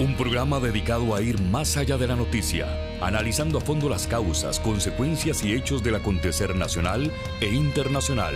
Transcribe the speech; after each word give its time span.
Un 0.00 0.14
programa 0.14 0.60
dedicado 0.60 1.14
a 1.14 1.20
ir 1.20 1.38
más 1.42 1.76
allá 1.76 1.98
de 1.98 2.06
la 2.06 2.16
noticia, 2.16 2.66
analizando 3.02 3.58
a 3.58 3.60
fondo 3.60 3.86
las 3.90 4.06
causas, 4.06 4.58
consecuencias 4.58 5.44
y 5.44 5.52
hechos 5.52 5.82
del 5.82 5.96
acontecer 5.96 6.56
nacional 6.56 7.12
e 7.42 7.48
internacional. 7.48 8.34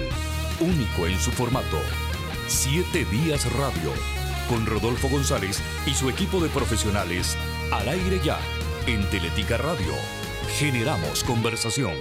Único 0.60 1.06
en 1.06 1.18
su 1.18 1.30
formato. 1.30 1.78
Siete 2.48 3.06
Días 3.06 3.50
Radio. 3.54 3.94
Con 4.46 4.66
Rodolfo 4.66 5.08
González 5.08 5.62
y 5.86 5.94
su 5.94 6.10
equipo 6.10 6.38
de 6.38 6.50
profesionales. 6.50 7.34
Al 7.72 7.88
aire 7.88 8.20
ya. 8.22 8.38
En 8.86 9.08
Teletica 9.08 9.56
Radio. 9.56 9.94
Generamos 10.58 11.24
conversación. 11.24 11.94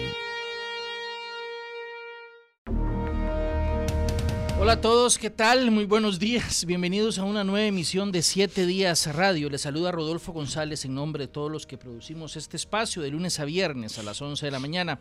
Hola 4.64 4.74
a 4.74 4.82
todos, 4.82 5.18
¿qué 5.18 5.30
tal? 5.30 5.72
Muy 5.72 5.84
buenos 5.84 6.20
días. 6.20 6.64
Bienvenidos 6.64 7.20
a 7.20 7.26
una 7.26 7.44
nueva 7.44 7.68
emisión 7.68 8.14
de 8.14 8.22
Siete 8.22 8.66
Días 8.66 9.14
Radio. 9.14 9.50
Les 9.50 9.60
saluda 9.60 9.92
Rodolfo 9.92 10.32
González 10.32 10.86
en 10.86 10.96
nombre 10.96 11.26
de 11.26 11.28
todos 11.28 11.52
los 11.52 11.68
que 11.68 11.78
producimos 11.78 12.38
este 12.38 12.56
espacio 12.56 13.02
de 13.02 13.12
lunes 13.12 13.42
a 13.42 13.44
viernes 13.44 14.00
a 14.00 14.04
las 14.04 14.22
11 14.22 14.46
de 14.46 14.52
la 14.54 14.62
mañana. 14.62 15.00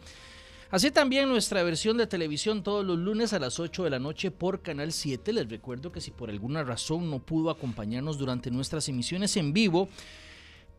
Así 0.73 0.91
también 0.91 1.29
nuestra 1.29 1.63
versión 1.63 1.97
de 1.97 2.09
televisión 2.09 2.65
todos 2.65 2.85
los 2.85 2.99
lunes 2.99 3.33
a 3.35 3.39
las 3.39 3.61
8 3.61 3.85
de 3.85 3.91
la 3.91 4.01
noche 4.01 4.33
por 4.33 4.63
Canal 4.63 4.91
7. 4.91 5.33
Les 5.33 5.49
recuerdo 5.49 5.93
que 5.93 6.01
si 6.01 6.11
por 6.11 6.29
alguna 6.29 6.65
razón 6.65 7.09
no 7.09 7.21
pudo 7.21 7.49
acompañarnos 7.49 8.19
durante 8.19 8.51
nuestras 8.51 8.89
emisiones 8.89 9.37
en 9.37 9.53
vivo, 9.53 9.89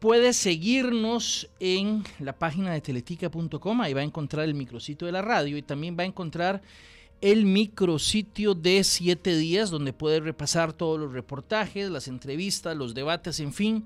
puede 0.02 0.34
seguirnos 0.34 1.50
en 1.62 2.04
la 2.20 2.34
página 2.38 2.74
de 2.74 2.82
teletica.com. 2.82 3.80
Ahí 3.80 3.94
va 3.94 4.02
a 4.02 4.04
encontrar 4.04 4.44
el 4.44 4.56
micrositio 4.56 5.06
de 5.06 5.14
la 5.14 5.22
radio 5.22 5.56
y 5.56 5.62
también 5.62 5.96
va 5.98 6.04
a 6.04 6.08
encontrar 6.08 6.62
el 7.24 7.46
micrositio 7.46 8.54
de 8.54 8.84
siete 8.84 9.38
días 9.38 9.70
donde 9.70 9.94
puede 9.94 10.20
repasar 10.20 10.74
todos 10.74 11.00
los 11.00 11.14
reportajes, 11.14 11.90
las 11.90 12.10
entrevistas, 12.10 12.76
los 12.76 12.94
debates, 12.94 13.40
en 13.40 13.54
fin. 13.54 13.86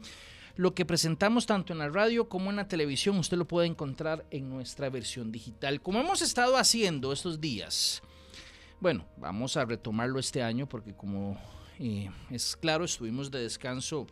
Lo 0.55 0.73
que 0.73 0.85
presentamos 0.85 1.45
tanto 1.45 1.71
en 1.71 1.77
la 1.77 1.87
radio 1.87 2.27
como 2.27 2.49
en 2.49 2.55
la 2.55 2.67
televisión 2.67 3.15
usted 3.19 3.37
lo 3.37 3.47
puede 3.47 3.67
encontrar 3.67 4.25
en 4.31 4.49
nuestra 4.49 4.89
versión 4.89 5.31
digital. 5.31 5.83
Como 5.83 5.99
hemos 5.99 6.23
estado 6.23 6.57
haciendo 6.57 7.13
estos 7.13 7.39
días. 7.39 8.01
Bueno, 8.79 9.05
vamos 9.17 9.55
a 9.55 9.65
retomarlo 9.65 10.17
este 10.17 10.41
año 10.41 10.67
porque 10.67 10.95
como 10.95 11.39
eh, 11.77 12.09
es 12.31 12.55
claro, 12.55 12.85
estuvimos 12.85 13.29
de 13.29 13.43
descanso 13.43 14.07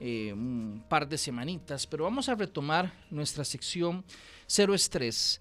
eh, 0.00 0.32
un 0.32 0.84
par 0.88 1.08
de 1.08 1.18
semanitas, 1.18 1.86
pero 1.86 2.02
vamos 2.02 2.28
a 2.28 2.34
retomar 2.34 2.92
nuestra 3.12 3.44
sección 3.44 4.04
Cero 4.48 4.74
Estrés. 4.74 5.40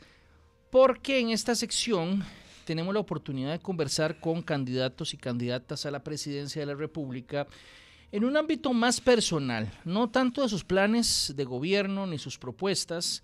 Porque 0.69 1.19
en 1.19 1.31
esta 1.31 1.55
sección 1.55 2.23
tenemos 2.65 2.93
la 2.93 2.99
oportunidad 2.99 3.51
de 3.51 3.59
conversar 3.59 4.19
con 4.19 4.41
candidatos 4.41 5.13
y 5.13 5.17
candidatas 5.17 5.85
a 5.85 5.91
la 5.91 6.03
presidencia 6.03 6.61
de 6.61 6.65
la 6.65 6.75
República 6.75 7.47
en 8.11 8.25
un 8.25 8.35
ámbito 8.37 8.73
más 8.73 8.99
personal, 8.99 9.71
no 9.83 10.09
tanto 10.09 10.41
de 10.41 10.49
sus 10.49 10.63
planes 10.63 11.33
de 11.35 11.43
gobierno 11.45 12.07
ni 12.07 12.17
sus 12.17 12.37
propuestas, 12.37 13.23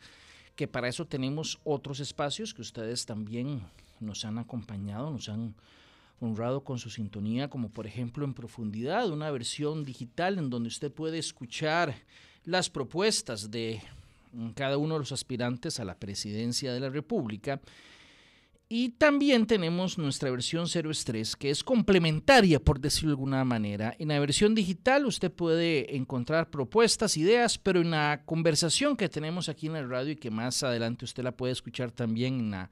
que 0.55 0.67
para 0.67 0.87
eso 0.87 1.05
tenemos 1.05 1.59
otros 1.63 1.99
espacios 1.99 2.53
que 2.53 2.61
ustedes 2.61 3.05
también 3.05 3.61
nos 3.99 4.25
han 4.25 4.37
acompañado, 4.37 5.11
nos 5.11 5.29
han 5.29 5.55
honrado 6.19 6.63
con 6.63 6.77
su 6.77 6.89
sintonía, 6.89 7.49
como 7.49 7.69
por 7.69 7.87
ejemplo 7.87 8.25
en 8.25 8.33
profundidad, 8.33 9.09
una 9.09 9.31
versión 9.31 9.83
digital 9.83 10.37
en 10.37 10.49
donde 10.49 10.67
usted 10.67 10.91
puede 10.91 11.17
escuchar 11.17 11.95
las 12.45 12.69
propuestas 12.69 13.49
de 13.49 13.81
cada 14.55 14.77
uno 14.77 14.95
de 14.95 14.99
los 14.99 15.11
aspirantes 15.11 15.79
a 15.79 15.85
la 15.85 15.95
presidencia 15.95 16.73
de 16.73 16.79
la 16.79 16.89
República 16.89 17.59
y 18.73 18.87
también 18.87 19.47
tenemos 19.47 19.97
nuestra 19.97 20.31
versión 20.31 20.65
cero 20.65 20.91
estrés, 20.91 21.35
que 21.35 21.49
es 21.49 21.61
complementaria, 21.61 22.57
por 22.57 22.79
decirlo 22.79 23.09
de 23.09 23.15
alguna 23.15 23.43
manera. 23.43 23.93
En 23.99 24.07
la 24.07 24.19
versión 24.21 24.55
digital 24.55 25.05
usted 25.05 25.29
puede 25.29 25.93
encontrar 25.97 26.49
propuestas, 26.49 27.17
ideas, 27.17 27.57
pero 27.57 27.81
en 27.81 27.91
la 27.91 28.21
conversación 28.25 28.95
que 28.95 29.09
tenemos 29.09 29.49
aquí 29.49 29.67
en 29.67 29.73
la 29.73 29.85
radio 29.85 30.13
y 30.13 30.15
que 30.15 30.31
más 30.31 30.63
adelante 30.63 31.03
usted 31.03 31.21
la 31.21 31.33
puede 31.33 31.51
escuchar 31.51 31.91
también 31.91 32.39
en 32.39 32.51
la 32.51 32.71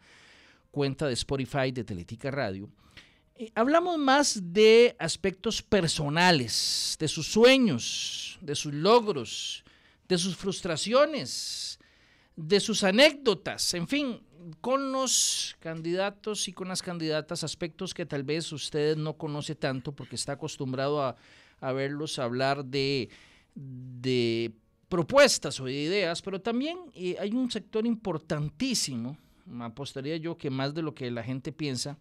cuenta 0.72 1.06
de 1.06 1.16
Spotify 1.16 1.74
de 1.74 1.84
Teletica 1.84 2.32
Radio, 2.32 2.70
eh, 3.36 3.52
hablamos 3.54 3.98
más 3.98 4.40
de 4.54 4.96
aspectos 5.00 5.62
personales, 5.62 6.96
de 6.98 7.10
sus 7.10 7.28
sueños, 7.28 8.40
de 8.40 8.56
sus 8.56 8.74
logros, 8.74 9.66
de 10.08 10.18
sus 10.18 10.38
frustraciones, 10.38 11.78
de 12.40 12.62
sus 12.62 12.86
anécdotas, 12.86 13.74
en 13.74 13.86
fin, 13.86 14.22
con 14.62 14.94
los 14.94 15.58
candidatos 15.60 16.48
y 16.48 16.54
con 16.54 16.70
las 16.70 16.82
candidatas, 16.82 17.44
aspectos 17.44 17.94
que 17.94 18.06
tal 18.06 18.24
vez 18.24 18.52
usted 18.54 18.96
no 18.96 19.18
conoce 19.18 19.56
tanto 19.56 19.92
porque 19.92 20.16
está 20.16 20.34
acostumbrado 20.34 21.04
a, 21.04 21.16
verlos 21.74 22.18
hablar 22.18 22.64
de, 22.64 23.10
de 23.54 24.54
propuestas 24.88 25.60
o 25.60 25.66
de 25.66 25.74
ideas, 25.74 26.22
pero 26.22 26.40
también 26.40 26.78
eh, 26.96 27.18
hay 27.20 27.32
un 27.32 27.52
sector 27.52 27.86
importantísimo, 27.86 29.18
apostaría 29.60 30.16
yo 30.16 30.38
que 30.38 30.50
más 30.50 30.74
de 30.74 30.82
lo 30.82 30.96
que 30.96 31.12
la 31.12 31.24
gente 31.24 31.52
piensa, 31.52 31.98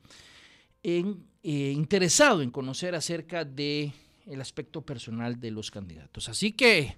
en, 0.84 1.26
eh, 1.42 1.72
interesado 1.74 2.42
en 2.42 2.52
conocer 2.52 2.94
acerca 2.94 3.44
de 3.44 3.92
el 4.26 4.40
aspecto 4.40 4.82
personal 4.82 5.40
de 5.40 5.50
los 5.50 5.72
candidatos. 5.72 6.28
Así 6.28 6.52
que 6.52 6.96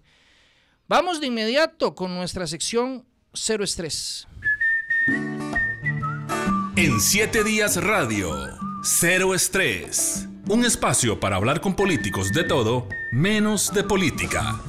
vamos 0.86 1.22
de 1.22 1.28
inmediato 1.28 1.94
con 1.94 2.14
nuestra 2.14 2.46
sección 2.46 3.06
Cero 3.32 3.62
Estrés. 3.62 4.26
En 6.76 7.00
7 7.00 7.44
días 7.44 7.82
radio, 7.82 8.34
Cero 8.82 9.34
Estrés. 9.34 10.26
Un 10.48 10.64
espacio 10.64 11.20
para 11.20 11.36
hablar 11.36 11.60
con 11.60 11.76
políticos 11.76 12.32
de 12.32 12.42
todo, 12.42 12.88
menos 13.12 13.72
de 13.72 13.84
política. 13.84 14.60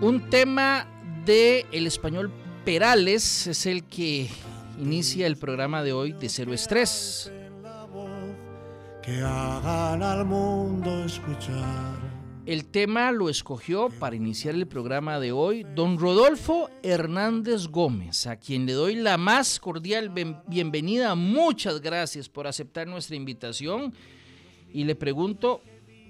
Un 0.00 0.30
tema 0.30 0.86
de 1.26 1.66
el 1.70 1.86
español 1.86 2.32
Perales 2.64 3.46
es 3.46 3.66
el 3.66 3.84
que 3.84 4.30
inicia 4.80 5.26
el 5.26 5.36
programa 5.36 5.82
de 5.82 5.92
hoy 5.92 6.12
de 6.12 6.30
Cero 6.30 6.54
Estrés. 6.54 7.30
Que 9.04 9.20
hagan 9.20 10.02
al 10.02 10.24
mundo 10.24 11.04
escuchar 11.04 12.14
el 12.46 12.66
tema 12.66 13.10
lo 13.10 13.30
escogió 13.30 13.88
para 13.88 14.16
iniciar 14.16 14.54
el 14.54 14.66
programa 14.66 15.18
de 15.18 15.32
hoy 15.32 15.64
don 15.74 15.98
Rodolfo 15.98 16.68
Hernández 16.82 17.68
Gómez, 17.68 18.26
a 18.26 18.36
quien 18.36 18.66
le 18.66 18.74
doy 18.74 18.96
la 18.96 19.16
más 19.16 19.58
cordial 19.58 20.12
bienvenida. 20.46 21.14
Muchas 21.14 21.80
gracias 21.80 22.28
por 22.28 22.46
aceptar 22.46 22.86
nuestra 22.86 23.16
invitación. 23.16 23.94
Y 24.74 24.84
le 24.84 24.94
pregunto, 24.94 25.62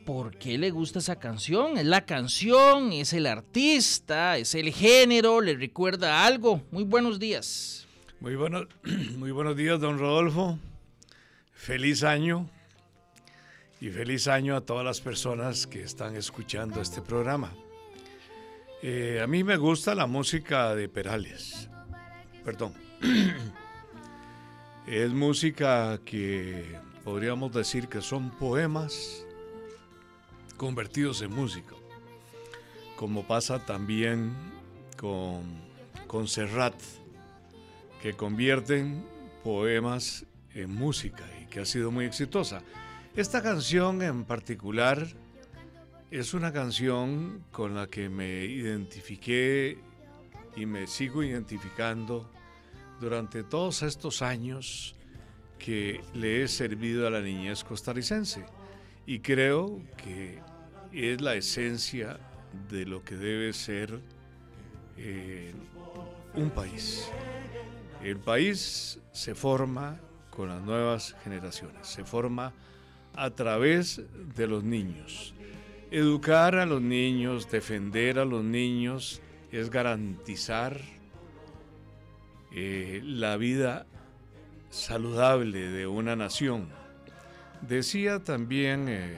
¿por 0.04 0.36
qué 0.36 0.58
le 0.58 0.72
gusta 0.72 0.98
esa 0.98 1.20
canción? 1.20 1.78
¿Es 1.78 1.86
la 1.86 2.04
canción? 2.04 2.92
¿Es 2.92 3.12
el 3.12 3.26
artista? 3.26 4.36
¿Es 4.36 4.56
el 4.56 4.72
género? 4.72 5.40
¿Le 5.40 5.54
recuerda 5.54 6.26
algo? 6.26 6.62
Muy 6.72 6.82
buenos 6.82 7.20
días. 7.20 7.86
Muy, 8.18 8.34
bueno, 8.34 8.66
muy 9.18 9.30
buenos 9.30 9.56
días, 9.56 9.78
don 9.78 10.00
Rodolfo. 10.00 10.58
Feliz 11.52 12.02
año 12.02 12.50
y 13.84 13.90
feliz 13.90 14.28
año 14.28 14.56
a 14.56 14.62
todas 14.62 14.82
las 14.82 15.02
personas 15.02 15.66
que 15.66 15.82
están 15.82 16.16
escuchando 16.16 16.80
este 16.80 17.02
programa. 17.02 17.52
Eh, 18.80 19.20
a 19.22 19.26
mí 19.26 19.44
me 19.44 19.58
gusta 19.58 19.94
la 19.94 20.06
música 20.06 20.74
de 20.74 20.88
Perales. 20.88 21.68
Perdón. 22.42 22.72
es 24.86 25.10
música 25.10 26.00
que 26.02 26.78
podríamos 27.04 27.52
decir 27.52 27.88
que 27.88 28.00
son 28.00 28.30
poemas 28.30 29.26
convertidos 30.56 31.20
en 31.20 31.34
música. 31.34 31.74
Como 32.96 33.26
pasa 33.26 33.66
también 33.66 34.32
con, 34.96 35.42
con 36.06 36.26
Serrat, 36.26 36.80
que 38.00 38.14
convierten 38.14 39.04
poemas 39.42 40.24
en 40.54 40.74
música 40.74 41.24
y 41.42 41.48
que 41.48 41.60
ha 41.60 41.66
sido 41.66 41.90
muy 41.90 42.06
exitosa. 42.06 42.62
Esta 43.16 43.44
canción 43.44 44.02
en 44.02 44.24
particular 44.24 45.06
es 46.10 46.34
una 46.34 46.52
canción 46.52 47.44
con 47.52 47.76
la 47.76 47.86
que 47.86 48.08
me 48.08 48.44
identifiqué 48.44 49.78
y 50.56 50.66
me 50.66 50.88
sigo 50.88 51.22
identificando 51.22 52.28
durante 53.00 53.44
todos 53.44 53.84
estos 53.84 54.20
años 54.20 54.96
que 55.60 56.00
le 56.12 56.42
he 56.42 56.48
servido 56.48 57.06
a 57.06 57.10
la 57.10 57.20
niñez 57.20 57.62
costarricense. 57.62 58.46
Y 59.06 59.20
creo 59.20 59.80
que 59.96 60.40
es 60.92 61.20
la 61.20 61.36
esencia 61.36 62.18
de 62.68 62.84
lo 62.84 63.04
que 63.04 63.14
debe 63.14 63.52
ser 63.52 64.00
eh, 64.96 65.54
un 66.34 66.50
país. 66.50 67.08
El 68.02 68.18
país 68.18 68.98
se 69.12 69.36
forma 69.36 70.00
con 70.30 70.48
las 70.48 70.62
nuevas 70.62 71.14
generaciones, 71.22 71.86
se 71.86 72.02
forma 72.02 72.52
a 73.16 73.30
través 73.30 74.02
de 74.36 74.46
los 74.46 74.64
niños. 74.64 75.34
Educar 75.90 76.56
a 76.56 76.66
los 76.66 76.82
niños, 76.82 77.50
defender 77.50 78.18
a 78.18 78.24
los 78.24 78.42
niños 78.42 79.20
es 79.52 79.70
garantizar 79.70 80.80
eh, 82.52 83.00
la 83.04 83.36
vida 83.36 83.86
saludable 84.70 85.70
de 85.70 85.86
una 85.86 86.16
nación. 86.16 86.68
Decía 87.60 88.22
también, 88.22 88.86
eh, 88.88 89.16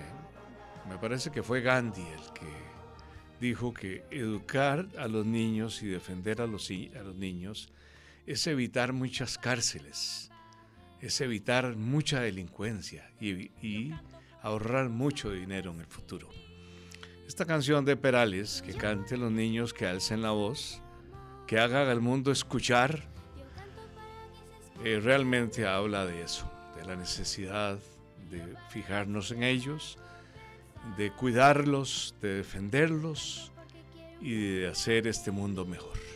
me 0.88 0.98
parece 0.98 1.30
que 1.30 1.42
fue 1.42 1.62
Gandhi 1.62 2.02
el 2.02 2.32
que 2.32 2.66
dijo 3.40 3.72
que 3.74 4.04
educar 4.10 4.86
a 4.98 5.08
los 5.08 5.26
niños 5.26 5.82
y 5.82 5.86
defender 5.86 6.40
a 6.40 6.46
los, 6.46 6.70
a 6.70 7.02
los 7.02 7.16
niños 7.16 7.68
es 8.26 8.46
evitar 8.46 8.92
muchas 8.92 9.38
cárceles, 9.38 10.30
es 11.00 11.20
evitar 11.20 11.76
mucha 11.76 12.20
delincuencia 12.20 13.10
y, 13.20 13.92
ahorrar 14.42 14.88
mucho 14.88 15.32
dinero 15.32 15.72
en 15.72 15.80
el 15.80 15.86
futuro. 15.86 16.28
Esta 17.26 17.44
canción 17.44 17.84
de 17.84 17.96
Perales, 17.96 18.62
que 18.64 18.74
cante 18.74 19.16
los 19.16 19.32
niños, 19.32 19.74
que 19.74 19.86
alcen 19.86 20.22
la 20.22 20.30
voz, 20.30 20.80
que 21.48 21.58
haga 21.58 21.90
al 21.90 22.00
mundo 22.00 22.30
escuchar, 22.30 23.02
eh, 24.84 25.00
realmente 25.02 25.66
habla 25.66 26.06
de 26.06 26.22
eso, 26.22 26.48
de 26.76 26.84
la 26.84 26.94
necesidad 26.94 27.78
de 28.30 28.40
fijarnos 28.70 29.32
en 29.32 29.42
ellos, 29.42 29.98
de 30.96 31.10
cuidarlos, 31.10 32.14
de 32.22 32.34
defenderlos 32.34 33.50
y 34.20 34.34
de 34.34 34.68
hacer 34.68 35.08
este 35.08 35.32
mundo 35.32 35.64
mejor. 35.64 36.15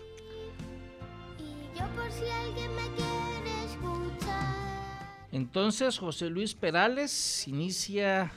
Entonces 5.32 5.98
José 5.98 6.28
Luis 6.28 6.54
Perales 6.54 7.46
inicia 7.46 8.32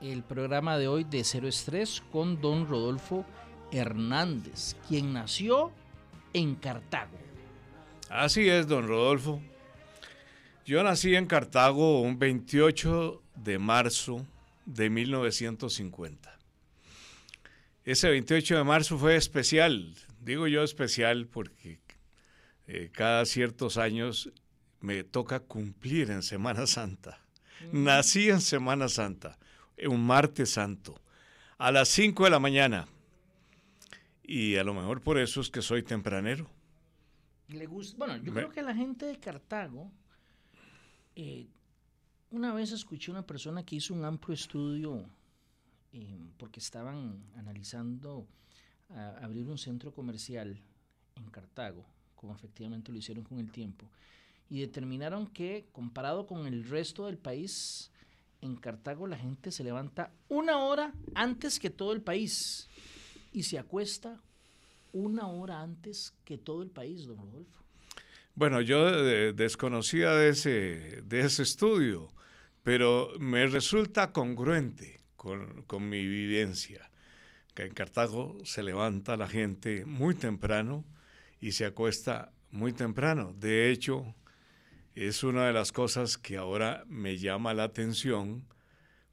el 0.00 0.22
programa 0.22 0.76
de 0.76 0.88
hoy 0.88 1.04
de 1.04 1.24
Cero 1.24 1.48
Estrés 1.48 2.02
con 2.12 2.40
don 2.40 2.68
Rodolfo 2.68 3.24
Hernández, 3.72 4.76
quien 4.86 5.12
nació 5.14 5.72
en 6.34 6.54
Cartago. 6.56 7.18
Así 8.10 8.48
es, 8.48 8.68
don 8.68 8.86
Rodolfo. 8.86 9.40
Yo 10.66 10.82
nací 10.82 11.14
en 11.14 11.26
Cartago 11.26 12.00
un 12.00 12.18
28 12.18 13.22
de 13.36 13.58
marzo 13.58 14.26
de 14.66 14.90
1950. 14.90 16.38
Ese 17.84 18.08
28 18.08 18.58
de 18.58 18.64
marzo 18.64 18.98
fue 18.98 19.16
especial, 19.16 19.94
digo 20.20 20.46
yo 20.46 20.62
especial 20.62 21.26
porque 21.26 21.80
eh, 22.66 22.90
cada 22.92 23.26
ciertos 23.26 23.76
años 23.76 24.32
me 24.84 25.02
toca 25.02 25.40
cumplir 25.40 26.10
en 26.10 26.22
Semana 26.22 26.66
Santa. 26.76 27.18
Nací 27.72 28.28
en 28.28 28.40
Semana 28.40 28.88
Santa, 28.88 29.38
un 29.88 30.06
martes 30.06 30.50
santo, 30.50 31.00
a 31.56 31.72
las 31.72 31.88
5 31.88 32.24
de 32.24 32.30
la 32.30 32.38
mañana. 32.38 32.86
Y 34.22 34.56
a 34.56 34.64
lo 34.64 34.74
mejor 34.74 35.00
por 35.00 35.18
eso 35.18 35.40
es 35.40 35.48
que 35.50 35.62
soy 35.62 35.82
tempranero. 35.82 36.50
Le 37.48 37.66
gusta, 37.66 37.96
bueno, 37.96 38.16
yo 38.18 38.32
creo 38.32 38.50
que 38.50 38.62
la 38.62 38.74
gente 38.74 39.06
de 39.06 39.18
Cartago 39.18 39.90
eh, 41.16 41.46
una 42.30 42.52
vez 42.52 42.72
escuché 42.72 43.10
una 43.10 43.26
persona 43.26 43.64
que 43.64 43.76
hizo 43.76 43.94
un 43.94 44.04
amplio 44.04 44.34
estudio 44.34 45.08
eh, 45.92 46.18
porque 46.38 46.60
estaban 46.60 47.22
analizando 47.36 48.26
abrir 49.22 49.48
un 49.48 49.58
centro 49.58 49.92
comercial 49.92 50.60
en 51.16 51.30
Cartago, 51.30 51.84
como 52.14 52.34
efectivamente 52.34 52.92
lo 52.92 52.98
hicieron 52.98 53.24
con 53.24 53.40
el 53.40 53.50
tiempo, 53.50 53.88
y 54.54 54.60
determinaron 54.60 55.26
que 55.26 55.66
comparado 55.72 56.28
con 56.28 56.46
el 56.46 56.68
resto 56.68 57.06
del 57.06 57.18
país, 57.18 57.90
en 58.40 58.54
Cartago 58.54 59.08
la 59.08 59.18
gente 59.18 59.50
se 59.50 59.64
levanta 59.64 60.12
una 60.28 60.58
hora 60.58 60.92
antes 61.16 61.58
que 61.58 61.70
todo 61.70 61.92
el 61.92 62.02
país 62.02 62.68
y 63.32 63.42
se 63.42 63.58
acuesta 63.58 64.20
una 64.92 65.26
hora 65.26 65.60
antes 65.60 66.14
que 66.24 66.38
todo 66.38 66.62
el 66.62 66.70
país, 66.70 67.04
don 67.04 67.16
Rodolfo. 67.16 67.64
Bueno, 68.36 68.60
yo 68.60 69.02
desconocía 69.32 70.12
de 70.12 70.28
ese, 70.28 71.02
de 71.02 71.20
ese 71.22 71.42
estudio, 71.42 72.12
pero 72.62 73.10
me 73.18 73.48
resulta 73.48 74.12
congruente 74.12 75.00
con, 75.16 75.64
con 75.64 75.88
mi 75.88 76.06
vivencia, 76.06 76.92
que 77.54 77.64
en 77.64 77.74
Cartago 77.74 78.38
se 78.44 78.62
levanta 78.62 79.16
la 79.16 79.26
gente 79.26 79.84
muy 79.84 80.14
temprano 80.14 80.84
y 81.40 81.50
se 81.50 81.64
acuesta 81.64 82.30
muy 82.52 82.72
temprano. 82.72 83.34
De 83.36 83.72
hecho, 83.72 84.14
es 84.94 85.24
una 85.24 85.46
de 85.46 85.52
las 85.52 85.72
cosas 85.72 86.18
que 86.18 86.36
ahora 86.36 86.84
me 86.86 87.18
llama 87.18 87.54
la 87.54 87.64
atención 87.64 88.46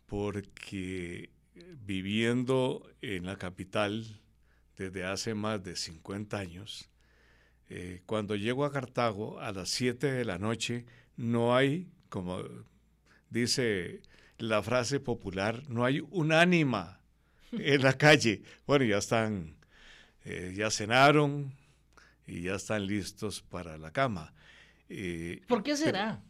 porque 0.06 1.31
viviendo 1.86 2.88
en 3.01 3.25
la 3.25 3.38
capital 3.38 4.22
desde 4.78 5.06
hace 5.06 5.33
más 5.33 5.63
de 5.63 5.75
50 5.75 6.38
años, 6.38 6.89
eh, 7.69 8.01
cuando 8.06 8.36
llego 8.36 8.66
a 8.66 8.72
Cartago 8.72 9.39
a 9.39 9.51
las 9.51 9.69
7 9.69 10.12
de 10.12 10.25
la 10.25 10.38
noche, 10.38 10.86
no 11.16 11.56
hay, 11.56 11.89
como 12.10 12.44
dice 13.30 14.01
la 14.38 14.62
frase 14.62 15.00
popular, 15.00 15.63
no 15.69 15.86
hay 15.86 16.01
un 16.12 16.31
ánima 16.31 17.00
en 17.51 17.81
la 17.81 17.94
calle. 17.94 18.44
Bueno, 18.68 18.86
ya 18.86 18.98
están, 18.98 19.56
eh, 20.25 20.54
ya 20.56 20.69
cenaron 20.69 21.56
y 22.28 22.44
ya 22.44 22.56
están 22.56 22.86
listos 22.86 23.42
para 23.42 23.78
la 23.78 23.92
cama. 23.92 24.33
Eh, 24.94 25.42
¿Por 25.48 25.64
qué 25.64 25.78
será? 25.78 26.22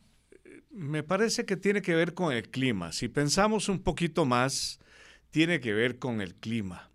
me 0.69 1.03
parece 1.03 1.45
que 1.45 1.57
tiene 1.57 1.81
que 1.81 1.95
ver 1.95 2.13
con 2.13 2.33
el 2.33 2.49
clima. 2.49 2.91
Si 2.91 3.07
pensamos 3.07 3.69
un 3.69 3.79
poquito 3.79 4.25
más, 4.25 4.79
tiene 5.31 5.59
que 5.59 5.73
ver 5.73 5.99
con 5.99 6.21
el 6.21 6.35
clima. 6.35 6.89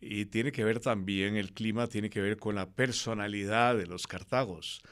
Y 0.00 0.26
tiene 0.26 0.50
que 0.50 0.64
ver 0.64 0.80
también, 0.80 1.36
el 1.36 1.52
clima 1.52 1.86
tiene 1.86 2.10
que 2.10 2.20
ver 2.20 2.36
con 2.36 2.56
la 2.56 2.68
personalidad 2.68 3.76
de 3.76 3.86
los 3.86 4.06
cartagos. 4.06 4.82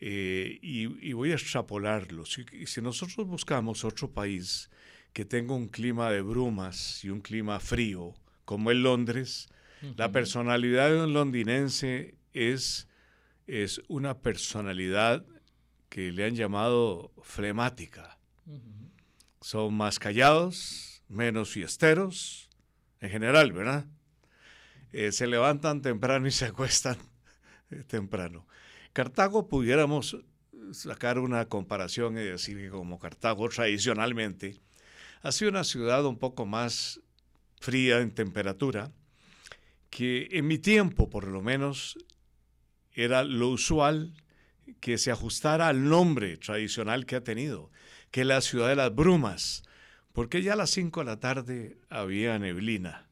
Eh, 0.00 0.58
y, 0.62 1.12
voy 1.12 1.30
a 1.30 1.34
extrapolarlo. 1.34 2.24
Si, 2.24 2.44
si 2.66 2.82
nosotros 2.82 3.26
buscamos 3.26 3.84
otro 3.84 4.10
país 4.10 4.68
que 5.12 5.24
tenga 5.24 5.54
un 5.54 5.68
clima 5.68 6.10
de 6.10 6.22
brumas 6.22 7.04
y 7.04 7.10
un 7.10 7.20
clima 7.20 7.60
frío, 7.60 8.14
como 8.44 8.70
el 8.70 8.82
Londres, 8.82 9.48
la 9.96 10.10
personalidad 10.10 10.90
de 10.90 11.04
un 11.04 11.12
londinense 11.12 12.16
es, 12.32 12.88
es 13.48 13.80
una 13.88 14.18
personalidad 14.18 15.24
que 15.88 16.12
le 16.12 16.24
han 16.24 16.36
llamado 16.36 17.12
flemática. 17.22 18.18
Son 19.40 19.74
más 19.74 19.98
callados, 19.98 21.02
menos 21.08 21.50
fiesteros, 21.50 22.50
en 23.00 23.10
general, 23.10 23.52
¿verdad? 23.52 23.86
Eh, 24.92 25.12
se 25.12 25.26
levantan 25.26 25.80
temprano 25.80 26.26
y 26.26 26.30
se 26.30 26.44
acuestan 26.44 26.98
eh, 27.70 27.82
temprano. 27.86 28.46
Cartago 28.92 29.48
pudiéramos 29.48 30.16
sacar 30.72 31.18
una 31.18 31.46
comparación 31.46 32.18
y 32.18 32.22
decir 32.22 32.58
que 32.58 32.68
como 32.68 32.98
Cartago 32.98 33.48
tradicionalmente 33.48 34.60
ha 35.22 35.32
sido 35.32 35.50
una 35.50 35.64
ciudad 35.64 36.04
un 36.04 36.18
poco 36.18 36.44
más 36.44 37.00
fría 37.60 38.00
en 38.00 38.12
temperatura, 38.12 38.92
que 39.90 40.28
en 40.32 40.46
mi 40.46 40.58
tiempo 40.58 41.08
por 41.08 41.26
lo 41.26 41.40
menos 41.40 41.96
era 43.04 43.24
lo 43.24 43.48
usual 43.48 44.14
que 44.80 44.98
se 44.98 45.10
ajustara 45.10 45.68
al 45.68 45.88
nombre 45.88 46.36
tradicional 46.36 47.06
que 47.06 47.16
ha 47.16 47.24
tenido, 47.24 47.70
que 48.10 48.24
la 48.24 48.40
ciudad 48.40 48.68
de 48.68 48.76
las 48.76 48.94
brumas, 48.94 49.62
porque 50.12 50.42
ya 50.42 50.54
a 50.54 50.56
las 50.56 50.70
5 50.70 51.00
de 51.00 51.06
la 51.06 51.20
tarde 51.20 51.78
había 51.88 52.38
neblina 52.38 53.08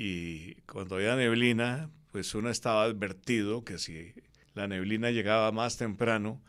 y 0.00 0.54
cuando 0.70 0.94
había 0.94 1.16
neblina, 1.16 1.90
pues 2.12 2.32
uno 2.36 2.50
estaba 2.50 2.84
advertido 2.84 3.64
que 3.64 3.78
si 3.78 4.14
la 4.54 4.68
neblina 4.68 5.10
llegaba 5.10 5.50
más 5.50 5.76
temprano, 5.76 6.40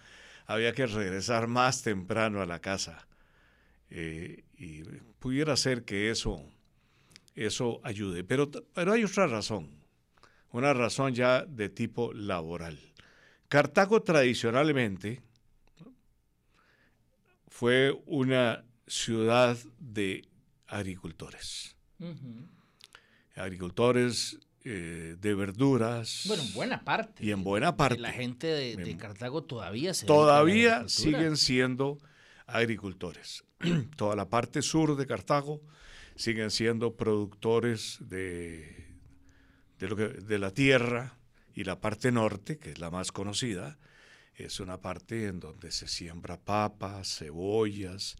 había 0.46 0.72
que 0.74 0.86
regresar 0.86 1.48
más 1.48 1.82
temprano 1.82 2.44
a 2.44 2.46
la 2.46 2.60
casa. 2.60 3.08
Eh, 3.90 4.44
y 4.56 4.84
pudiera 5.18 5.58
ser 5.58 5.84
que 5.84 6.12
eso, 6.12 6.46
eso 7.34 7.82
ayude. 7.84 8.24
Pero, 8.24 8.52
pero 8.52 8.94
hay 8.94 9.04
otra 9.04 9.26
razón, 9.26 9.72
una 10.52 10.74
razón 10.74 11.14
ya 11.14 11.46
de 11.46 11.70
tipo 11.70 12.14
laboral. 12.14 12.80
Cartago 13.48 14.02
tradicionalmente 14.04 15.22
fue 17.48 18.00
una 18.06 18.64
ciudad 18.88 19.58
de 19.80 20.28
agricultores 20.68 21.76
agricultores 23.40 24.40
eh, 24.64 25.16
de 25.20 25.36
verduras. 25.36 26.24
Bueno, 26.28 26.44
en 26.44 26.54
buena 26.54 26.84
parte. 26.84 27.26
Y 27.26 27.32
en 27.32 27.44
buena 27.44 27.78
parte. 27.78 28.00
La 28.00 28.12
gente 28.12 28.48
de, 28.48 28.98
Cartago 28.98 29.44
todavía 29.44 29.94
se 29.94 30.06
Todavía 30.06 30.88
siguen 30.88 31.38
siendo 31.38 31.98
agricultores. 32.46 33.46
Toda 33.96 34.16
la 34.16 34.30
parte 34.30 34.62
sur 34.62 34.96
de 34.96 35.08
Cartago 35.08 35.62
siguen 36.16 36.52
siendo 36.52 36.96
productores 36.96 37.98
de, 38.02 38.89
de, 39.80 39.88
lo 39.88 39.96
que, 39.96 40.08
de 40.08 40.40
la 40.40 40.52
tierra 40.52 41.18
y 41.56 41.64
la 41.64 41.80
parte 41.80 42.12
norte, 42.12 42.58
que 42.58 42.72
es 42.72 42.80
la 42.80 42.92
más 42.92 43.12
conocida, 43.12 43.78
es 44.36 44.60
una 44.60 44.80
parte 44.80 45.28
en 45.28 45.40
donde 45.40 45.72
se 45.72 45.88
siembra 45.88 46.38
papas, 46.38 47.18
cebollas, 47.18 48.16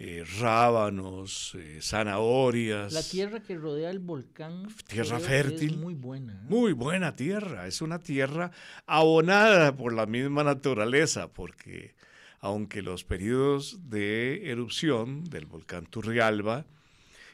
eh, 0.00 0.24
rábanos, 0.38 1.56
eh, 1.58 1.80
zanahorias. 1.82 2.92
La 2.92 3.02
tierra 3.02 3.42
que 3.42 3.56
rodea 3.56 3.90
el 3.90 3.98
volcán. 3.98 4.68
Tierra 4.86 5.18
fértil. 5.18 5.76
muy 5.76 5.94
buena. 5.94 6.34
¿eh? 6.34 6.46
Muy 6.48 6.72
buena 6.72 7.16
tierra. 7.16 7.66
Es 7.66 7.82
una 7.82 7.98
tierra 7.98 8.52
abonada 8.86 9.74
por 9.74 9.92
la 9.92 10.06
misma 10.06 10.44
naturaleza, 10.44 11.32
porque 11.32 11.96
aunque 12.38 12.82
los 12.82 13.02
periodos 13.02 13.90
de 13.90 14.52
erupción 14.52 15.24
del 15.24 15.46
volcán 15.46 15.86
Turrialba 15.86 16.66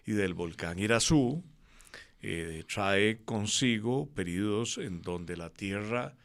y 0.07 0.13
del 0.13 0.33
volcán 0.33 0.79
Irazú 0.79 1.45
eh, 2.27 2.65
trae 2.73 3.23
consigo 3.23 4.09
periodos 4.15 4.79
en 4.79 5.03
donde 5.03 5.37
la 5.37 5.51
tierra, 5.51 6.17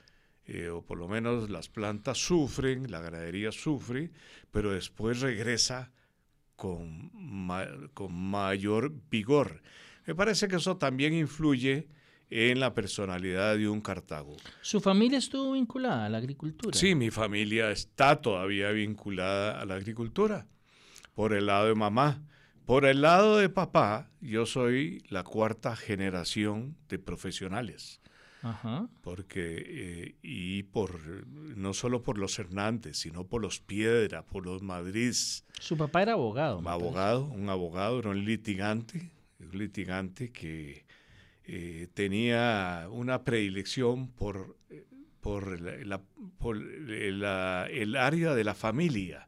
eh, 0.46 0.70
o 0.70 0.82
por 0.82 0.98
lo 0.98 1.10
menos 1.10 1.50
las 1.50 1.68
plantas 1.68 2.18
sufren, 2.18 2.90
la 2.90 3.02
ganadería 3.02 3.52
sufre, 3.52 4.10
pero 4.50 4.72
después 4.72 5.20
regresa 5.20 5.92
con, 6.56 7.12
con 7.94 8.14
mayor 8.14 8.94
vigor. 9.12 9.62
Me 10.06 10.16
parece 10.16 10.48
que 10.48 10.56
eso 10.56 10.78
también 10.78 11.14
influye 11.14 11.90
en 12.30 12.62
la 12.62 12.74
personalidad 12.74 13.58
de 13.58 13.68
un 13.68 13.82
Cartago. 13.82 14.38
¿Su 14.62 14.80
familia 14.80 15.18
estuvo 15.18 15.52
vinculada 15.52 16.06
a 16.06 16.10
la 16.10 16.20
agricultura? 16.20 16.78
Sí, 16.78 16.96
mi 16.96 17.12
familia 17.12 17.72
está 17.72 18.22
todavía 18.22 18.72
vinculada 18.72 19.60
a 19.60 19.66
la 19.66 19.76
agricultura, 19.76 20.48
por 21.14 21.34
el 21.34 21.48
lado 21.48 21.68
de 21.68 21.76
mamá. 21.76 22.24
Por 22.70 22.86
el 22.86 23.02
lado 23.02 23.40
de 23.40 23.50
papá, 23.50 24.12
yo 24.22 24.46
soy 24.46 25.04
la 25.10 25.24
cuarta 25.24 25.76
generación 25.76 26.78
de 26.88 27.00
profesionales. 27.00 28.00
Ajá. 28.44 28.88
Porque, 29.02 29.64
eh, 29.66 30.16
y 30.22 30.62
por, 30.62 31.26
no 31.26 31.74
solo 31.74 32.04
por 32.04 32.20
los 32.20 32.38
Hernández, 32.38 32.98
sino 32.98 33.24
por 33.24 33.42
los 33.42 33.60
Piedra, 33.60 34.22
por 34.22 34.46
los 34.46 34.62
Madrid. 34.62 35.16
Su 35.60 35.78
papá 35.78 36.04
era 36.04 36.14
abogado. 36.14 36.60
Un 36.60 36.68
abogado, 36.68 37.24
un 37.24 37.50
abogado, 37.50 37.98
era 37.98 38.12
un 38.12 38.24
litigante, 38.24 39.10
un 39.40 39.58
litigante 39.58 40.32
que 40.32 40.86
eh, 41.46 41.88
tenía 41.96 42.88
una 42.92 43.24
predilección 43.24 44.10
por, 44.10 44.58
por, 45.22 45.60
la, 45.60 46.02
por 46.38 46.56
el 46.56 47.96
área 47.96 48.36
de 48.36 48.44
la 48.44 48.54
familia 48.54 49.28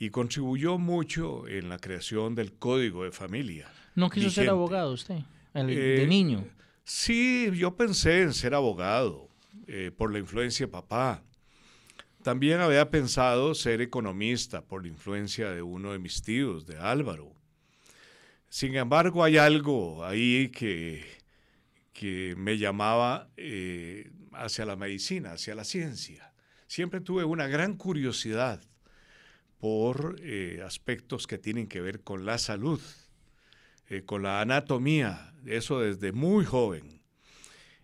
y 0.00 0.10
contribuyó 0.10 0.78
mucho 0.78 1.46
en 1.46 1.68
la 1.68 1.78
creación 1.78 2.34
del 2.34 2.54
código 2.54 3.04
de 3.04 3.12
familia. 3.12 3.70
¿No 3.94 4.10
quiso 4.10 4.30
ser 4.30 4.48
abogado 4.48 4.92
usted, 4.92 5.20
de 5.54 6.02
eh, 6.02 6.06
niño? 6.08 6.44
Sí, 6.82 7.48
yo 7.54 7.76
pensé 7.76 8.22
en 8.22 8.32
ser 8.32 8.54
abogado 8.54 9.28
eh, 9.68 9.92
por 9.96 10.12
la 10.12 10.18
influencia 10.18 10.66
de 10.66 10.72
papá. 10.72 11.22
También 12.22 12.60
había 12.60 12.90
pensado 12.90 13.54
ser 13.54 13.80
economista 13.80 14.62
por 14.62 14.82
la 14.82 14.88
influencia 14.88 15.50
de 15.50 15.62
uno 15.62 15.92
de 15.92 15.98
mis 15.98 16.22
tíos, 16.22 16.66
de 16.66 16.78
Álvaro. 16.78 17.32
Sin 18.48 18.74
embargo, 18.74 19.22
hay 19.22 19.36
algo 19.36 20.04
ahí 20.04 20.48
que 20.48 21.20
que 22.00 22.34
me 22.38 22.56
llamaba 22.56 23.28
eh, 23.36 24.10
hacia 24.32 24.64
la 24.64 24.74
medicina, 24.74 25.32
hacia 25.32 25.54
la 25.54 25.64
ciencia. 25.64 26.32
Siempre 26.66 27.02
tuve 27.02 27.24
una 27.24 27.46
gran 27.46 27.76
curiosidad 27.76 28.62
por 29.60 30.16
eh, 30.22 30.60
aspectos 30.64 31.26
que 31.26 31.36
tienen 31.38 31.66
que 31.68 31.82
ver 31.82 32.00
con 32.00 32.24
la 32.24 32.38
salud, 32.38 32.80
eh, 33.88 34.02
con 34.02 34.22
la 34.22 34.40
anatomía, 34.40 35.34
eso 35.44 35.80
desde 35.80 36.12
muy 36.12 36.46
joven. 36.46 37.02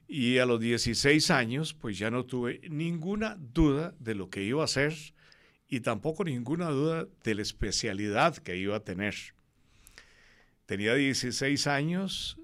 Y 0.09 0.39
a 0.39 0.47
los 0.47 0.59
16 0.59 1.31
años, 1.31 1.75
pues 1.75 1.99
ya 1.99 2.11
no 2.11 2.25
tuve 2.25 2.63
ninguna 2.71 3.37
duda 3.39 3.95
de 3.99 4.15
lo 4.15 4.31
que 4.31 4.43
iba 4.43 4.63
a 4.63 4.65
hacer 4.65 4.95
y 5.69 5.81
tampoco 5.81 6.25
ninguna 6.25 6.71
duda 6.71 7.07
de 7.23 7.35
la 7.35 7.43
especialidad 7.43 8.39
que 8.39 8.57
iba 8.57 8.77
a 8.77 8.85
tener. 8.85 9.15
Tenía 10.65 10.95
16 10.95 11.67
años, 11.67 12.39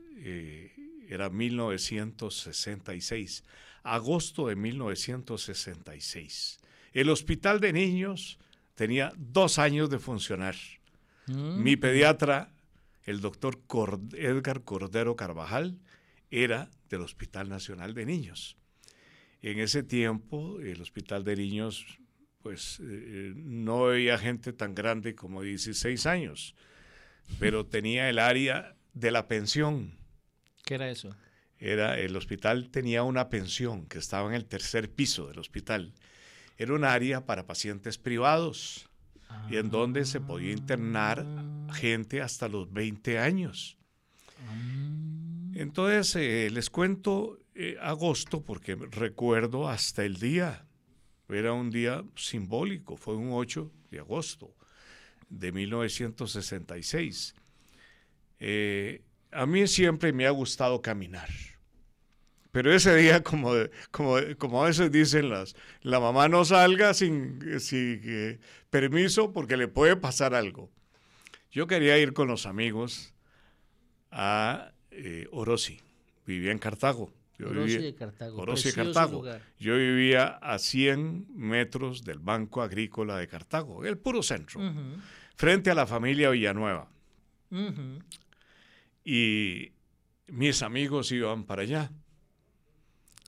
era 1.08 1.30
1966, 1.30 3.44
agosto 3.82 4.48
de 4.48 4.56
1966. 4.56 6.58
El 6.92 7.08
hospital 7.10 7.60
de 7.60 7.72
niños 7.72 8.38
tenía 8.74 9.12
dos 9.16 9.58
años 9.58 9.90
de 9.90 9.98
funcionar. 9.98 10.54
Mm. 11.26 11.62
Mi 11.62 11.76
pediatra, 11.76 12.52
el 13.04 13.20
doctor 13.20 13.60
Edgar 14.14 14.62
Cordero 14.62 15.16
Carvajal, 15.16 15.78
era 16.30 16.70
del 16.88 17.02
Hospital 17.02 17.48
Nacional 17.48 17.94
de 17.94 18.06
Niños. 18.06 18.56
En 19.42 19.58
ese 19.58 19.82
tiempo, 19.82 20.60
el 20.60 20.80
Hospital 20.80 21.24
de 21.24 21.36
Niños, 21.36 21.98
pues 22.42 22.80
eh, 22.82 23.32
no 23.36 23.86
había 23.86 24.18
gente 24.18 24.52
tan 24.52 24.74
grande 24.74 25.14
como 25.14 25.42
16 25.42 26.06
años, 26.06 26.54
pero 27.38 27.66
tenía 27.66 28.08
el 28.08 28.18
área 28.18 28.76
de 28.94 29.10
la 29.10 29.26
pensión 29.26 30.02
¿Qué 30.64 30.74
era 30.74 30.90
eso? 30.90 31.14
Era, 31.58 31.98
el 31.98 32.16
hospital 32.16 32.70
tenía 32.70 33.02
una 33.02 33.28
pensión 33.28 33.86
que 33.86 33.98
estaba 33.98 34.28
en 34.28 34.34
el 34.34 34.46
tercer 34.46 34.90
piso 34.90 35.28
del 35.28 35.38
hospital. 35.38 35.92
Era 36.62 36.74
un 36.74 36.84
área 36.84 37.26
para 37.26 37.44
pacientes 37.44 37.98
privados 37.98 38.88
y 39.50 39.56
en 39.56 39.68
donde 39.68 40.04
se 40.04 40.20
podía 40.20 40.52
internar 40.52 41.26
gente 41.72 42.22
hasta 42.22 42.46
los 42.46 42.72
20 42.72 43.18
años. 43.18 43.76
Entonces, 45.54 46.14
eh, 46.14 46.50
les 46.52 46.70
cuento 46.70 47.40
eh, 47.56 47.76
agosto 47.80 48.44
porque 48.44 48.76
recuerdo 48.76 49.68
hasta 49.68 50.04
el 50.04 50.20
día. 50.20 50.64
Era 51.28 51.52
un 51.52 51.70
día 51.70 52.04
simbólico, 52.14 52.96
fue 52.96 53.16
un 53.16 53.32
8 53.32 53.68
de 53.90 53.98
agosto 53.98 54.54
de 55.28 55.50
1966. 55.50 57.34
Eh, 58.38 59.02
a 59.32 59.46
mí 59.46 59.66
siempre 59.66 60.12
me 60.12 60.28
ha 60.28 60.30
gustado 60.30 60.80
caminar. 60.80 61.28
Pero 62.52 62.72
ese 62.72 62.94
día, 62.94 63.22
como, 63.22 63.52
como, 63.90 64.16
como 64.38 64.62
a 64.62 64.66
veces 64.66 64.92
dicen 64.92 65.30
las, 65.30 65.56
la 65.80 66.00
mamá 66.00 66.28
no 66.28 66.44
salga 66.44 66.94
sin, 66.94 67.60
sin 67.60 68.38
permiso 68.70 69.32
porque 69.32 69.56
le 69.56 69.68
puede 69.68 69.96
pasar 69.96 70.34
algo. 70.34 70.70
Yo 71.50 71.66
quería 71.66 71.98
ir 71.98 72.12
con 72.12 72.28
los 72.28 72.46
amigos 72.46 73.14
a 74.10 74.72
eh, 74.90 75.26
Orosi. 75.32 75.80
Vivía 76.26 76.52
en 76.52 76.58
Cartago. 76.58 77.12
Orosi 77.40 77.78
de 77.78 77.94
Cartago. 77.94 78.40
Orosi 78.40 78.68
de 78.68 78.74
Cartago. 78.74 79.24
Yo 79.58 79.76
vivía 79.76 80.26
a 80.26 80.58
100 80.58 81.26
metros 81.34 82.04
del 82.04 82.20
Banco 82.20 82.62
Agrícola 82.62 83.16
de 83.16 83.26
Cartago, 83.26 83.84
el 83.84 83.98
puro 83.98 84.22
centro, 84.22 84.60
frente 85.34 85.70
a 85.70 85.74
la 85.74 85.86
familia 85.86 86.30
Villanueva 86.30 86.88
y 89.04 89.72
mis 90.28 90.62
amigos 90.62 91.12
iban 91.12 91.44
para 91.44 91.62
allá. 91.62 91.90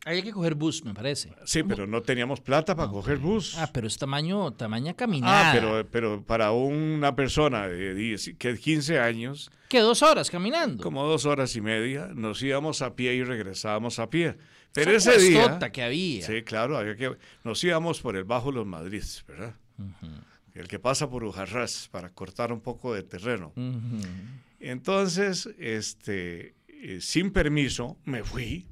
Hay 0.07 0.23
que 0.23 0.33
coger 0.33 0.55
bus, 0.55 0.85
me 0.85 0.93
parece. 0.93 1.33
Sí, 1.45 1.63
pero 1.63 1.87
no 1.87 2.03
teníamos 2.03 2.41
plata 2.41 2.77
para 2.77 2.91
coger 2.91 3.19
bus. 3.19 3.57
Ah, 3.57 3.71
pero 3.73 3.87
es 3.87 3.97
tamaño, 3.97 4.53
tamaña 4.53 4.95
caminada. 4.95 5.51
Ah, 5.51 5.55
pero, 5.55 5.89
pero 5.91 6.23
para 6.23 6.53
una 6.53 7.17
persona 7.17 7.67
de 7.69 7.95
10, 7.95 8.35
que 8.39 8.59
15 8.59 9.01
años. 9.01 9.51
¿Qué 9.69 9.81
dos 9.81 10.03
horas 10.03 10.31
caminando? 10.31 10.83
Como 10.83 11.05
dos 11.07 11.25
horas 11.25 11.57
y 11.57 11.63
media. 11.63 12.11
Nos 12.15 12.43
íbamos 12.43 12.83
a 12.83 12.95
pie 12.95 13.15
y 13.15 13.25
regresábamos 13.25 13.99
a 13.99 14.11
pie. 14.11 14.37
Pero 14.75 14.91
ese 14.91 15.19
día. 15.19 15.59
que 15.73 15.83
había. 15.83 16.27
Sí, 16.27 16.43
claro, 16.43 16.77
había 16.77 16.97
que. 16.97 17.17
Nos 17.43 17.63
íbamos 17.65 18.01
por 18.01 18.17
el 18.17 18.25
Bajo 18.25 18.53
Los 18.53 18.67
Madrid, 18.67 19.05
¿verdad? 19.27 19.55
El 20.53 20.69
que 20.69 20.79
pasa 20.79 21.09
por 21.09 21.25
Ujarrás 21.25 21.89
para 21.91 22.11
cortar 22.11 22.53
un 22.53 22.61
poco 22.61 22.93
de 22.93 23.05
terreno. 23.05 23.53
Entonces, 24.61 25.49
este, 25.59 26.55
eh, 26.69 26.99
sin 27.01 27.33
permiso, 27.33 27.99
me 28.05 28.23
fui, 28.23 28.67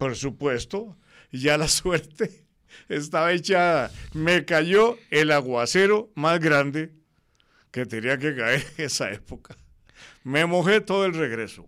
por 0.00 0.16
supuesto, 0.16 0.96
ya 1.30 1.58
la 1.58 1.68
suerte 1.80 2.46
estaba 2.88 3.32
echada. 3.34 3.92
Me 4.14 4.46
cayó 4.46 4.96
el 5.10 5.30
aguacero 5.30 6.10
más 6.14 6.40
grande 6.40 6.94
que 7.70 7.84
tenía 7.84 8.16
que 8.16 8.34
caer 8.34 8.64
en 8.78 8.86
esa 8.86 9.12
época. 9.12 9.58
Me 10.24 10.46
mojé 10.46 10.80
todo 10.80 11.04
el 11.04 11.12
regreso. 11.12 11.66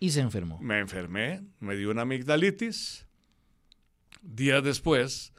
¿Y 0.00 0.12
se 0.12 0.20
enfermó? 0.20 0.58
Me 0.60 0.78
enfermé, 0.78 1.42
me 1.60 1.76
dio 1.76 1.90
una 1.90 2.02
amigdalitis. 2.02 3.06
Días 4.22 4.64
después, 4.64 5.34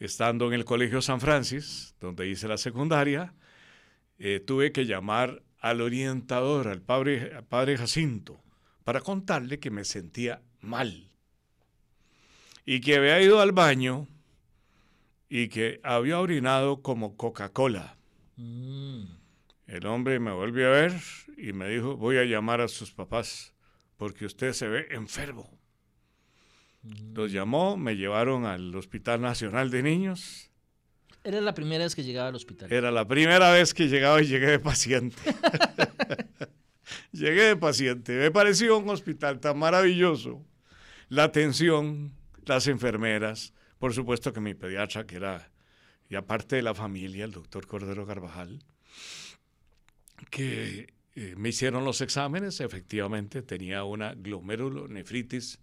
estando 0.00 0.48
en 0.48 0.54
el 0.54 0.64
Colegio 0.64 1.00
San 1.00 1.20
Francis, 1.20 1.94
donde 2.00 2.28
hice 2.28 2.48
la 2.48 2.58
secundaria, 2.58 3.32
eh, 4.18 4.40
tuve 4.44 4.72
que 4.72 4.86
llamar 4.86 5.44
al 5.60 5.80
orientador, 5.80 6.66
al 6.66 6.82
padre, 6.82 7.44
padre 7.48 7.78
Jacinto, 7.78 8.42
para 8.82 9.00
contarle 9.00 9.60
que 9.60 9.70
me 9.70 9.84
sentía 9.84 10.42
mal 10.60 11.12
y 12.66 12.80
que 12.80 12.96
había 12.96 13.22
ido 13.22 13.40
al 13.40 13.52
baño 13.52 14.06
y 15.30 15.48
que 15.48 15.80
había 15.82 16.20
orinado 16.20 16.82
como 16.82 17.16
Coca-Cola. 17.16 17.96
Mm. 18.36 19.04
El 19.66 19.86
hombre 19.86 20.20
me 20.20 20.32
volvió 20.32 20.68
a 20.68 20.72
ver 20.72 20.92
y 21.38 21.54
me 21.54 21.68
dijo, 21.70 21.96
voy 21.96 22.18
a 22.18 22.24
llamar 22.24 22.60
a 22.60 22.68
sus 22.68 22.92
papás 22.92 23.54
porque 23.96 24.26
usted 24.26 24.52
se 24.52 24.68
ve 24.68 24.88
enfermo. 24.90 25.58
Mm. 26.82 27.14
Los 27.14 27.32
llamó, 27.32 27.78
me 27.78 27.96
llevaron 27.96 28.44
al 28.44 28.74
Hospital 28.74 29.22
Nacional 29.22 29.70
de 29.70 29.82
Niños 29.82 30.50
era 31.26 31.40
la 31.40 31.54
primera 31.54 31.82
vez 31.82 31.96
que 31.96 32.04
llegaba 32.04 32.28
al 32.28 32.36
hospital. 32.36 32.72
Era 32.72 32.92
la 32.92 33.08
primera 33.08 33.50
vez 33.50 33.74
que 33.74 33.88
llegaba 33.88 34.22
y 34.22 34.26
llegué 34.26 34.46
de 34.46 34.58
paciente. 34.60 35.16
llegué 37.10 37.42
de 37.42 37.56
paciente. 37.56 38.12
Me 38.12 38.30
pareció 38.30 38.78
un 38.78 38.88
hospital 38.88 39.40
tan 39.40 39.58
maravilloso. 39.58 40.46
La 41.08 41.24
atención, 41.24 42.12
las 42.46 42.66
enfermeras, 42.68 43.52
por 43.78 43.92
supuesto 43.92 44.32
que 44.32 44.40
mi 44.40 44.54
pediatra, 44.54 45.06
que 45.06 45.16
era 45.16 45.50
y 46.08 46.14
aparte 46.14 46.56
de 46.56 46.62
la 46.62 46.74
familia, 46.74 47.24
el 47.24 47.32
doctor 47.32 47.66
Cordero 47.66 48.06
Carvajal, 48.06 48.62
que 50.30 50.94
eh, 51.14 51.34
me 51.36 51.48
hicieron 51.48 51.84
los 51.84 52.00
exámenes, 52.00 52.60
efectivamente 52.60 53.42
tenía 53.42 53.84
una 53.84 54.14
glomerulonefritis 54.14 55.58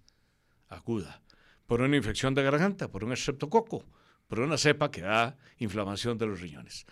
aguda 0.68 1.22
por 1.66 1.82
una 1.82 1.96
infección 1.96 2.34
de 2.34 2.44
garganta, 2.44 2.92
por 2.92 3.04
un 3.04 3.14
estreptococo, 3.14 3.86
por 4.28 4.42
una 4.42 4.58
cepa 4.58 4.92
que 4.92 5.02
da 5.02 5.38
inflamación 5.60 6.18
de 6.18 6.26
los 6.26 6.42
riñones. 6.42 6.86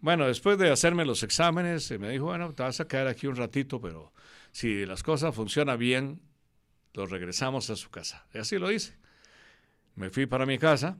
Bueno, 0.00 0.26
después 0.26 0.58
de 0.58 0.70
hacerme 0.70 1.04
los 1.04 1.22
exámenes, 1.22 1.90
me 1.98 2.10
dijo, 2.10 2.26
bueno, 2.26 2.52
te 2.52 2.62
vas 2.62 2.80
a 2.80 2.88
quedar 2.88 3.06
aquí 3.06 3.26
un 3.26 3.36
ratito, 3.36 3.80
pero 3.80 4.12
si 4.52 4.86
las 4.86 5.02
cosas 5.02 5.34
funcionan 5.34 5.78
bien, 5.78 6.20
lo 6.94 7.06
regresamos 7.06 7.70
a 7.70 7.76
su 7.76 7.90
casa. 7.90 8.26
Y 8.34 8.38
así 8.38 8.58
lo 8.58 8.70
hice. 8.70 8.96
Me 9.98 10.10
fui 10.10 10.26
para 10.26 10.46
mi 10.46 10.58
casa, 10.58 10.96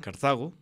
Cartago. 0.00 0.54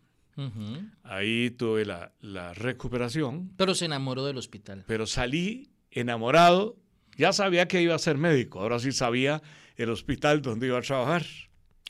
Ahí 1.02 1.50
tuve 1.50 1.85
la, 1.85 2.12
la 2.21 2.54
recuperación. 2.54 3.52
Pero 3.57 3.75
se 3.75 3.87
enamoró 3.87 4.25
del 4.25 4.37
hospital. 4.37 4.85
Pero 4.87 5.07
salí 5.07 5.71
enamorado. 5.90 6.76
Ya 7.16 7.33
sabía 7.33 7.66
que 7.66 7.83
iba 7.83 7.95
a 7.95 7.99
ser 7.99 8.18
médico. 8.18 8.61
Ahora 8.61 8.78
sí 8.78 8.92
sabía 8.92 9.42
el 9.76 9.90
hospital 9.90 10.42
donde 10.42 10.68
iba 10.68 10.78
a 10.78 10.83
trabajar. 10.83 11.25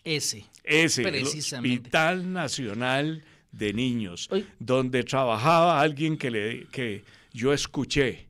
Ese. 0.04 0.46
Ese. 0.64 1.02
Precisamente. 1.02 1.74
El 1.74 1.78
Hospital 1.78 2.32
Nacional 2.32 3.24
de 3.52 3.72
Niños. 3.74 4.30
Donde 4.58 5.04
trabajaba 5.04 5.80
alguien 5.80 6.16
que, 6.16 6.30
le, 6.30 6.66
que 6.68 7.04
yo 7.32 7.52
escuché. 7.52 8.28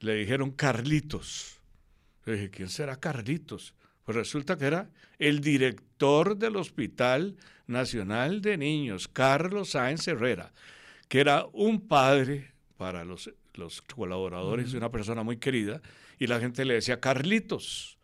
Le 0.00 0.14
dijeron 0.14 0.50
Carlitos. 0.50 1.60
Le 2.24 2.34
dije, 2.34 2.50
¿quién 2.50 2.68
será 2.68 2.96
Carlitos? 2.96 3.74
Pues 4.10 4.26
resulta 4.26 4.58
que 4.58 4.64
era 4.64 4.90
el 5.20 5.40
director 5.40 6.36
del 6.36 6.56
Hospital 6.56 7.36
Nacional 7.68 8.40
de 8.40 8.56
Niños, 8.56 9.06
Carlos 9.06 9.70
Sáenz 9.70 10.08
Herrera, 10.08 10.52
que 11.06 11.20
era 11.20 11.46
un 11.52 11.86
padre 11.86 12.50
para 12.76 13.04
los, 13.04 13.30
los 13.54 13.82
colaboradores, 13.82 14.74
una 14.74 14.90
persona 14.90 15.22
muy 15.22 15.36
querida, 15.36 15.80
y 16.18 16.26
la 16.26 16.40
gente 16.40 16.64
le 16.64 16.74
decía 16.74 16.98
Carlitos. 16.98 17.98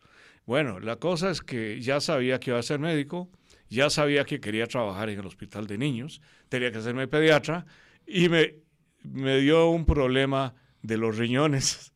Bueno, 0.45 0.79
la 0.79 0.95
cosa 0.95 1.29
es 1.29 1.41
que 1.41 1.81
ya 1.81 1.99
sabía 1.99 2.39
que 2.39 2.51
iba 2.51 2.59
a 2.59 2.63
ser 2.63 2.79
médico, 2.79 3.29
ya 3.67 3.89
sabía 3.89 4.23
que 4.23 4.39
quería 4.39 4.65
trabajar 4.67 5.09
en 5.09 5.19
el 5.19 5.25
hospital 5.25 5.67
de 5.67 5.77
niños, 5.77 6.21
tenía 6.47 6.71
que 6.71 6.77
hacerme 6.77 7.09
pediatra, 7.09 7.65
y 8.05 8.29
me, 8.29 8.61
me 9.03 9.39
dio 9.41 9.71
un 9.71 9.85
problema 9.85 10.55
de 10.81 10.97
los 10.97 11.17
riñones. 11.17 11.91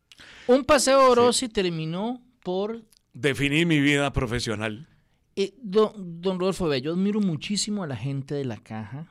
Un 0.47 0.65
paseo 0.65 1.09
Orosi 1.09 1.47
terminó 1.47 2.21
por... 2.43 2.90
Definir 3.13 3.65
mi 3.65 3.79
vida 3.79 4.13
profesional. 4.13 4.87
Eh, 5.35 5.53
don, 5.61 6.21
don, 6.21 6.39
Rodolfo, 6.39 6.73
yo 6.75 6.93
admiro 6.93 7.19
muchísimo 7.19 7.83
a 7.83 7.87
la 7.87 7.95
gente 7.95 8.35
de 8.35 8.45
la 8.45 8.57
caja 8.57 9.07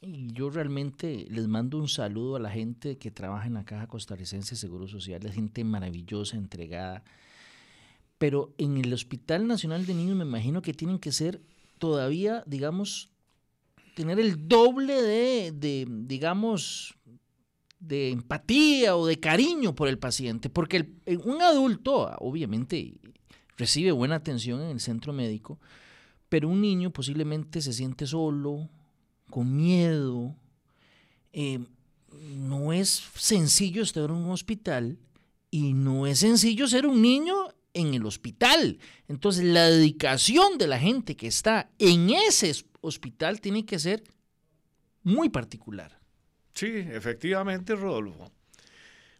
y 0.00 0.32
yo 0.32 0.50
realmente 0.50 1.26
les 1.30 1.46
mando 1.46 1.78
un 1.78 1.88
saludo 1.88 2.36
a 2.36 2.40
la 2.40 2.50
gente 2.50 2.98
que 2.98 3.10
trabaja 3.10 3.46
en 3.46 3.54
la 3.54 3.64
caja 3.64 3.86
costarricense 3.86 4.50
de 4.50 4.60
Seguro 4.60 4.88
Social, 4.88 5.24
es 5.24 5.34
gente 5.34 5.62
maravillosa, 5.62 6.36
entregada. 6.36 7.04
Pero 8.18 8.54
en 8.58 8.76
el 8.76 8.92
Hospital 8.92 9.46
Nacional 9.46 9.86
de 9.86 9.94
Niños 9.94 10.16
me 10.16 10.24
imagino 10.24 10.62
que 10.62 10.74
tienen 10.74 10.98
que 10.98 11.12
ser 11.12 11.40
todavía, 11.78 12.42
digamos, 12.46 13.10
tener 13.94 14.18
el 14.18 14.48
doble 14.48 15.00
de, 15.02 15.52
de 15.52 15.86
digamos, 15.88 16.94
de 17.78 18.10
empatía 18.10 18.96
o 18.96 19.06
de 19.06 19.18
cariño 19.18 19.74
por 19.74 19.88
el 19.88 19.98
paciente, 19.98 20.48
porque 20.48 20.88
un 21.24 21.42
adulto 21.42 22.10
obviamente 22.18 22.94
recibe 23.56 23.92
buena 23.92 24.16
atención 24.16 24.60
en 24.62 24.70
el 24.70 24.80
centro 24.80 25.12
médico, 25.12 25.58
pero 26.28 26.48
un 26.48 26.60
niño 26.60 26.90
posiblemente 26.90 27.60
se 27.60 27.72
siente 27.72 28.06
solo, 28.06 28.68
con 29.30 29.54
miedo. 29.54 30.34
Eh, 31.32 31.58
no 32.36 32.72
es 32.72 32.88
sencillo 33.14 33.82
estar 33.82 34.04
en 34.04 34.12
un 34.12 34.30
hospital 34.30 34.98
y 35.50 35.72
no 35.72 36.06
es 36.06 36.20
sencillo 36.20 36.66
ser 36.66 36.86
un 36.86 37.02
niño 37.02 37.34
en 37.74 37.94
el 37.94 38.04
hospital. 38.06 38.78
Entonces 39.08 39.44
la 39.44 39.68
dedicación 39.68 40.58
de 40.58 40.66
la 40.66 40.78
gente 40.78 41.16
que 41.16 41.26
está 41.26 41.70
en 41.78 42.10
ese 42.10 42.52
hospital 42.80 43.40
tiene 43.40 43.64
que 43.64 43.78
ser 43.78 44.02
muy 45.02 45.28
particular. 45.28 45.98
Sí, 46.54 46.66
efectivamente, 46.66 47.74
Rodolfo. 47.74 48.30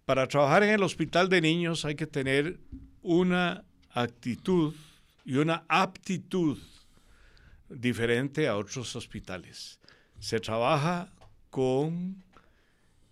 Para 0.05 0.27
trabajar 0.29 0.63
en 0.65 0.71
el 0.71 0.83
hospital 0.83 1.29
de 1.29 1.41
niños 1.41 1.85
hay 1.85 1.95
que 1.95 2.07
tener 2.07 2.61
una 3.03 3.65
actitud 3.95 4.75
y 5.25 5.37
una 5.37 5.65
aptitud 5.69 6.59
diferente 7.69 8.49
a 8.49 8.57
otros 8.57 8.95
hospitales. 8.97 9.79
Se 10.21 10.41
trabaja 10.41 11.13
con 11.51 12.23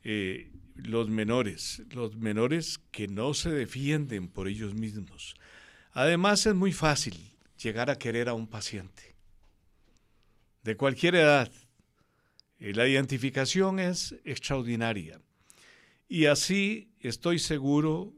eh, 0.05 0.51
los 0.75 1.09
menores, 1.09 1.83
los 1.91 2.17
menores 2.17 2.81
que 2.91 3.09
no 3.09 3.35
se 3.35 3.51
defienden 3.51 4.29
por 4.29 4.49
ellos 4.49 4.75
mismos. 4.75 5.35
Además 5.93 6.47
es 6.47 6.55
muy 6.55 6.73
fácil 6.73 7.17
llegar 7.63 7.91
a 7.91 7.99
querer 7.99 8.29
a 8.29 8.35
un 8.35 8.47
paciente 8.47 9.11
de 10.63 10.77
cualquier 10.77 11.15
edad, 11.15 11.51
la 12.59 12.87
identificación 12.87 13.79
es 13.79 14.15
extraordinaria. 14.25 15.21
Y 16.09 16.27
así 16.27 16.91
estoy 17.01 17.39
seguro 17.39 18.13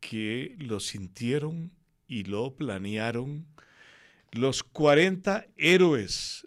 que 0.00 0.56
lo 0.58 0.80
sintieron 0.80 1.70
y 2.14 2.22
lo 2.22 2.54
planearon 2.54 3.44
los 4.30 4.62
40 4.62 5.48
héroes 5.56 6.46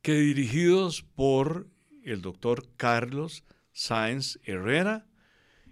que 0.00 0.14
dirigidos 0.14 1.02
por 1.02 1.68
el 2.02 2.22
doctor 2.22 2.66
Carlos 2.78 3.44
Sáenz 3.74 4.38
Herrera 4.44 5.04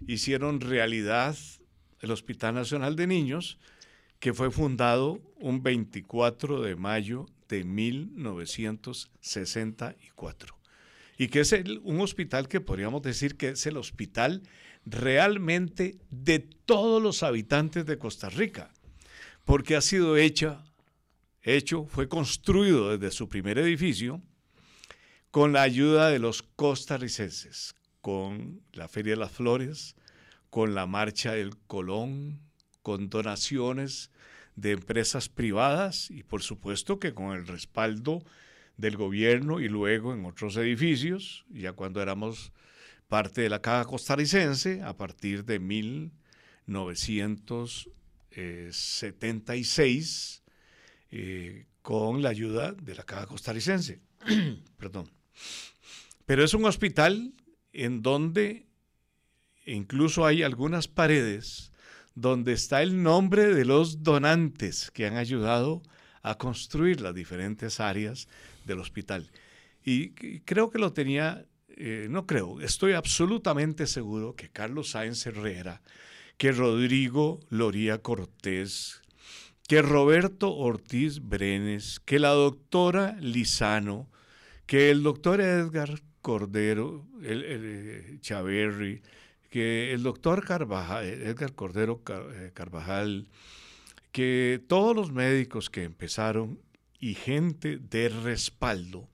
hicieron 0.05 0.61
realidad 0.61 1.35
el 1.99 2.11
Hospital 2.11 2.53
Nacional 2.53 2.95
de 2.95 3.07
Niños, 3.07 3.57
que 4.19 4.35
fue 4.35 4.51
fundado 4.51 5.19
un 5.37 5.63
24 5.63 6.61
de 6.61 6.75
mayo 6.75 7.25
de 7.49 7.63
1964 7.63 10.55
y 11.17 11.29
que 11.29 11.39
es 11.39 11.55
un 11.81 12.01
hospital 12.01 12.47
que 12.47 12.61
podríamos 12.61 13.01
decir 13.01 13.35
que 13.35 13.49
es 13.49 13.65
el 13.65 13.77
hospital 13.77 14.43
realmente 14.85 15.97
de 16.11 16.39
todos 16.39 17.01
los 17.01 17.23
habitantes 17.23 17.85
de 17.85 17.97
Costa 17.97 18.29
Rica, 18.29 18.71
porque 19.45 19.75
ha 19.75 19.81
sido 19.81 20.17
hecha, 20.17 20.65
hecho, 21.43 21.85
fue 21.85 22.09
construido 22.09 22.97
desde 22.97 23.15
su 23.15 23.29
primer 23.29 23.59
edificio 23.59 24.21
con 25.29 25.53
la 25.53 25.61
ayuda 25.61 26.09
de 26.09 26.17
los 26.19 26.41
costarricenses, 26.41 27.75
con 28.01 28.61
la 28.73 28.87
Feria 28.87 29.13
de 29.13 29.19
las 29.19 29.31
Flores, 29.31 29.95
con 30.49 30.73
la 30.73 30.87
Marcha 30.87 31.33
del 31.33 31.55
Colón, 31.67 32.39
con 32.81 33.09
donaciones 33.09 34.09
de 34.55 34.71
empresas 34.71 35.29
privadas 35.29 36.09
y 36.09 36.23
por 36.23 36.41
supuesto 36.41 36.99
que 36.99 37.13
con 37.13 37.35
el 37.35 37.45
respaldo 37.45 38.23
del 38.77 38.97
gobierno 38.97 39.59
y 39.59 39.69
luego 39.69 40.11
en 40.13 40.25
otros 40.25 40.57
edificios, 40.57 41.45
ya 41.49 41.73
cuando 41.73 42.01
éramos 42.01 42.51
parte 43.07 43.41
de 43.41 43.49
la 43.49 43.61
Caja 43.61 43.85
Costarricense, 43.85 44.81
a 44.81 44.97
partir 44.97 45.45
de 45.45 45.59
1976, 45.59 47.89
eh, 51.11 51.65
con 51.81 52.21
la 52.21 52.29
ayuda 52.29 52.73
de 52.73 52.95
la 52.95 53.03
Caja 53.03 53.27
Costarricense. 53.27 54.01
Perdón. 54.77 55.09
Pero 56.25 56.43
es 56.43 56.53
un 56.53 56.65
hospital 56.65 57.33
en 57.73 58.01
donde 58.01 58.67
incluso 59.65 60.25
hay 60.25 60.43
algunas 60.43 60.87
paredes 60.87 61.71
donde 62.15 62.53
está 62.53 62.81
el 62.81 63.03
nombre 63.03 63.53
de 63.53 63.65
los 63.65 64.03
donantes 64.03 64.89
que 64.91 65.05
han 65.05 65.17
ayudado 65.17 65.83
a 66.21 66.37
construir 66.37 67.01
las 67.01 67.13
diferentes 67.13 67.79
áreas 67.79 68.27
del 68.65 68.79
hospital. 68.79 69.29
Y 69.83 70.11
creo 70.41 70.71
que 70.71 70.79
lo 70.79 70.93
tenía, 70.93 71.45
eh, 71.67 72.07
no 72.09 72.25
creo, 72.25 72.61
estoy 72.61 72.93
absolutamente 72.93 73.85
seguro 73.85 74.35
que 74.35 74.49
Carlos 74.49 74.91
Sáenz 74.91 75.27
Herrera, 75.27 75.83
que 76.37 76.51
Rodrigo 76.51 77.39
Loría 77.49 78.01
Cortés, 78.01 79.01
que 79.67 79.81
Roberto 79.81 80.55
Ortiz 80.55 81.19
Brenes, 81.19 81.99
que 81.99 82.19
la 82.19 82.29
doctora 82.29 83.15
Lizano, 83.19 84.09
que 84.65 84.91
el 84.91 85.03
doctor 85.03 85.41
Edgar 85.41 86.01
Cordero, 86.21 87.05
el, 87.23 87.43
eh, 87.45 88.17
Chaverri, 88.19 89.01
que 89.49 89.93
el 89.93 90.03
doctor 90.03 90.45
Carvajal, 90.45 91.05
Edgar 91.05 91.53
Cordero 91.53 92.01
eh, 92.07 92.51
Carvajal, 92.53 93.27
que 94.11 94.61
todos 94.67 94.95
los 94.95 95.11
médicos 95.11 95.69
que 95.69 95.83
empezaron 95.83 96.59
y 96.99 97.13
gente 97.13 97.77
de 97.77 98.09
respaldo 98.09 99.09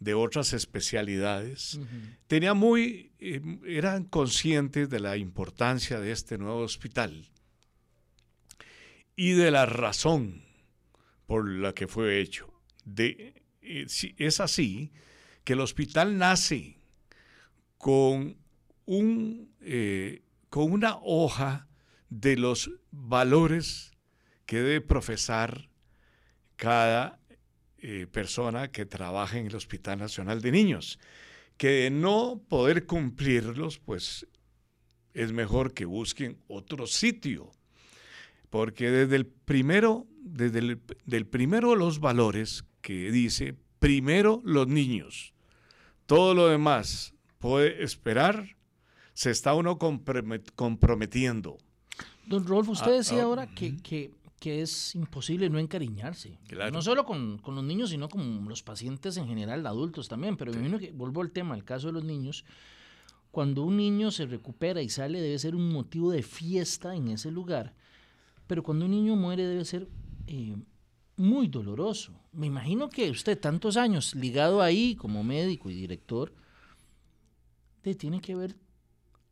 de 0.00 0.14
otras 0.14 0.52
especialidades, 0.52 1.80
muy, 2.54 3.12
eh, 3.18 3.40
eran 3.66 4.04
conscientes 4.04 4.88
de 4.88 5.00
la 5.00 5.16
importancia 5.16 5.98
de 6.00 6.12
este 6.12 6.38
nuevo 6.38 6.60
hospital 6.60 7.28
y 9.16 9.32
de 9.32 9.50
la 9.50 9.66
razón 9.66 10.44
por 11.26 11.48
la 11.48 11.72
que 11.74 11.88
fue 11.88 12.20
hecho. 12.20 12.52
De, 12.84 13.34
eh, 13.60 13.86
es 14.16 14.40
así 14.40 14.92
que 15.44 15.54
el 15.54 15.60
hospital 15.60 16.16
nace 16.16 16.78
con, 17.76 18.36
un, 18.86 19.52
eh, 19.60 20.22
con 20.48 20.70
una 20.72 20.96
hoja 21.02 21.68
de 22.10 22.36
los 22.36 22.70
valores 22.90 23.92
que 24.46 24.58
debe 24.58 24.80
profesar 24.80 25.68
cada 26.56 27.17
eh, 27.80 28.06
persona 28.10 28.72
que 28.72 28.86
trabaja 28.86 29.38
en 29.38 29.46
el 29.46 29.54
Hospital 29.54 29.98
Nacional 29.98 30.40
de 30.40 30.50
Niños, 30.50 30.98
que 31.56 31.68
de 31.68 31.90
no 31.90 32.42
poder 32.48 32.86
cumplirlos, 32.86 33.78
pues 33.78 34.26
es 35.14 35.32
mejor 35.32 35.74
que 35.74 35.84
busquen 35.84 36.38
otro 36.48 36.86
sitio, 36.86 37.50
porque 38.50 38.90
desde 38.90 39.16
el 39.16 39.26
primero, 39.26 40.06
desde 40.20 40.58
el 40.58 40.80
del 41.04 41.26
primero 41.26 41.76
los 41.76 42.00
valores 42.00 42.64
que 42.80 43.10
dice 43.10 43.54
primero 43.78 44.40
los 44.44 44.66
niños, 44.66 45.34
todo 46.06 46.34
lo 46.34 46.48
demás 46.48 47.14
puede 47.38 47.82
esperar, 47.82 48.56
se 49.14 49.30
está 49.30 49.54
uno 49.54 49.78
comprometiendo. 49.78 51.58
Don 52.26 52.46
Rolfo, 52.46 52.72
usted 52.72 52.92
ah, 52.92 52.96
decía 52.96 53.20
ah, 53.20 53.24
ahora 53.24 53.46
que, 53.46 53.76
que, 53.78 54.10
que, 54.38 54.62
es 54.62 54.94
imposible 54.94 55.50
no 55.50 55.58
encariñarse. 55.58 56.38
No 56.72 56.82
solo 56.82 57.04
con, 57.04 57.38
con, 57.38 57.54
los 57.54 57.64
niños, 57.64 57.90
sino 57.90 58.08
con 58.08 58.48
los 58.48 58.62
pacientes 58.62 59.16
en 59.16 59.26
general, 59.26 59.66
adultos 59.66 60.08
también. 60.08 60.36
Pero 60.36 60.52
me 60.52 60.58
imagino 60.58 60.78
que, 60.78 60.92
vuelvo 60.92 61.22
al 61.22 61.30
tema, 61.30 61.54
el 61.54 61.64
caso 61.64 61.88
de 61.88 61.94
los 61.94 62.04
niños, 62.04 62.44
cuando 63.30 63.62
un 63.62 63.76
niño 63.76 64.10
se 64.10 64.26
recupera 64.26 64.82
y 64.82 64.88
sale 64.88 65.20
debe 65.20 65.38
ser 65.38 65.54
un 65.54 65.68
motivo 65.72 66.10
de 66.10 66.22
fiesta 66.22 66.94
en 66.94 67.08
ese 67.08 67.30
lugar. 67.30 67.74
Pero 68.46 68.62
cuando 68.62 68.86
un 68.86 68.90
niño 68.90 69.16
muere 69.16 69.46
debe 69.46 69.64
ser 69.64 69.88
eh, 70.26 70.56
muy 71.16 71.48
doloroso. 71.48 72.12
Me 72.32 72.46
imagino 72.46 72.88
que 72.88 73.10
usted 73.10 73.38
tantos 73.38 73.76
años 73.76 74.14
ligado 74.14 74.62
ahí 74.62 74.94
como 74.94 75.24
médico 75.24 75.68
y 75.68 75.74
director, 75.74 76.32
te 77.82 77.94
tiene 77.94 78.20
que 78.20 78.32
haber 78.32 78.56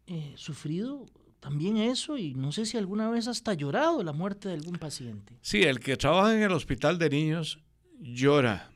eh, 0.07 0.35
sufrido 0.37 1.07
también 1.47 1.77
eso 1.77 2.19
y 2.19 2.35
no 2.35 2.51
sé 2.51 2.67
si 2.67 2.77
alguna 2.77 3.09
vez 3.09 3.29
hasta 3.29 3.55
llorado 3.55 4.03
la 4.03 4.13
muerte 4.13 4.49
de 4.49 4.55
algún 4.55 4.79
paciente. 4.79 5.39
Sí, 5.43 5.63
el 5.63 5.79
que 5.79 5.97
trabaja 5.97 6.35
en 6.35 6.43
el 6.43 6.51
hospital 6.51 6.99
de 6.99 7.09
niños 7.09 7.61
llora, 8.01 8.73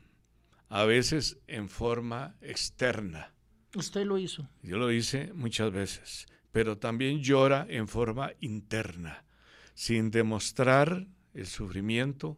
a 0.69 0.85
veces 0.85 1.37
en 1.47 1.67
forma 1.67 2.37
externa. 2.39 3.33
¿Usted 3.75 4.05
lo 4.05 4.17
hizo? 4.17 4.47
Yo 4.63 4.77
lo 4.77 4.89
hice 4.89 5.33
muchas 5.33 5.69
veces, 5.69 6.27
pero 6.53 6.77
también 6.77 7.21
llora 7.21 7.67
en 7.67 7.89
forma 7.89 8.31
interna, 8.39 9.25
sin 9.73 10.09
demostrar 10.09 11.07
el 11.33 11.47
sufrimiento 11.47 12.37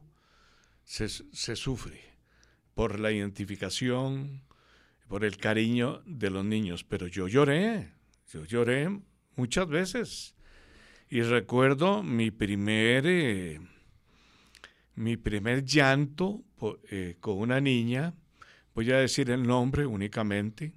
se, 0.83 1.09
sufre 1.55 2.01
por 2.73 2.99
la 2.99 3.11
identificación, 3.11 4.41
por 5.07 5.25
el 5.25 5.37
cariño 5.37 6.01
de 6.07 6.31
los 6.31 6.43
niños. 6.43 6.83
Pero 6.83 7.05
yo 7.05 7.27
lloré, 7.27 7.91
yo 8.31 8.45
lloré 8.45 8.99
muchas 9.35 9.67
veces. 9.67 10.35
Y 11.09 11.21
recuerdo 11.21 12.03
mi 12.03 12.31
primer, 12.31 13.05
eh, 13.05 13.59
mi 14.95 15.17
primer 15.17 15.63
llanto 15.63 16.41
eh, 16.89 17.17
con 17.19 17.37
una 17.37 17.61
niña, 17.61 18.15
voy 18.73 18.91
a 18.91 18.97
decir 18.97 19.29
el 19.29 19.43
nombre 19.43 19.85
únicamente, 19.85 20.73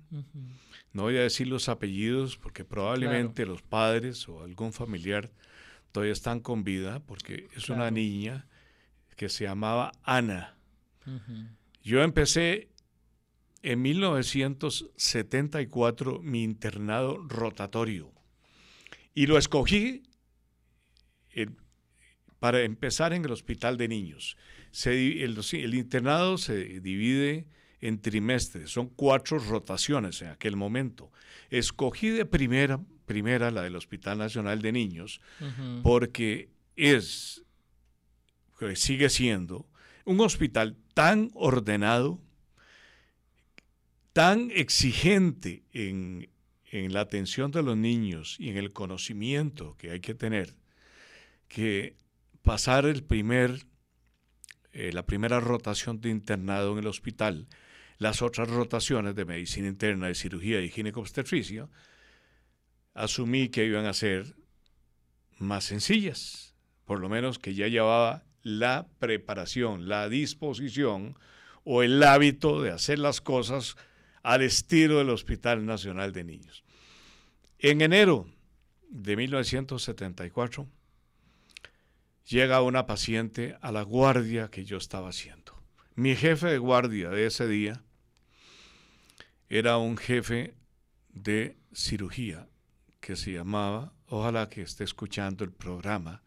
no 0.93 1.05
voy 1.05 1.17
a 1.17 1.23
decir 1.23 1.47
los 1.47 1.69
apellidos 1.69 2.37
porque 2.37 2.65
probablemente 2.65 3.47
los 3.47 3.63
padres 3.63 4.29
o 4.29 4.43
algún 4.43 4.73
familiar 4.73 5.31
todavía 5.93 6.13
están 6.13 6.41
con 6.41 6.65
vida 6.65 6.99
porque 7.01 7.49
es 7.57 7.71
una 7.71 7.91
niña 7.91 8.47
que 9.17 9.31
se 9.31 9.45
llamaba 9.45 9.93
Ana. 10.03 10.59
Yo 11.83 12.03
empecé 12.03 12.69
en 13.63 13.81
1974 13.81 16.21
mi 16.23 16.43
internado 16.43 17.17
rotatorio 17.27 18.13
y 19.17 19.27
lo 19.27 19.39
escogí 19.39 20.03
para 22.39 22.61
empezar 22.61 23.15
en 23.15 23.25
el 23.25 23.33
hospital 23.33 23.79
de 23.79 23.89
niños. 23.89 24.37
el, 24.85 25.75
internado 25.75 26.37
se 26.37 26.81
divide 26.81 27.49
en 27.81 27.99
trimestres, 28.01 28.71
son 28.71 28.89
cuatro 28.91 29.39
rotaciones 29.39 30.21
en 30.21 30.29
aquel 30.29 30.55
momento. 30.55 31.11
Escogí 31.49 32.11
de 32.11 32.27
primera, 32.27 32.79
primera 33.07 33.51
la 33.51 33.63
del 33.63 33.77
Hospital 33.77 34.19
Nacional 34.19 34.61
de 34.61 34.73
Niños, 34.73 35.23
porque 35.83 36.51
es 36.77 37.43
sigue 38.75 39.09
siendo 39.09 39.67
un 40.05 40.21
hospital 40.21 40.77
tan 40.93 41.31
ordenado, 41.33 42.21
tan 44.13 44.51
exigente 44.51 45.65
en, 45.73 46.29
la 46.85 47.01
atención 47.01 47.51
de 47.51 47.63
los 47.63 47.77
niños 47.77 48.37
y 48.39 48.51
en 48.51 48.57
el 48.57 48.73
conocimiento 48.73 49.77
que 49.79 49.91
hay 49.91 50.01
que 50.01 50.15
tener, 50.15 50.55
que 51.49 51.97
pasar 52.43 52.87
el 52.87 53.03
primer, 53.03 53.67
eh, 54.73 54.93
la 54.93 55.07
primera 55.07 55.41
rotación 55.41 56.01
de 56.01 56.11
internado 56.11 56.73
en 56.73 56.79
el 56.79 56.87
hospital, 56.87 57.49
las 57.99 58.23
otras 58.23 58.49
rotaciones 58.49 59.15
de 59.15 59.25
medicina 59.25 59.69
interna, 59.69 60.09
de 60.09 60.15
cirugía 60.15 60.61
y 60.61 60.69
ginecobstetricia, 60.69 61.69
asumí 62.95 63.49
que 63.49 63.65
iban 63.65 63.87
a 63.87 63.95
ser 63.95 64.37
más 65.39 65.65
sencillas, 65.65 66.55
por 66.85 67.01
lo 67.01 67.09
menos 67.09 67.39
que 67.39 67.55
ya 67.55 67.69
llevaba 67.69 68.25
la 68.43 68.87
preparación, 68.99 69.89
la 69.89 70.09
disposición 70.09 71.19
o 71.65 71.83
el 71.83 72.03
hábito 72.03 72.63
de 72.63 72.71
hacer 72.71 72.99
las 72.99 73.21
cosas 73.21 73.77
al 74.23 74.43
estilo 74.43 74.99
del 74.99 75.11
Hospital 75.11 75.67
Nacional 75.67 76.13
de 76.13 76.25
Niños. 76.25 76.66
En 77.59 77.81
enero 77.81 78.27
de 78.91 79.17
1974 79.17 80.69
llega 82.27 82.61
una 82.61 82.85
paciente 82.85 83.57
a 83.63 83.73
la 83.73 83.81
guardia 83.81 84.51
que 84.51 84.67
yo 84.67 84.77
estaba 84.77 85.09
haciendo. 85.09 85.55
Mi 85.95 86.15
jefe 86.15 86.49
de 86.49 86.59
guardia 86.59 87.09
de 87.09 87.25
ese 87.25 87.49
día 87.49 87.83
era 89.49 89.79
un 89.79 89.97
jefe 89.97 90.55
de 91.09 91.57
cirugía 91.73 92.47
que 93.01 93.17
se 93.17 93.33
llamaba, 93.33 93.95
ojalá 94.09 94.51
que 94.51 94.61
esté 94.61 94.85
escuchando 94.85 95.43
el 95.43 95.51
programa, 95.51 96.23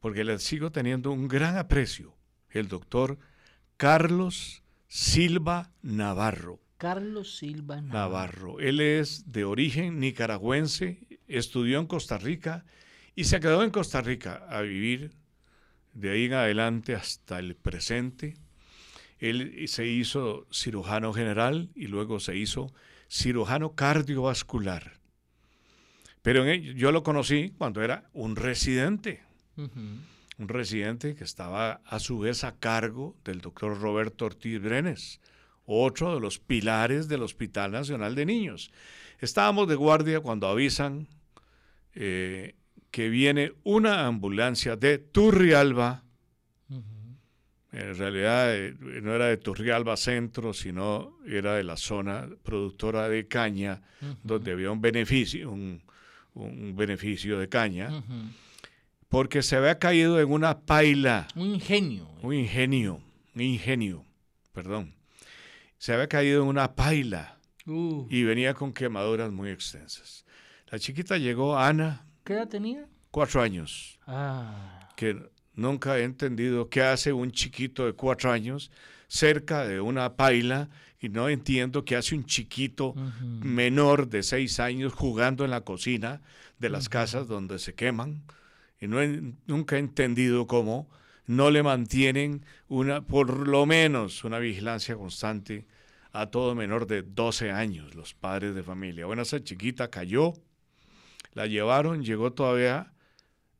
porque 0.00 0.24
le 0.24 0.38
sigo 0.38 0.72
teniendo 0.72 1.12
un 1.12 1.28
gran 1.28 1.58
aprecio, 1.58 2.16
el 2.48 2.68
doctor 2.68 3.18
Carlos 3.76 4.62
Silva 4.88 5.72
Navarro. 5.82 6.63
Carlos 6.78 7.36
Silva 7.36 7.80
Navarro. 7.80 8.60
Él 8.60 8.80
es 8.80 9.30
de 9.30 9.44
origen 9.44 10.00
nicaragüense, 10.00 11.06
estudió 11.28 11.78
en 11.78 11.86
Costa 11.86 12.18
Rica 12.18 12.64
y 13.14 13.24
se 13.24 13.40
quedó 13.40 13.62
en 13.62 13.70
Costa 13.70 14.00
Rica 14.00 14.46
a 14.48 14.62
vivir 14.62 15.12
de 15.92 16.10
ahí 16.10 16.24
en 16.24 16.34
adelante 16.34 16.94
hasta 16.94 17.38
el 17.38 17.54
presente. 17.54 18.34
Él 19.18 19.64
se 19.68 19.86
hizo 19.86 20.46
cirujano 20.52 21.12
general 21.12 21.70
y 21.74 21.86
luego 21.86 22.20
se 22.20 22.36
hizo 22.36 22.72
cirujano 23.08 23.74
cardiovascular. 23.74 24.98
Pero 26.22 26.44
yo 26.52 26.90
lo 26.90 27.02
conocí 27.02 27.52
cuando 27.56 27.82
era 27.82 28.08
un 28.12 28.36
residente 28.36 29.22
un 30.38 30.48
residente 30.48 31.14
que 31.14 31.24
estaba 31.24 31.80
a 31.84 31.98
su 32.00 32.18
vez 32.18 32.44
a 32.44 32.56
cargo 32.56 33.16
del 33.24 33.40
doctor 33.40 33.80
Roberto 33.80 34.26
Ortiz 34.26 34.60
Brenes, 34.60 35.20
otro 35.66 36.14
de 36.14 36.20
los 36.20 36.38
pilares 36.38 37.08
del 37.08 37.22
Hospital 37.22 37.72
Nacional 37.72 38.14
de 38.14 38.26
Niños. 38.26 38.70
Estábamos 39.18 39.68
de 39.68 39.74
guardia 39.74 40.20
cuando 40.20 40.48
avisan 40.48 41.08
eh, 41.94 42.54
que 42.90 43.08
viene 43.08 43.52
una 43.62 44.06
ambulancia 44.06 44.76
de 44.76 44.98
Turrialba. 44.98 46.02
En 47.72 47.96
realidad 47.96 48.54
eh, 48.54 48.74
no 49.02 49.14
era 49.14 49.26
de 49.26 49.36
Turrialba 49.36 49.96
Centro, 49.96 50.52
sino 50.52 51.18
era 51.26 51.54
de 51.54 51.64
la 51.64 51.76
zona 51.76 52.28
productora 52.44 53.08
de 53.08 53.26
caña, 53.26 53.82
donde 54.22 54.52
había 54.52 54.70
un 54.70 54.80
beneficio, 54.80 55.50
un, 55.50 55.82
beneficio 56.76 57.38
de 57.38 57.48
caña 57.48 57.90
porque 59.14 59.42
se 59.42 59.54
había 59.54 59.78
caído 59.78 60.20
en 60.20 60.28
una 60.28 60.58
paila. 60.62 61.28
Un 61.36 61.54
ingenio. 61.54 62.08
Un 62.20 62.34
ingenio, 62.34 63.00
un 63.36 63.42
ingenio, 63.42 64.04
perdón. 64.52 64.92
Se 65.84 65.92
había 65.92 66.08
caído 66.08 66.40
en 66.40 66.48
una 66.48 66.74
paila 66.74 67.36
uh. 67.66 68.06
y 68.08 68.22
venía 68.22 68.54
con 68.54 68.72
quemaduras 68.72 69.30
muy 69.30 69.50
extensas. 69.50 70.24
La 70.68 70.78
chiquita 70.78 71.18
llegó, 71.18 71.58
Ana. 71.58 72.06
¿Qué 72.24 72.32
edad 72.32 72.48
tenía? 72.48 72.86
Cuatro 73.10 73.42
años. 73.42 74.00
Ah. 74.06 74.88
Que 74.96 75.14
nunca 75.52 75.98
he 75.98 76.04
entendido 76.04 76.70
qué 76.70 76.80
hace 76.80 77.12
un 77.12 77.32
chiquito 77.32 77.84
de 77.84 77.92
cuatro 77.92 78.32
años 78.32 78.70
cerca 79.08 79.68
de 79.68 79.82
una 79.82 80.16
paila 80.16 80.70
y 81.00 81.10
no 81.10 81.28
entiendo 81.28 81.84
qué 81.84 81.96
hace 81.96 82.14
un 82.14 82.24
chiquito 82.24 82.94
menor 83.42 84.08
de 84.08 84.22
seis 84.22 84.60
años 84.60 84.94
jugando 84.94 85.44
en 85.44 85.50
la 85.50 85.60
cocina 85.60 86.22
de 86.58 86.70
las 86.70 86.88
casas 86.88 87.28
donde 87.28 87.58
se 87.58 87.74
queman 87.74 88.22
y 88.80 88.86
no 88.86 89.00
nunca 89.46 89.76
he 89.76 89.80
entendido 89.80 90.46
cómo 90.46 90.88
no 91.26 91.50
le 91.50 91.62
mantienen 91.62 92.46
una, 92.68 93.02
por 93.02 93.46
lo 93.46 93.66
menos 93.66 94.24
una 94.24 94.38
vigilancia 94.38 94.96
constante 94.96 95.66
a 96.14 96.26
todo 96.26 96.54
menor 96.54 96.86
de 96.86 97.02
12 97.02 97.50
años, 97.50 97.96
los 97.96 98.14
padres 98.14 98.54
de 98.54 98.62
familia. 98.62 99.04
Bueno, 99.04 99.22
esa 99.22 99.42
chiquita 99.42 99.90
cayó, 99.90 100.32
la 101.32 101.48
llevaron, 101.48 102.04
llegó 102.04 102.32
todavía 102.32 102.92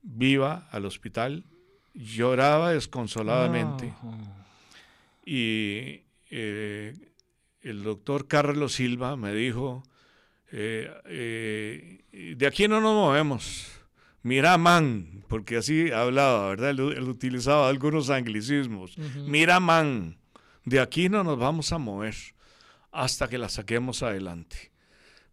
viva 0.03 0.69
al 0.71 0.87
hospital, 0.87 1.45
lloraba 1.95 2.71
desconsoladamente. 2.71 3.93
Y 5.27 6.03
eh, 6.31 6.95
el 7.61 7.83
doctor 7.83 8.29
Carlos 8.29 8.75
Silva 8.75 9.17
me 9.17 9.35
dijo, 9.35 9.83
eh, 10.53 10.89
eh, 11.07 12.35
de 12.37 12.47
aquí 12.47 12.69
no 12.69 12.81
nos 12.81 12.95
movemos, 12.95 13.67
mira 14.23 14.57
man, 14.59 15.25
porque 15.27 15.57
así 15.57 15.91
hablaba, 15.91 16.51
¿verdad? 16.51 16.71
Él, 16.71 17.09
utilizaba 17.09 17.69
algunos 17.69 18.11
anglicismos, 18.11 18.97
mira 19.27 19.59
man, 19.59 20.19
de 20.65 20.79
aquí 20.79 21.09
no 21.09 21.25
nos 21.25 21.37
vamos 21.37 21.73
a 21.73 21.79
mover 21.79 22.15
hasta 22.95 23.29
que 23.29 23.39
la 23.39 23.49
saquemos 23.49 24.03
adelante. 24.03 24.71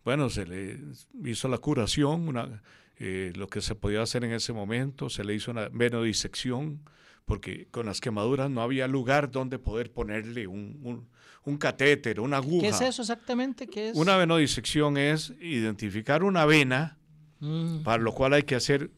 Bueno, 0.04 0.30
se 0.30 0.45
le 0.45 0.80
hizo 1.24 1.47
la 1.47 1.60
curación, 1.60 2.28
una, 2.28 2.62
eh, 2.97 3.32
lo 3.36 3.47
que 3.47 3.62
se 3.62 3.76
podía 3.76 4.02
hacer 4.02 4.24
en 4.24 4.34
ese 4.34 4.52
momento, 4.52 5.10
se 5.10 5.24
le 5.24 5.36
hizo 5.36 5.52
una 5.52 5.69
venodisección, 5.69 6.82
porque 7.26 7.67
con 7.69 7.86
las 7.86 8.02
quemaduras 8.02 8.50
no 8.50 8.63
había 8.63 8.88
lugar 8.88 9.30
donde 9.30 9.60
poder 9.60 9.91
ponerle 9.91 10.47
un, 10.47 11.08
un, 11.43 11.58
catéter, 11.58 12.19
una 12.19 12.38
aguja. 12.38 12.62
¿Qué 12.62 12.67
es 12.69 12.82
eso 12.82 13.04
exactamente? 13.04 13.67
¿Qué 13.67 13.89
es? 13.89 13.95
Una 13.95 14.17
venodisección 14.17 14.97
es 14.97 15.32
identificar 15.39 16.24
una 16.24 16.45
vena, 16.45 16.97
mm. 17.39 17.84
para 17.84 18.02
lo 18.02 18.13
cual 18.13 18.34
hay 18.34 18.43
que 18.43 18.56
hacer 18.56 18.89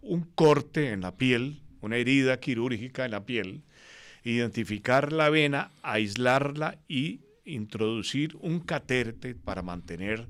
un 0.00 0.22
corte 0.34 0.92
en 0.92 1.02
la 1.02 1.16
piel, 1.16 1.60
una 1.82 1.98
herida 1.98 2.40
quirúrgica 2.40 3.04
en 3.04 3.10
la 3.10 3.26
piel, 3.26 3.64
identificar 4.24 5.12
la 5.12 5.28
vena, 5.28 5.70
aislarla 5.82 6.78
y 6.88 7.20
introducir 7.44 8.36
un 8.40 8.60
caterte 8.60 9.34
para 9.34 9.62
mantener 9.62 10.26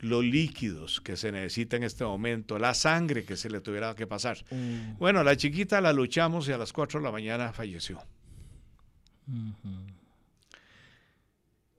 los 0.00 0.24
líquidos 0.24 1.00
que 1.00 1.16
se 1.16 1.32
necesita 1.32 1.76
en 1.76 1.84
este 1.84 2.04
momento, 2.04 2.58
la 2.58 2.74
sangre 2.74 3.24
que 3.24 3.36
se 3.36 3.48
le 3.48 3.60
tuviera 3.60 3.94
que 3.94 4.06
pasar. 4.06 4.38
Mm. 4.50 4.98
Bueno, 4.98 5.24
la 5.24 5.36
chiquita 5.36 5.80
la 5.80 5.92
luchamos 5.92 6.48
y 6.48 6.52
a 6.52 6.58
las 6.58 6.72
4 6.72 7.00
de 7.00 7.04
la 7.04 7.12
mañana 7.12 7.52
falleció. 7.52 8.02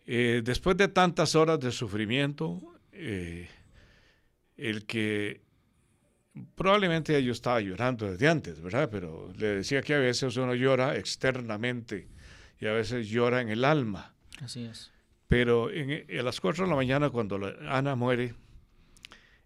Eh, 0.05 0.41
después 0.43 0.75
de 0.77 0.87
tantas 0.87 1.35
horas 1.35 1.59
de 1.59 1.71
sufrimiento, 1.71 2.59
eh, 2.91 3.47
el 4.57 4.85
que 4.85 5.41
probablemente 6.55 7.21
yo 7.23 7.31
estaba 7.31 7.61
llorando 7.61 8.09
desde 8.09 8.27
antes, 8.27 8.61
¿verdad? 8.61 8.89
Pero 8.91 9.31
le 9.37 9.47
decía 9.47 9.81
que 9.81 9.93
a 9.93 9.99
veces 9.99 10.35
uno 10.37 10.55
llora 10.55 10.97
externamente 10.97 12.07
y 12.59 12.65
a 12.65 12.73
veces 12.73 13.07
llora 13.07 13.41
en 13.41 13.49
el 13.49 13.63
alma. 13.63 14.16
Así 14.41 14.65
es. 14.65 14.91
Pero 15.27 15.67
a 15.69 16.23
las 16.23 16.39
4 16.39 16.65
de 16.65 16.69
la 16.69 16.75
mañana, 16.75 17.09
cuando 17.09 17.39
Ana 17.67 17.95
muere, 17.95 18.33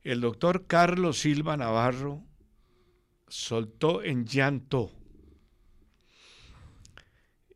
el 0.04 0.22
doctor 0.22 0.68
Carlos 0.68 1.20
Silva 1.20 1.58
Navarro 1.58 2.24
soltó 3.28 4.04
en 4.04 4.26
llanto. 4.26 4.92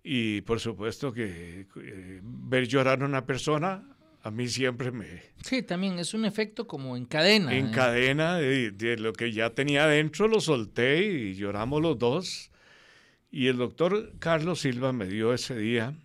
Y 0.04 0.42
por 0.42 0.60
supuesto 0.60 1.12
que 1.12 1.68
eh, 1.76 2.20
ver 2.24 2.68
llorar 2.68 3.02
a 3.02 3.06
una 3.06 3.26
persona 3.26 3.84
a 4.22 4.32
mí 4.32 4.48
siempre 4.48 4.92
me... 4.92 5.22
Sí, 5.44 5.62
también 5.62 6.00
es 6.00 6.16
un 6.16 6.26
efecto 6.26 6.68
como 6.68 6.98
en 6.98 7.06
cadena. 7.06 7.56
En 7.56 7.68
¿eh? 7.68 7.72
cadena 7.72 8.38
de, 8.38 8.72
de, 8.72 8.98
lo 8.98 9.14
que 9.14 9.32
ya 9.32 9.52
tenía 9.52 9.84
adentro, 9.84 10.28
lo 10.28 10.42
solté 10.42 11.06
y 11.06 11.36
lloramos 11.36 11.80
los 11.80 12.00
dos. 12.00 12.52
Y 13.30 13.48
el 13.48 13.58
doctor 13.58 14.14
Carlos 14.18 14.62
Silva 14.62 14.94
me 14.94 15.06
dio 15.06 15.32
ese 15.32 15.56
día 15.56 15.96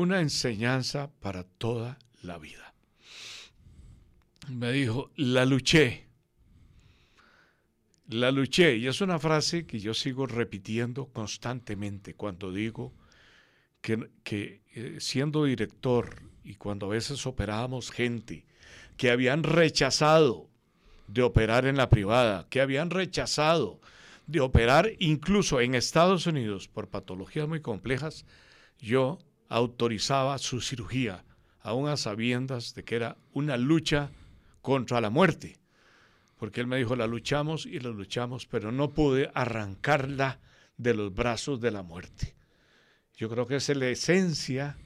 una 0.00 0.20
enseñanza 0.20 1.10
para 1.20 1.44
toda 1.44 1.98
la 2.22 2.38
vida. 2.38 2.74
Me 4.48 4.72
dijo, 4.72 5.10
la 5.16 5.44
luché. 5.44 6.06
La 8.08 8.32
luché. 8.32 8.76
Y 8.76 8.88
es 8.88 9.00
una 9.00 9.18
frase 9.18 9.66
que 9.66 9.78
yo 9.78 9.94
sigo 9.94 10.26
repitiendo 10.26 11.06
constantemente 11.06 12.14
cuando 12.14 12.52
digo 12.52 12.92
que, 13.80 14.10
que 14.24 14.62
eh, 14.74 14.96
siendo 14.98 15.44
director 15.44 16.22
y 16.42 16.54
cuando 16.54 16.86
a 16.86 16.90
veces 16.90 17.26
operábamos 17.26 17.90
gente 17.90 18.44
que 18.96 19.10
habían 19.10 19.42
rechazado 19.42 20.48
de 21.06 21.22
operar 21.22 21.66
en 21.66 21.76
la 21.76 21.88
privada, 21.88 22.46
que 22.50 22.60
habían 22.60 22.90
rechazado 22.90 23.80
de 24.26 24.40
operar 24.40 24.92
incluso 24.98 25.60
en 25.60 25.74
Estados 25.74 26.26
Unidos 26.26 26.68
por 26.68 26.88
patologías 26.88 27.48
muy 27.48 27.60
complejas, 27.60 28.24
yo 28.78 29.18
autorizaba 29.50 30.38
su 30.38 30.60
cirugía, 30.62 31.24
aún 31.60 31.88
a 31.88 31.98
sabiendas 31.98 32.74
de 32.74 32.84
que 32.84 32.96
era 32.96 33.18
una 33.32 33.58
lucha 33.58 34.10
contra 34.62 35.00
la 35.00 35.10
muerte. 35.10 35.58
Porque 36.38 36.60
él 36.60 36.66
me 36.66 36.78
dijo, 36.78 36.96
la 36.96 37.06
luchamos 37.06 37.66
y 37.66 37.80
la 37.80 37.90
luchamos, 37.90 38.46
pero 38.46 38.72
no 38.72 38.94
pude 38.94 39.30
arrancarla 39.34 40.40
de 40.78 40.94
los 40.94 41.12
brazos 41.12 41.60
de 41.60 41.72
la 41.72 41.82
muerte. 41.82 42.34
Yo 43.16 43.28
creo 43.28 43.46
que 43.46 43.56
es 43.56 43.68
la 43.76 43.88
esencia 43.88 44.78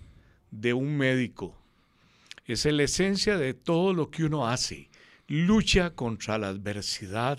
de 0.50 0.72
un 0.72 0.96
médico. 0.96 1.56
Es 2.46 2.64
la 2.64 2.82
esencia 2.82 3.36
de 3.36 3.54
todo 3.54 3.92
lo 3.92 4.10
que 4.10 4.24
uno 4.24 4.48
hace. 4.48 4.88
Lucha 5.28 5.90
contra 5.90 6.38
la 6.38 6.48
adversidad 6.48 7.38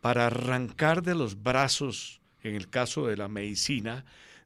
para 0.00 0.28
arrancar 0.28 1.02
de 1.02 1.14
los 1.14 1.42
brazos, 1.42 2.20
en 2.42 2.54
el 2.54 2.70
caso 2.70 3.06
de 3.06 3.16
la 3.16 3.28
medicina, 3.28 4.04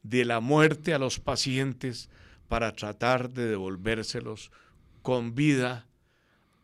de 0.08 0.24
la 0.24 0.40
muerte 0.40 0.94
a 0.94 0.98
los 0.98 1.18
pacientes 1.18 2.08
para 2.48 2.72
tratar 2.72 3.30
de 3.30 3.46
devolvérselos 3.46 4.50
con 5.02 5.34
vida 5.34 5.86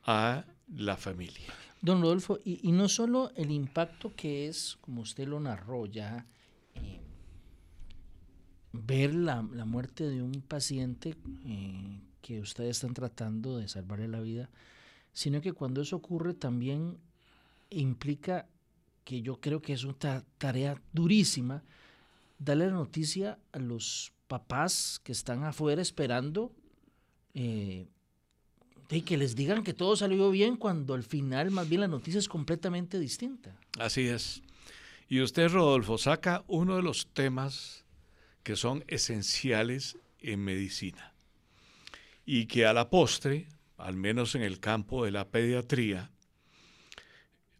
a 0.04 0.44
la 0.68 0.96
familia. 0.96 1.52
Don 1.80 2.00
Rodolfo, 2.00 2.38
y, 2.44 2.70
no 2.70 2.88
solo 2.88 3.32
el 3.34 3.50
impacto 3.50 4.12
que 4.14 4.46
es, 4.46 4.78
como 4.80 5.02
usted 5.02 5.26
lo 5.26 5.40
narró 5.40 5.86
ya, 5.86 6.26
eh, 6.76 7.00
ver 8.72 9.14
la, 9.14 9.42
muerte 9.42 10.08
de 10.08 10.22
un 10.22 10.42
paciente 10.42 11.16
eh, 11.44 12.00
que 12.20 12.40
ustedes 12.40 12.76
están 12.76 12.94
tratando 12.94 13.58
de 13.58 13.66
salvarle 13.66 14.06
la 14.06 14.20
vida, 14.20 14.48
sino 15.12 15.40
que 15.40 15.52
cuando 15.52 15.82
eso 15.82 15.96
ocurre 15.96 16.34
también 16.34 16.98
implica 17.70 18.46
que 19.04 19.20
yo 19.20 19.40
creo 19.40 19.60
que 19.60 19.72
es 19.72 19.82
una 19.82 20.24
tarea 20.38 20.80
durísima, 20.92 21.64
darle 22.44 22.66
la 22.66 22.72
noticia 22.72 23.38
a 23.52 23.58
los 23.58 24.12
papás 24.26 25.00
que 25.04 25.12
están 25.12 25.44
afuera 25.44 25.82
esperando 25.82 26.52
eh, 27.34 27.86
y 28.90 29.02
que 29.02 29.16
les 29.16 29.34
digan 29.34 29.64
que 29.64 29.72
todo 29.72 29.96
salió 29.96 30.30
bien 30.30 30.56
cuando 30.56 30.94
al 30.94 31.02
final 31.02 31.50
más 31.50 31.68
bien 31.68 31.80
la 31.80 31.88
noticia 31.88 32.18
es 32.18 32.28
completamente 32.28 32.98
distinta. 32.98 33.56
Así 33.78 34.06
es. 34.06 34.42
Y 35.08 35.20
usted, 35.20 35.50
Rodolfo, 35.50 35.98
saca 35.98 36.44
uno 36.46 36.76
de 36.76 36.82
los 36.82 37.06
temas 37.12 37.84
que 38.42 38.56
son 38.56 38.84
esenciales 38.88 39.96
en 40.18 40.40
medicina 40.40 41.14
y 42.24 42.46
que 42.46 42.66
a 42.66 42.72
la 42.72 42.90
postre, 42.90 43.48
al 43.76 43.96
menos 43.96 44.34
en 44.34 44.42
el 44.42 44.60
campo 44.60 45.04
de 45.04 45.10
la 45.10 45.28
pediatría, 45.28 46.10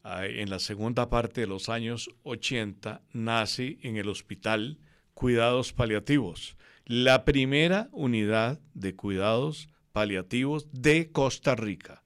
en 0.05 0.51
la 0.51 0.59
segunda 0.59 1.09
parte 1.09 1.43
de 1.43 1.47
los 1.47 1.69
años 1.69 2.11
80 2.25 3.03
nace 3.12 3.79
en 3.83 3.97
el 3.97 4.09
hospital 4.09 4.79
Cuidados 5.15 5.73
Paliativos, 5.73 6.57
la 6.85 7.25
primera 7.25 7.88
unidad 7.93 8.61
de 8.75 8.97
cuidados 8.97 9.69
paliativos 9.93 10.67
de 10.73 11.11
Costa 11.12 11.55
Rica. 11.55 12.03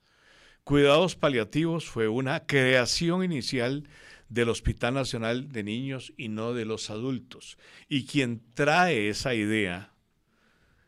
Cuidados 0.65 1.17
Paliativos 1.17 1.87
fue 1.87 2.09
una 2.09 2.47
creación 2.47 3.25
inicial 3.25 3.89
del 4.29 4.49
Hospital 4.49 4.95
Nacional 4.95 5.53
de 5.53 5.63
Niños 5.63 6.13
y 6.17 6.29
no 6.29 6.53
de 6.53 6.65
los 6.65 6.91
adultos. 6.91 7.57
Y 7.89 8.07
quien 8.07 8.43
trae 8.55 9.09
esa 9.09 9.35
idea 9.35 9.95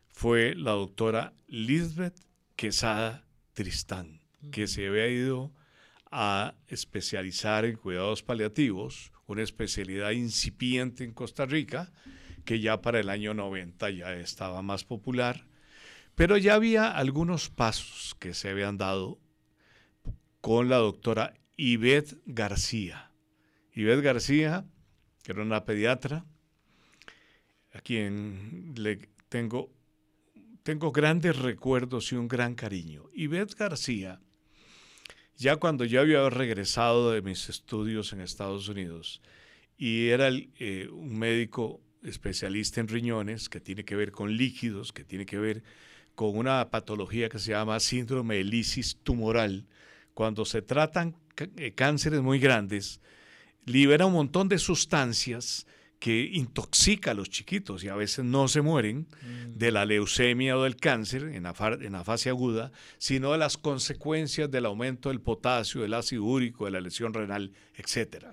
fue 0.08 0.54
la 0.56 0.72
doctora 0.72 1.32
Lisbeth 1.46 2.18
Quesada 2.56 3.24
Tristán, 3.54 4.20
que 4.50 4.66
se 4.66 4.88
había 4.88 5.06
ido 5.06 5.52
a 6.10 6.54
especializar 6.66 7.64
en 7.64 7.76
cuidados 7.76 8.22
paliativos, 8.22 9.12
una 9.26 9.42
especialidad 9.42 10.10
incipiente 10.10 11.04
en 11.04 11.12
Costa 11.12 11.46
Rica, 11.46 11.92
que 12.44 12.60
ya 12.60 12.80
para 12.80 13.00
el 13.00 13.10
año 13.10 13.34
90 13.34 13.90
ya 13.90 14.14
estaba 14.14 14.62
más 14.62 14.84
popular, 14.84 15.46
pero 16.14 16.36
ya 16.36 16.54
había 16.54 16.90
algunos 16.90 17.50
pasos 17.50 18.16
que 18.18 18.34
se 18.34 18.48
habían 18.48 18.78
dado 18.78 19.18
con 20.40 20.68
la 20.68 20.76
doctora 20.76 21.34
Ivette 21.56 22.18
García. 22.24 23.12
Ivette 23.74 24.02
García, 24.02 24.64
que 25.22 25.32
era 25.32 25.42
una 25.42 25.64
pediatra, 25.64 26.24
a 27.72 27.80
quien 27.80 28.74
le 28.76 29.08
tengo, 29.28 29.70
tengo 30.62 30.90
grandes 30.90 31.36
recuerdos 31.36 32.12
y 32.12 32.16
un 32.16 32.28
gran 32.28 32.54
cariño. 32.54 33.10
Ivette 33.12 33.54
García 33.54 34.20
ya 35.38 35.56
cuando 35.56 35.84
yo 35.84 36.00
había 36.00 36.28
regresado 36.28 37.12
de 37.12 37.22
mis 37.22 37.48
estudios 37.48 38.12
en 38.12 38.20
Estados 38.20 38.68
Unidos 38.68 39.22
y 39.76 40.08
era 40.08 40.30
eh, 40.30 40.88
un 40.90 41.16
médico 41.16 41.80
especialista 42.02 42.80
en 42.80 42.88
riñones 42.88 43.48
que 43.48 43.60
tiene 43.60 43.84
que 43.84 43.94
ver 43.94 44.10
con 44.10 44.36
líquidos, 44.36 44.92
que 44.92 45.04
tiene 45.04 45.26
que 45.26 45.38
ver 45.38 45.62
con 46.16 46.36
una 46.36 46.68
patología 46.70 47.28
que 47.28 47.38
se 47.38 47.52
llama 47.52 47.78
síndrome 47.78 48.36
de 48.36 48.44
lisis 48.44 48.98
tumoral. 49.04 49.64
Cuando 50.12 50.44
se 50.44 50.60
tratan 50.60 51.14
eh, 51.56 51.72
cánceres 51.72 52.20
muy 52.20 52.40
grandes, 52.40 53.00
libera 53.64 54.06
un 54.06 54.14
montón 54.14 54.48
de 54.48 54.58
sustancias 54.58 55.68
que 55.98 56.30
intoxica 56.32 57.10
a 57.10 57.14
los 57.14 57.28
chiquitos 57.28 57.82
y 57.82 57.88
a 57.88 57.96
veces 57.96 58.24
no 58.24 58.46
se 58.46 58.62
mueren 58.62 59.08
mm. 59.22 59.58
de 59.58 59.72
la 59.72 59.84
leucemia 59.84 60.56
o 60.56 60.62
del 60.62 60.76
cáncer 60.76 61.24
en 61.24 61.42
la, 61.42 61.54
en 61.80 61.92
la, 61.92 62.04
fase 62.04 62.28
aguda, 62.28 62.70
sino 62.98 63.32
de 63.32 63.38
las 63.38 63.56
consecuencias 63.56 64.50
del 64.50 64.66
aumento 64.66 65.08
del 65.08 65.20
potasio, 65.20 65.82
del 65.82 65.94
ácido 65.94 66.24
úrico, 66.24 66.66
de 66.66 66.70
la 66.70 66.80
lesión 66.80 67.12
renal, 67.14 67.52
etc. 67.74 68.26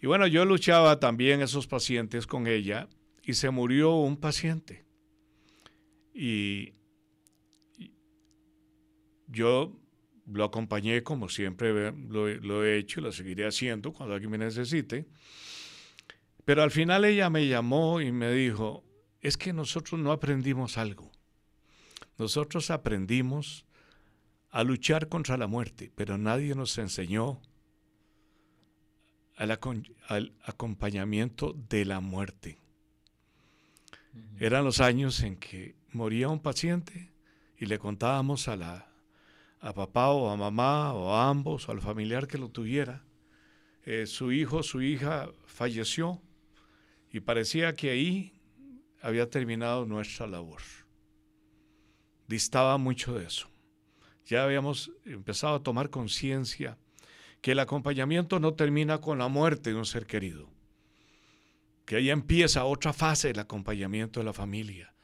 Y 0.00 0.06
bueno, 0.06 0.26
yo 0.26 0.44
luchaba 0.44 1.00
también 1.00 1.40
esos 1.40 1.66
pacientes 1.66 2.26
con 2.26 2.46
ella 2.46 2.88
y 3.22 3.34
se 3.34 3.48
murió 3.50 3.94
un 3.94 4.18
paciente. 4.18 4.84
Y 6.12 6.74
yo 9.26 9.74
lo 10.30 10.44
acompañé 10.44 11.02
como 11.02 11.30
siempre 11.30 11.92
lo, 11.92 12.28
lo 12.28 12.64
he 12.64 12.76
hecho 12.76 13.00
y 13.00 13.04
lo 13.04 13.12
seguiré 13.12 13.46
haciendo 13.46 13.92
cuando 13.92 14.14
alguien 14.14 14.30
me 14.30 14.38
necesite. 14.38 15.06
Pero 16.44 16.62
al 16.62 16.70
final 16.70 17.04
ella 17.04 17.30
me 17.30 17.46
llamó 17.46 18.00
y 18.00 18.10
me 18.12 18.32
dijo, 18.32 18.84
es 19.20 19.36
que 19.36 19.52
nosotros 19.52 20.00
no 20.00 20.12
aprendimos 20.12 20.76
algo. 20.76 21.10
Nosotros 22.18 22.70
aprendimos 22.70 23.64
a 24.50 24.64
luchar 24.64 25.08
contra 25.08 25.36
la 25.36 25.46
muerte, 25.46 25.92
pero 25.94 26.18
nadie 26.18 26.54
nos 26.54 26.76
enseñó 26.78 27.40
al, 29.36 30.32
acompañamiento 30.44 31.54
de 31.68 31.84
la 31.84 32.00
muerte. 32.00 32.58
Eran 34.38 34.64
los 34.64 34.80
años 34.80 35.22
en 35.22 35.36
que 35.36 35.74
moría 35.92 36.28
un 36.28 36.40
paciente 36.40 37.12
y 37.58 37.66
le 37.66 37.78
contábamos 37.78 38.48
a 38.48 38.56
la 38.56 38.88
a 39.60 39.72
papá 39.72 40.10
o 40.10 40.28
a 40.28 40.36
mamá 40.36 40.92
o 40.92 41.14
a 41.14 41.28
ambos 41.28 41.68
o 41.68 41.72
al 41.72 41.80
familiar 41.80 42.26
que 42.26 42.36
lo 42.36 42.48
tuviera. 42.48 43.04
Eh, 43.84 44.06
su 44.06 44.32
hijo, 44.32 44.64
su 44.64 44.82
hija 44.82 45.30
falleció 45.46 46.20
y 47.12 47.20
parecía 47.20 47.74
que 47.74 47.90
ahí 47.90 48.32
había 49.02 49.28
terminado 49.28 49.84
nuestra 49.84 50.26
labor. 50.26 50.62
Distaba 52.26 52.78
mucho 52.78 53.18
de 53.18 53.26
eso. 53.26 53.48
Ya 54.24 54.44
habíamos 54.44 54.92
empezado 55.04 55.56
a 55.56 55.62
tomar 55.62 55.90
conciencia 55.90 56.78
que 57.42 57.52
el 57.52 57.58
acompañamiento 57.58 58.38
no 58.40 58.54
termina 58.54 59.00
con 59.00 59.18
la 59.18 59.28
muerte 59.28 59.70
de 59.70 59.76
un 59.76 59.84
ser 59.84 60.06
querido, 60.06 60.48
que 61.84 61.96
ahí 61.96 62.08
empieza 62.08 62.64
otra 62.64 62.92
fase 62.92 63.28
del 63.28 63.40
acompañamiento 63.40 64.20
de 64.20 64.24
la 64.24 64.32
familia 64.32 64.94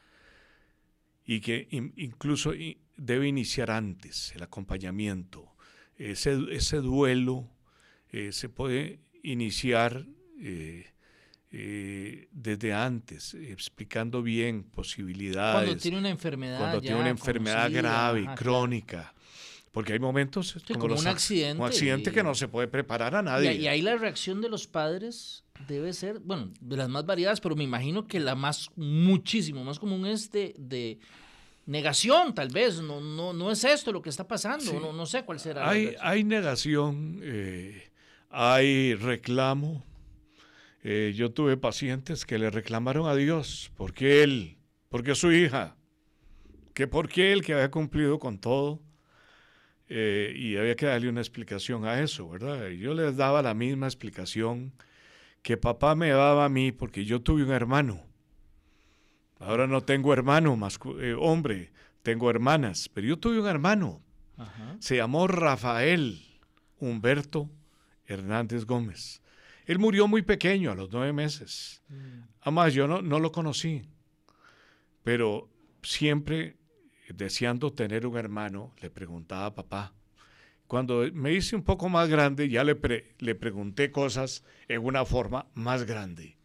y 1.26 1.40
que 1.40 1.68
incluso 1.96 2.52
debe 2.96 3.28
iniciar 3.28 3.70
antes 3.70 4.32
el 4.34 4.42
acompañamiento. 4.44 5.54
Ese, 5.96 6.38
ese 6.52 6.78
duelo 6.78 7.50
eh, 8.10 8.32
se 8.32 8.48
puede 8.48 9.00
iniciar 9.22 10.06
eh, 10.40 10.86
eh, 11.50 12.28
desde 12.30 12.74
antes, 12.74 13.32
explicando 13.34 14.22
bien 14.22 14.64
posibilidades. 14.64 15.64
Cuando 15.64 15.80
tiene 15.80 15.98
una 15.98 16.10
enfermedad. 16.10 16.58
Cuando 16.58 16.80
tiene 16.80 17.00
una 17.00 17.08
enfermedad 17.08 17.70
grave, 17.72 18.26
crónica. 18.36 19.14
Porque 19.72 19.92
hay 19.92 19.98
momentos 19.98 20.56
como, 20.76 20.94
un 20.94 21.06
accidente. 21.06 21.60
Un 21.60 21.66
accidente 21.66 22.10
que 22.10 22.22
no 22.22 22.34
se 22.34 22.48
puede 22.48 22.68
preparar 22.68 23.14
a 23.14 23.22
nadie. 23.22 23.54
Y, 23.54 23.66
ahí 23.66 23.80
la 23.80 23.96
reacción 23.96 24.40
de 24.40 24.48
los 24.48 24.66
padres 24.66 25.44
debe 25.68 25.92
ser, 25.92 26.18
bueno, 26.20 26.52
de 26.60 26.76
las 26.76 26.88
más 26.88 27.06
variadas, 27.06 27.40
pero 27.40 27.54
me 27.56 27.64
imagino 27.64 28.06
que 28.06 28.20
la 28.20 28.34
más, 28.34 28.70
muchísimo 28.76 29.64
más 29.64 29.78
común 29.78 30.06
es 30.06 30.30
de, 30.30 30.98
negación, 31.66 32.34
tal 32.34 32.48
vez. 32.48 32.80
No, 32.80 33.00
no, 33.00 33.32
no 33.32 33.50
es 33.50 33.64
esto 33.64 33.92
lo 33.92 34.02
que 34.02 34.10
está 34.10 34.26
pasando. 34.26 34.72
No, 34.80 34.92
no 34.92 35.06
sé 35.06 35.24
cuál 35.24 35.38
será. 35.38 35.68
Hay, 35.68 35.94
hay 36.00 36.24
negación, 36.24 37.20
eh, 37.22 37.90
hay 38.30 38.94
reclamo, 38.94 39.84
eh, 40.82 41.12
yo 41.14 41.32
tuve 41.32 41.56
pacientes 41.56 42.24
que 42.24 42.38
le 42.38 42.50
reclamaron 42.50 43.08
a 43.08 43.14
Dios, 43.14 43.72
porque 43.76 44.22
él, 44.22 44.58
porque 44.88 45.14
su 45.14 45.32
hija, 45.32 45.76
que 46.74 46.86
porque 46.86 47.32
él 47.32 47.42
que 47.42 47.54
había 47.54 47.70
cumplido 47.70 48.18
con 48.18 48.38
todo, 48.38 48.80
eh, 49.88 50.34
y 50.36 50.56
había 50.56 50.76
que 50.76 50.86
darle 50.86 51.08
una 51.08 51.20
explicación 51.20 51.86
a 51.86 52.00
eso, 52.00 52.28
¿verdad? 52.28 52.68
Y 52.68 52.78
yo 52.78 52.92
les 52.92 53.16
daba 53.16 53.40
la 53.40 53.54
misma 53.54 53.86
explicación 53.86 54.72
que 55.42 55.56
papá 55.56 55.94
me 55.94 56.10
daba 56.10 56.44
a 56.44 56.48
mí 56.48 56.72
porque 56.72 57.04
yo 57.04 57.22
tuve 57.22 57.42
un 57.42 57.52
hermano. 57.52 58.04
Ahora 59.38 59.66
no 59.66 59.82
tengo 59.82 60.12
hermano, 60.12 60.56
más 60.56 60.78
eh, 61.00 61.14
hombre, 61.18 61.72
tengo 62.02 62.28
hermanas, 62.28 62.90
pero 62.92 63.06
yo 63.06 63.18
tuve 63.18 63.40
un 63.40 63.46
hermano. 63.46 64.02
Se 64.78 64.96
llamó 64.96 65.26
Rafael 65.26 66.20
Humberto 66.78 67.50
Hernández 68.06 68.66
Gómez. 68.66 69.20
Él 69.68 69.78
murió 69.78 70.08
muy 70.08 70.22
pequeño, 70.22 70.72
a 70.72 70.74
los 70.74 70.90
nueve 70.90 71.12
meses. 71.12 71.82
Mm. 71.88 72.22
Además, 72.40 72.72
yo 72.72 72.88
no, 72.88 73.02
no 73.02 73.20
lo 73.20 73.30
conocí, 73.30 73.82
pero 75.04 75.50
siempre 75.82 76.56
deseando 77.10 77.74
tener 77.74 78.06
un 78.06 78.16
hermano, 78.16 78.74
le 78.80 78.88
preguntaba 78.88 79.44
a 79.44 79.54
papá. 79.54 79.94
Cuando 80.66 81.06
me 81.12 81.34
hice 81.34 81.54
un 81.54 81.64
poco 81.64 81.90
más 81.90 82.08
grande, 82.08 82.48
ya 82.48 82.64
le, 82.64 82.78
le 83.18 83.34
pregunté 83.34 83.92
cosas 83.92 84.42
en 84.68 84.82
una 84.82 85.04
forma 85.04 85.46
más 85.52 85.84
grande. 85.84 86.38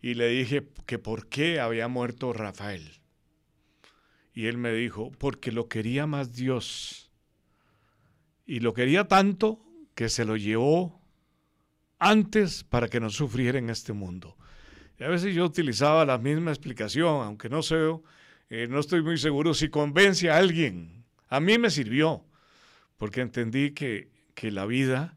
Y 0.00 0.14
le 0.14 0.28
dije 0.28 0.68
que 0.86 1.00
por 1.00 1.28
qué 1.28 1.58
había 1.58 1.88
muerto 1.88 2.32
Rafael. 2.32 3.00
Y 4.32 4.46
él 4.46 4.58
me 4.58 4.72
dijo, 4.72 5.10
porque 5.10 5.50
lo 5.50 5.68
quería 5.68 6.06
más 6.06 6.34
Dios. 6.34 7.10
Y 8.46 8.60
lo 8.60 8.74
quería 8.74 9.08
tanto 9.08 9.64
que 9.96 10.08
se 10.08 10.24
lo 10.24 10.36
llevó 10.36 11.01
antes 12.02 12.64
para 12.64 12.88
que 12.88 12.98
no 12.98 13.10
sufriera 13.10 13.58
en 13.58 13.70
este 13.70 13.92
mundo. 13.92 14.36
Y 14.98 15.04
a 15.04 15.08
veces 15.08 15.34
yo 15.34 15.44
utilizaba 15.44 16.04
la 16.04 16.18
misma 16.18 16.50
explicación, 16.50 17.24
aunque 17.24 17.48
no 17.48 17.62
sé, 17.62 17.76
eh, 18.50 18.66
no 18.68 18.80
estoy 18.80 19.02
muy 19.02 19.18
seguro 19.18 19.54
si 19.54 19.68
convence 19.68 20.28
a 20.28 20.36
alguien. 20.36 21.04
A 21.28 21.38
mí 21.38 21.58
me 21.58 21.70
sirvió, 21.70 22.24
porque 22.98 23.20
entendí 23.20 23.70
que, 23.70 24.10
que 24.34 24.50
la 24.50 24.66
vida 24.66 25.16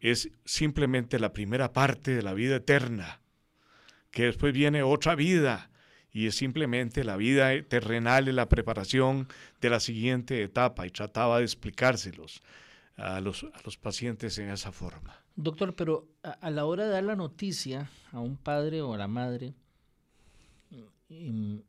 es 0.00 0.30
simplemente 0.44 1.20
la 1.20 1.32
primera 1.32 1.72
parte 1.72 2.16
de 2.16 2.22
la 2.22 2.34
vida 2.34 2.56
eterna, 2.56 3.20
que 4.10 4.24
después 4.24 4.52
viene 4.52 4.82
otra 4.82 5.14
vida 5.14 5.70
y 6.10 6.26
es 6.26 6.34
simplemente 6.34 7.04
la 7.04 7.16
vida 7.16 7.50
terrenal 7.62 8.28
y 8.28 8.32
la 8.32 8.48
preparación 8.48 9.28
de 9.60 9.70
la 9.70 9.78
siguiente 9.78 10.42
etapa 10.42 10.84
y 10.84 10.90
trataba 10.90 11.38
de 11.38 11.44
explicárselos 11.44 12.42
a 12.96 13.20
los, 13.20 13.44
a 13.44 13.60
los 13.64 13.76
pacientes 13.76 14.36
en 14.38 14.50
esa 14.50 14.72
forma. 14.72 15.22
Doctor, 15.42 15.74
pero 15.74 16.06
a, 16.22 16.50
la 16.50 16.66
hora 16.66 16.84
de 16.84 16.90
dar 16.90 17.04
la 17.04 17.16
noticia 17.16 17.90
a 18.12 18.20
un 18.20 18.36
padre 18.36 18.82
o 18.82 18.92
a 18.92 18.98
la 18.98 19.08
madre, 19.08 19.54
em, 21.08 21.62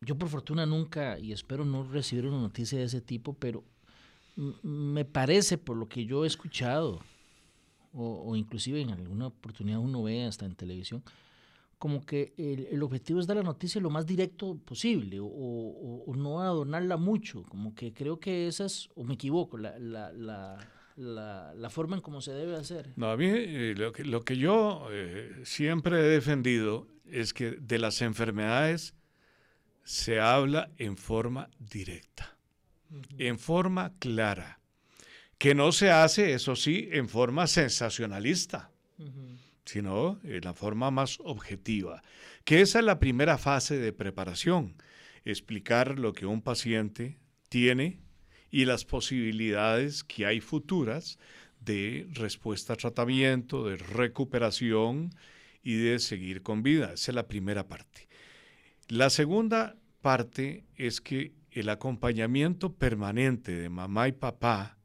yo 0.00 0.18
por 0.18 0.28
fortuna 0.28 0.66
nunca, 0.66 1.18
y 1.18 1.32
espero 1.32 1.64
no 1.64 1.84
recibir 1.84 2.26
una 2.26 2.40
noticia 2.40 2.78
de 2.78 2.84
ese 2.84 3.00
tipo, 3.00 3.34
pero 3.34 3.62
me 4.62 5.04
parece, 5.04 5.58
por 5.58 5.76
lo 5.76 5.88
que 5.88 6.06
yo 6.06 6.24
he 6.24 6.26
escuchado, 6.26 7.00
o, 7.94 8.34
inclusive 8.34 8.80
en 8.80 8.90
alguna 8.90 9.28
oportunidad 9.28 9.78
uno 9.78 10.02
ve 10.02 10.24
hasta 10.24 10.44
en 10.46 10.56
televisión, 10.56 11.04
como 11.78 12.04
que 12.04 12.32
el, 12.36 12.82
objetivo 12.82 13.20
es 13.20 13.26
dar 13.26 13.36
la 13.36 13.42
noticia 13.42 13.80
lo 13.80 13.90
más 13.90 14.06
directo 14.06 14.56
posible 14.56 15.20
o, 15.20 15.26
o, 15.26 16.16
no 16.16 16.40
adornarla 16.40 16.96
mucho, 16.96 17.44
como 17.44 17.74
que 17.74 17.92
creo 17.92 18.18
que 18.18 18.48
esa 18.48 18.64
es, 18.64 18.88
o 18.96 19.04
me 19.04 19.14
equivoco, 19.14 19.58
la 19.58 19.78
la, 19.78 20.58
la, 20.96 21.68
forma 21.70 21.96
en 21.96 22.02
cómo 22.02 22.20
se 22.20 22.32
debe 22.32 22.56
hacer. 22.56 22.92
No, 22.96 23.10
a 23.10 23.16
mí 23.16 23.26
eh, 23.28 23.74
lo, 23.76 23.92
que, 23.92 24.04
lo 24.04 24.24
que 24.24 24.36
yo 24.36 24.88
eh, 24.90 25.40
siempre 25.44 26.00
he 26.00 26.08
defendido 26.08 26.86
es 27.06 27.32
que 27.32 27.52
de 27.52 27.78
las 27.78 28.02
enfermedades 28.02 28.94
se 29.84 30.20
habla 30.20 30.70
en 30.78 30.96
forma 30.96 31.50
directa, 31.58 32.36
en 33.18 33.38
forma 33.38 33.92
clara, 33.98 34.60
que 35.38 35.54
no 35.54 35.72
se 35.72 35.90
hace, 35.90 36.34
eso 36.34 36.54
sí, 36.54 36.88
en 36.92 37.08
forma 37.08 37.46
sensacionalista, 37.46 38.70
sino 39.64 40.20
en 40.22 40.44
la 40.44 40.54
forma 40.54 40.90
más 40.90 41.18
objetiva, 41.20 42.02
que 42.44 42.60
esa 42.60 42.78
es 42.78 42.84
la 42.84 43.00
primera 43.00 43.38
fase 43.38 43.78
de 43.78 43.92
preparación, 43.92 44.76
explicar 45.24 45.98
lo 45.98 46.12
que 46.12 46.26
un 46.26 46.42
paciente 46.42 47.18
tiene 47.48 48.00
y 48.52 48.66
las 48.66 48.84
posibilidades 48.84 50.04
que 50.04 50.26
hay 50.26 50.40
futuras 50.40 51.18
de 51.64 52.06
respuesta 52.12 52.74
a 52.74 52.76
tratamiento, 52.76 53.66
de 53.66 53.78
recuperación 53.78 55.10
y 55.64 55.76
de 55.76 55.98
seguir 55.98 56.42
con 56.42 56.62
vida. 56.62 56.92
Esa 56.92 57.10
es 57.10 57.14
la 57.14 57.26
primera 57.26 57.66
parte. 57.66 58.08
La 58.88 59.10
segunda 59.10 59.76
parte 60.02 60.64
es 60.76 61.00
que 61.00 61.32
el 61.50 61.70
acompañamiento 61.70 62.74
permanente 62.74 63.52
de 63.52 63.70
mamá 63.70 64.08
y 64.08 64.12
papá 64.12 64.76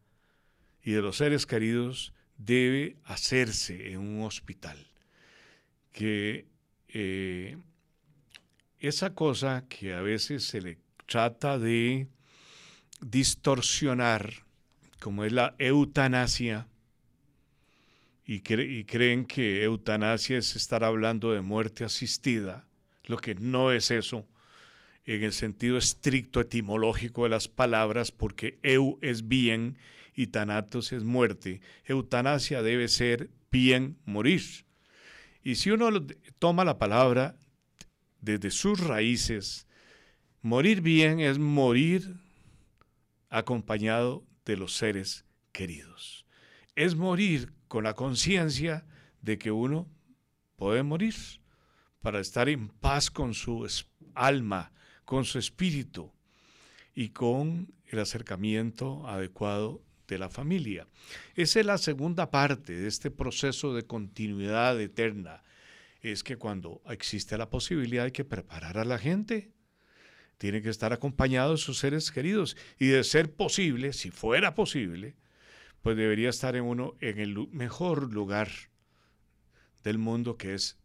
y 0.82 0.91
de 0.91 1.01
los 1.01 1.18
seres 1.18 1.45
queridos 1.45 2.13
debe 2.38 2.95
hacerse 3.03 3.91
en 3.91 3.99
un 3.99 4.24
hospital. 4.24 4.78
Que 5.91 6.45
eh, 6.88 7.57
esa 8.80 9.13
cosa 9.13 9.65
que 9.68 9.93
a 9.93 10.01
veces 10.01 10.45
se 10.45 10.61
le 10.61 10.78
trata 11.05 11.59
de 11.59 12.07
distorsionar, 13.02 14.45
como 15.00 15.24
es 15.24 15.32
la 15.32 15.56
eutanasia, 15.60 16.68
y, 18.26 18.41
creen 18.41 19.26
que 19.26 19.64
eutanasia 19.64 20.38
es 20.38 20.56
estar 20.58 20.84
hablando 20.84 21.32
de 21.32 21.41
muerte 21.41 21.86
asistida, 21.86 22.68
lo 23.06 23.18
que 23.18 23.36
no 23.36 23.72
es 23.72 23.89
eso 23.89 24.28
en 25.06 25.24
el 25.24 25.32
sentido 25.32 25.78
estricto 25.78 26.41
etimológico 26.41 27.24
de 27.24 27.30
las 27.30 27.48
palabras, 27.48 28.12
porque 28.12 28.60
eu 28.62 29.00
es 29.02 29.30
bien 29.30 29.78
y 30.14 30.28
tanatos 30.28 30.91
es 30.91 31.06
muerte. 31.06 31.62
Eutanasia 31.86 32.62
debe 32.62 32.89
ser 32.89 33.30
bien 33.50 33.98
morir. 34.06 34.66
Y 35.41 35.56
si 35.56 35.72
uno 35.72 35.89
toma 36.39 36.66
la 36.66 36.78
palabra 36.78 37.38
desde 38.20 38.52
sus 38.52 38.82
raíces, 38.82 39.66
morir 40.41 40.82
bien 40.82 41.22
es 41.22 41.39
morir 41.39 42.16
acompañado 43.30 44.25
de 44.45 44.57
los 44.57 44.75
seres 44.75 45.25
queridos. 45.51 46.25
Es 46.75 46.95
morir 46.95 47.53
con 47.67 47.84
la 47.84 47.93
conciencia 47.93 48.86
de 49.21 49.38
que 49.38 49.51
uno 49.51 49.89
puede 50.55 50.84
morir 50.84 51.15
para 52.01 52.19
estar 52.19 52.47
en 52.49 52.69
paz 52.69 53.11
con 53.11 53.34
su 53.34 53.67
alma, 54.15 54.71
con 55.05 55.25
su 55.25 55.39
espíritu 55.39 56.13
y 56.93 57.09
con 57.09 57.73
el 57.86 57.99
acercamiento 57.99 59.07
adecuado 59.07 59.84
de 60.07 60.17
la 60.17 60.30
familia. 60.30 60.88
Esa 61.36 61.59
es 61.59 61.65
la 61.65 61.78
segunda 61.78 62.32
parte 62.32 62.73
de 62.73 62.88
este 62.88 63.11
proceso 63.11 63.73
de 63.73 63.86
continuidad 63.86 64.80
eterna. 64.80 65.43
Es 66.01 66.23
que 66.23 66.38
cuando 66.38 66.82
existe 66.88 67.38
la 67.38 67.49
posibilidad 67.49 68.05
hay 68.05 68.11
que 68.11 68.25
preparar 68.25 68.78
a 68.78 68.86
la 68.86 68.97
gente. 68.97 69.51
Tiene 70.38 70.61
que 70.61 70.69
estar 70.69 70.93
acompañado 70.93 71.51
de 71.51 71.57
sus 71.57 71.79
seres 71.79 72.11
queridos. 72.11 72.55
Y 72.77 72.88
de 72.88 73.03
ser 73.03 73.33
posible, 73.33 73.93
si 73.93 74.11
fuera 74.11 74.55
posible, 74.55 75.15
pues 75.81 75.97
debería 75.97 76.29
estar 76.29 76.55
en 76.55 76.63
uno 76.63 76.95
en 76.99 77.19
el 77.19 77.47
mejor 77.49 78.13
lugar 78.13 78.49
del 79.83 79.97
mundo 79.97 80.38
que 80.38 80.53
es 80.53 80.77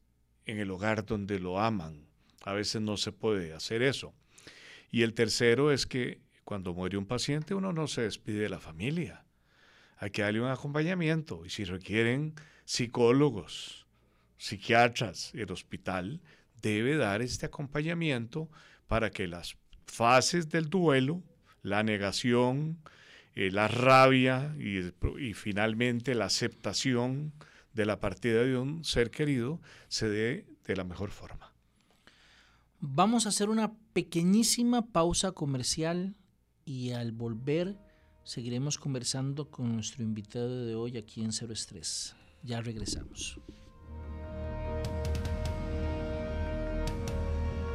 en 0.46 0.59
el 0.59 0.70
hogar 0.70 1.05
donde 1.05 1.38
lo 1.38 1.61
aman. 1.61 2.07
A 2.44 2.53
veces 2.53 2.82
no 2.82 2.96
se 2.96 3.12
puede 3.12 3.53
hacer 3.53 3.82
eso. 3.82 4.14
Y 4.90 5.03
el 5.03 5.14
tercero 5.14 5.72
es 5.72 5.86
que 5.86 6.20
cuando 6.44 6.74
muere 6.74 6.98
un 6.98 7.07
paciente 7.07 7.55
uno 7.55 7.72
no 7.72 7.86
se 7.86 8.03
despide 8.03 8.42
de 8.42 8.48
la 8.48 8.61
familia. 8.61 9.24
Hay 9.96 10.11
que 10.11 10.22
darle 10.22 10.40
un 10.40 10.48
acompañamiento 10.48 11.44
y 11.46 11.50
si 11.50 11.64
requieren 11.64 12.34
psicólogos, 12.64 13.86
psiquiatras, 14.36 15.32
el 15.34 15.50
hospital 15.53 16.20
debe 16.61 16.96
dar 16.96 17.22
este 17.22 17.46
acompañamiento 17.46 18.50
para 18.93 19.09
que 19.09 19.26
las 19.26 19.57
fases 19.86 20.51
del 20.51 20.68
duelo, 20.68 21.22
la 21.62 21.82
negación, 21.82 22.76
eh, 23.34 23.51
la 23.51 23.66
rabia 23.66 24.55
y, 24.59 24.80
y 25.18 25.32
finalmente 25.32 26.14
la 26.14 26.26
aceptación 26.26 27.32
de 27.72 27.86
la 27.86 28.01
partida 28.01 28.43
de 28.43 28.59
un 28.59 28.84
ser 28.84 29.11
querido 29.11 29.62
se 29.88 30.11
dé 30.11 30.47
de 30.66 30.76
la 30.76 30.84
mejor 30.84 31.11
forma. 31.11 31.55
Vamos 32.80 33.24
a 33.24 33.30
hacer 33.30 33.49
una 33.49 33.72
pequeñísima 33.95 34.93
pausa 34.93 35.32
comercial 35.32 36.14
y 36.66 36.90
al 36.90 37.12
volver 37.12 37.78
seguiremos 38.24 38.76
conversando 38.76 39.51
con 39.51 39.72
nuestro 39.72 40.03
invitado 40.03 40.66
de 40.66 40.74
hoy 40.74 40.99
aquí 40.99 41.24
en 41.24 41.32
Cero 41.32 41.55
Estrés. 41.55 42.14
Ya 42.43 42.61
regresamos. 42.61 43.40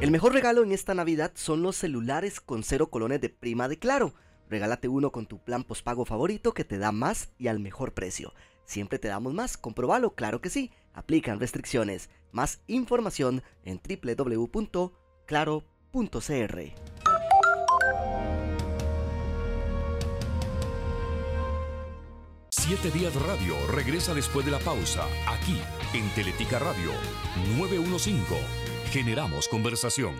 El 0.00 0.12
mejor 0.12 0.32
regalo 0.32 0.62
en 0.62 0.70
esta 0.70 0.94
Navidad 0.94 1.32
son 1.34 1.62
los 1.62 1.74
celulares 1.74 2.40
con 2.40 2.62
cero 2.62 2.88
colones 2.88 3.20
de 3.20 3.30
prima 3.30 3.66
de 3.66 3.80
Claro. 3.80 4.14
Regálate 4.48 4.86
uno 4.86 5.10
con 5.10 5.26
tu 5.26 5.42
plan 5.42 5.64
postpago 5.64 6.04
favorito 6.04 6.54
que 6.54 6.64
te 6.64 6.78
da 6.78 6.92
más 6.92 7.30
y 7.36 7.48
al 7.48 7.58
mejor 7.58 7.94
precio. 7.94 8.32
Siempre 8.64 9.00
te 9.00 9.08
damos 9.08 9.34
más, 9.34 9.56
comprobalo, 9.56 10.14
claro 10.14 10.40
que 10.40 10.50
sí. 10.50 10.70
Aplican 10.94 11.40
restricciones. 11.40 12.10
Más 12.30 12.60
información 12.68 13.42
en 13.64 13.80
www.claro.cr. 13.82 14.92
Siete 22.50 22.90
Días 22.92 23.14
Radio 23.26 23.56
regresa 23.72 24.14
después 24.14 24.46
de 24.46 24.52
la 24.52 24.60
pausa, 24.60 25.04
aquí 25.26 25.58
en 25.92 26.08
Teletica 26.10 26.60
Radio 26.60 26.92
915. 27.56 28.77
Generamos 28.90 29.46
conversación. 29.48 30.14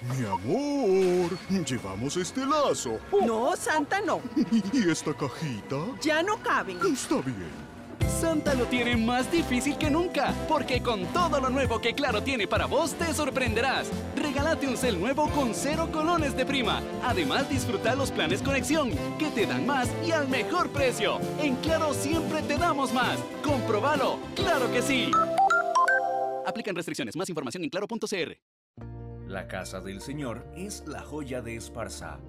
Mi 0.00 0.24
amor, 0.24 1.30
llevamos 1.66 2.16
este 2.16 2.46
lazo. 2.46 2.98
No, 3.26 3.54
Santa, 3.56 4.00
no. 4.00 4.22
¿Y 4.72 4.90
esta 4.90 5.12
cajita? 5.12 5.76
Ya 6.00 6.22
no 6.22 6.38
caben. 6.38 6.78
Está 6.90 7.16
bien. 7.16 7.68
Santa 8.20 8.54
lo 8.54 8.64
tiene 8.66 8.96
más 8.96 9.30
difícil 9.30 9.76
que 9.76 9.90
nunca, 9.90 10.32
porque 10.48 10.82
con 10.82 11.04
todo 11.06 11.40
lo 11.40 11.50
nuevo 11.50 11.78
que 11.78 11.94
Claro 11.94 12.22
tiene 12.22 12.46
para 12.46 12.64
vos 12.64 12.94
te 12.94 13.12
sorprenderás. 13.12 13.88
Regálate 14.16 14.66
un 14.66 14.78
cel 14.78 14.98
nuevo 14.98 15.28
con 15.30 15.54
cero 15.54 15.90
colones 15.92 16.34
de 16.36 16.46
prima. 16.46 16.80
Además 17.04 17.50
disfruta 17.50 17.94
los 17.96 18.10
planes 18.10 18.40
conexión, 18.40 18.92
que 19.18 19.30
te 19.34 19.46
dan 19.46 19.66
más 19.66 19.88
y 20.06 20.12
al 20.12 20.26
mejor 20.28 20.70
precio. 20.70 21.18
En 21.42 21.56
Claro 21.56 21.92
siempre 21.92 22.40
te 22.42 22.56
damos 22.56 22.94
más. 22.94 23.18
Comprobalo, 23.44 24.18
claro 24.34 24.72
que 24.72 24.80
sí. 24.80 25.10
Aplican 26.48 26.74
restricciones. 26.74 27.14
Más 27.14 27.28
información 27.28 27.62
en 27.62 27.68
claro.cr. 27.68 28.38
La 29.26 29.46
casa 29.48 29.82
del 29.82 30.00
Señor 30.00 30.50
es 30.56 30.82
la 30.86 31.02
joya 31.02 31.42
de 31.42 31.56
Esparza. 31.56 32.20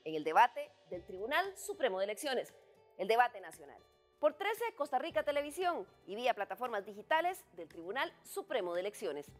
en 0.02 0.16
el 0.16 0.24
debate 0.24 0.72
del 0.90 1.04
Tribunal 1.04 1.56
Supremo 1.56 1.98
de 2.00 2.06
Elecciones, 2.06 2.52
el 2.98 3.06
debate 3.06 3.40
nacional. 3.40 3.80
Por 4.18 4.34
13 4.34 4.74
Costa 4.74 4.98
Rica 4.98 5.22
Televisión 5.22 5.86
y 6.08 6.16
vía 6.16 6.34
plataformas 6.34 6.84
digitales 6.84 7.44
del 7.52 7.68
Tribunal 7.68 8.12
Supremo 8.24 8.74
de 8.74 8.80
Elecciones. 8.80 9.30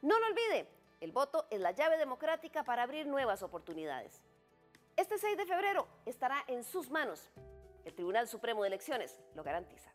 No 0.00 0.18
lo 0.18 0.26
olvide, 0.28 0.66
el 1.02 1.12
voto 1.12 1.46
es 1.50 1.60
la 1.60 1.72
llave 1.72 1.98
democrática 1.98 2.64
para 2.64 2.82
abrir 2.82 3.06
nuevas 3.06 3.42
oportunidades. 3.42 4.22
Este 4.96 5.18
6 5.18 5.36
de 5.36 5.44
febrero 5.44 5.86
estará 6.06 6.42
en 6.46 6.64
sus 6.64 6.88
manos 6.88 7.28
el 7.86 7.94
Tribunal 7.94 8.26
Supremo 8.26 8.62
de 8.62 8.68
Elecciones 8.68 9.20
lo 9.34 9.44
garantiza. 9.44 9.92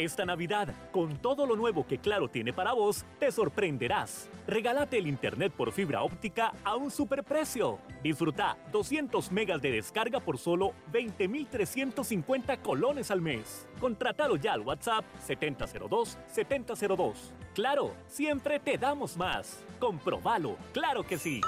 Esta 0.00 0.24
Navidad, 0.24 0.74
con 0.92 1.18
todo 1.18 1.44
lo 1.44 1.56
nuevo 1.56 1.86
que 1.86 1.98
Claro 1.98 2.26
tiene 2.26 2.54
para 2.54 2.72
vos, 2.72 3.04
te 3.18 3.30
sorprenderás. 3.30 4.30
Regálate 4.46 4.96
el 4.96 5.06
internet 5.06 5.52
por 5.52 5.72
fibra 5.72 6.02
óptica 6.02 6.54
a 6.64 6.74
un 6.74 6.90
superprecio. 6.90 7.78
Disfruta 8.02 8.56
200 8.72 9.30
megas 9.30 9.60
de 9.60 9.72
descarga 9.72 10.18
por 10.18 10.38
solo 10.38 10.72
20.350 10.90 12.62
colones 12.62 13.10
al 13.10 13.20
mes. 13.20 13.68
Contratalo 13.78 14.36
ya 14.36 14.54
al 14.54 14.62
WhatsApp 14.62 15.04
7002-7002. 15.28 17.14
Claro, 17.54 17.92
siempre 18.06 18.58
te 18.58 18.78
damos 18.78 19.18
más. 19.18 19.62
Comprobalo, 19.78 20.56
claro 20.72 21.02
que 21.02 21.18
sí. 21.18 21.42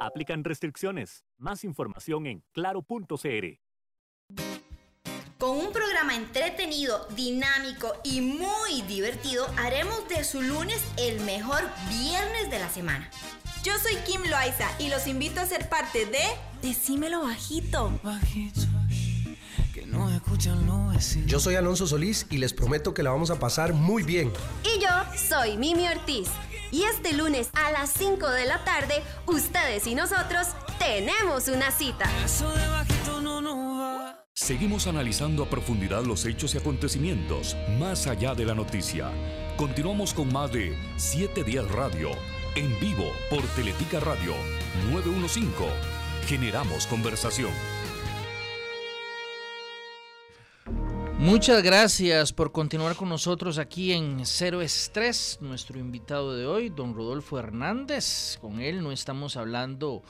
Aplican 0.00 0.44
restricciones. 0.44 1.24
Más 1.36 1.64
información 1.64 2.26
en 2.26 2.44
claro.cr. 2.52 3.63
Con 5.38 5.58
un 5.58 5.72
programa 5.72 6.14
entretenido, 6.14 7.08
dinámico 7.16 7.92
y 8.04 8.20
muy 8.20 8.82
divertido, 8.82 9.46
haremos 9.56 10.08
de 10.08 10.22
su 10.22 10.40
lunes 10.40 10.80
el 10.96 11.20
mejor 11.20 11.62
viernes 11.88 12.50
de 12.50 12.58
la 12.60 12.70
semana. 12.70 13.10
Yo 13.64 13.72
soy 13.78 13.96
Kim 14.06 14.22
Loaiza 14.30 14.68
y 14.78 14.88
los 14.88 15.06
invito 15.06 15.40
a 15.40 15.46
ser 15.46 15.68
parte 15.68 16.06
de 16.06 16.22
Decímelo 16.62 17.22
bajito. 17.22 17.98
Bajito 18.02 18.60
Yo 21.26 21.40
soy 21.40 21.56
Alonso 21.56 21.86
Solís 21.86 22.26
y 22.30 22.38
les 22.38 22.52
prometo 22.52 22.94
que 22.94 23.02
la 23.02 23.10
vamos 23.10 23.30
a 23.30 23.38
pasar 23.38 23.72
muy 23.72 24.02
bien. 24.02 24.32
Y 24.62 24.80
yo 24.80 24.88
soy 25.28 25.56
Mimi 25.56 25.88
Ortiz. 25.88 26.28
Y 26.70 26.84
este 26.84 27.12
lunes 27.12 27.50
a 27.54 27.70
las 27.72 27.92
5 27.92 28.30
de 28.30 28.46
la 28.46 28.64
tarde, 28.64 29.02
ustedes 29.26 29.86
y 29.86 29.94
nosotros 29.94 30.48
tenemos 30.78 31.48
una 31.48 31.70
cita. 31.70 32.08
Seguimos 34.36 34.88
analizando 34.88 35.44
a 35.44 35.48
profundidad 35.48 36.02
los 36.02 36.26
hechos 36.26 36.56
y 36.56 36.58
acontecimientos 36.58 37.56
más 37.78 38.08
allá 38.08 38.34
de 38.34 38.44
la 38.44 38.52
noticia. 38.52 39.12
Continuamos 39.56 40.12
con 40.12 40.32
más 40.32 40.50
de 40.50 40.76
7 40.96 41.44
días 41.44 41.70
radio, 41.70 42.10
en 42.56 42.80
vivo 42.80 43.12
por 43.30 43.42
Teletica 43.54 44.00
Radio 44.00 44.34
915. 44.90 45.52
Generamos 46.26 46.88
conversación. 46.88 47.52
Muchas 51.16 51.62
gracias 51.62 52.32
por 52.32 52.50
continuar 52.50 52.96
con 52.96 53.10
nosotros 53.10 53.58
aquí 53.58 53.92
en 53.92 54.26
Cero 54.26 54.62
Estrés. 54.62 55.38
Nuestro 55.40 55.78
invitado 55.78 56.34
de 56.34 56.44
hoy, 56.44 56.70
don 56.70 56.92
Rodolfo 56.92 57.38
Hernández. 57.38 58.38
Con 58.40 58.60
él 58.60 58.82
no 58.82 58.90
estamos 58.90 59.36
hablando 59.36 60.02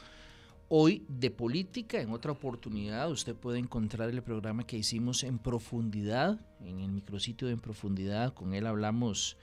hoy 0.69 1.05
de 1.09 1.31
política. 1.31 2.01
En 2.01 2.11
otra 2.11 2.33
oportunidad 2.33 3.11
usted 3.11 3.35
puede 3.35 3.59
encontrar 3.59 4.11
el 4.11 4.23
programa 4.23 4.67
que 4.67 4.77
hicimos 4.77 5.25
en 5.25 5.39
profundidad, 5.39 6.41
en 6.61 6.81
el 6.81 6.91
micrositio 6.91 7.47
de 7.47 7.55
En 7.55 7.61
Profundidad. 7.61 8.35
Con 8.35 8.55
él 8.55 8.67
hablamos 8.67 9.37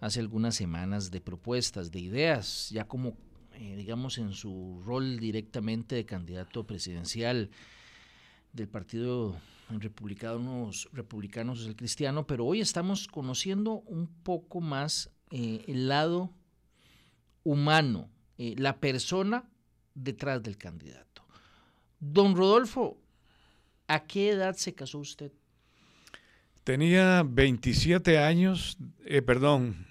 hace 0.00 0.20
algunas 0.20 0.54
semanas 0.54 1.10
de 1.10 1.20
propuestas, 1.20 1.90
de 1.90 2.00
ideas, 2.00 2.70
ya 2.70 2.86
como, 2.86 3.16
eh, 3.54 3.76
digamos, 3.76 4.18
en 4.18 4.32
su 4.32 4.82
rol 4.84 5.18
directamente 5.18 5.96
de 5.96 6.04
candidato 6.04 6.66
presidencial 6.66 7.50
del 8.52 8.68
Partido 8.68 9.36
Republicanos, 9.70 10.88
Republicanos 10.92 11.66
el 11.66 11.76
Cristiano, 11.76 12.26
pero 12.26 12.46
hoy 12.46 12.60
estamos 12.60 13.06
conociendo 13.06 13.80
un 13.86 14.06
poco 14.06 14.60
más 14.60 15.10
eh, 15.30 15.64
el 15.68 15.88
lado 15.88 16.32
humano, 17.44 18.08
eh, 18.38 18.54
la 18.56 18.80
persona 18.80 19.50
detrás 20.02 20.42
del 20.42 20.56
candidato. 20.56 21.24
Don 22.00 22.36
Rodolfo, 22.36 22.96
¿a 23.86 24.04
qué 24.04 24.30
edad 24.30 24.56
se 24.56 24.74
casó 24.74 24.98
usted? 24.98 25.32
Tenía 26.64 27.24
27 27.26 28.18
años, 28.18 28.76
eh, 29.04 29.22
perdón, 29.22 29.86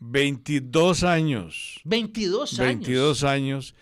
22 0.00 1.04
años. 1.04 1.80
22 1.84 2.58
años. 2.60 2.68
22 2.68 3.24
años. 3.24 3.74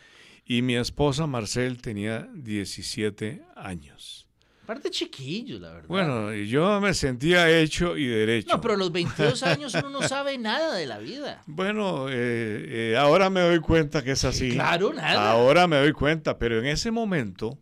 Y 0.45 0.63
mi 0.63 0.77
esposa 0.77 1.27
Marcel 1.27 1.81
tenía 1.81 2.29
17 2.35 3.43
años. 3.57 4.22
Parte 4.67 4.91
chiquillo, 4.91 5.59
la 5.59 5.73
verdad. 5.73 5.89
Bueno, 5.89 6.33
yo 6.33 6.81
me 6.81 6.95
sentía 6.95 7.51
hecho 7.51 7.97
y 7.97 8.07
derecho. 8.07 8.55
No, 8.55 8.61
pero 8.61 8.75
a 8.75 8.77
los 8.77 8.93
22 8.93 9.43
años 9.43 9.75
uno 9.75 9.91
no 9.91 10.03
sabe 10.03 10.39
nada 10.39 10.77
de 10.77 10.87
la 10.87 10.99
vida. 10.99 11.43
Bueno, 11.47 12.09
eh, 12.09 12.93
eh, 12.93 12.97
ahora 12.97 13.29
me 13.29 13.41
doy 13.41 13.59
cuenta 13.59 14.05
que 14.05 14.13
es 14.13 14.25
así. 14.25 14.53
Claro, 14.53 14.93
nada. 14.93 15.33
Ahora 15.33 15.67
me 15.67 15.79
doy 15.79 15.93
cuenta, 15.93 16.39
pero 16.39 16.61
en 16.61 16.67
ese 16.67 16.93
momento, 16.93 17.59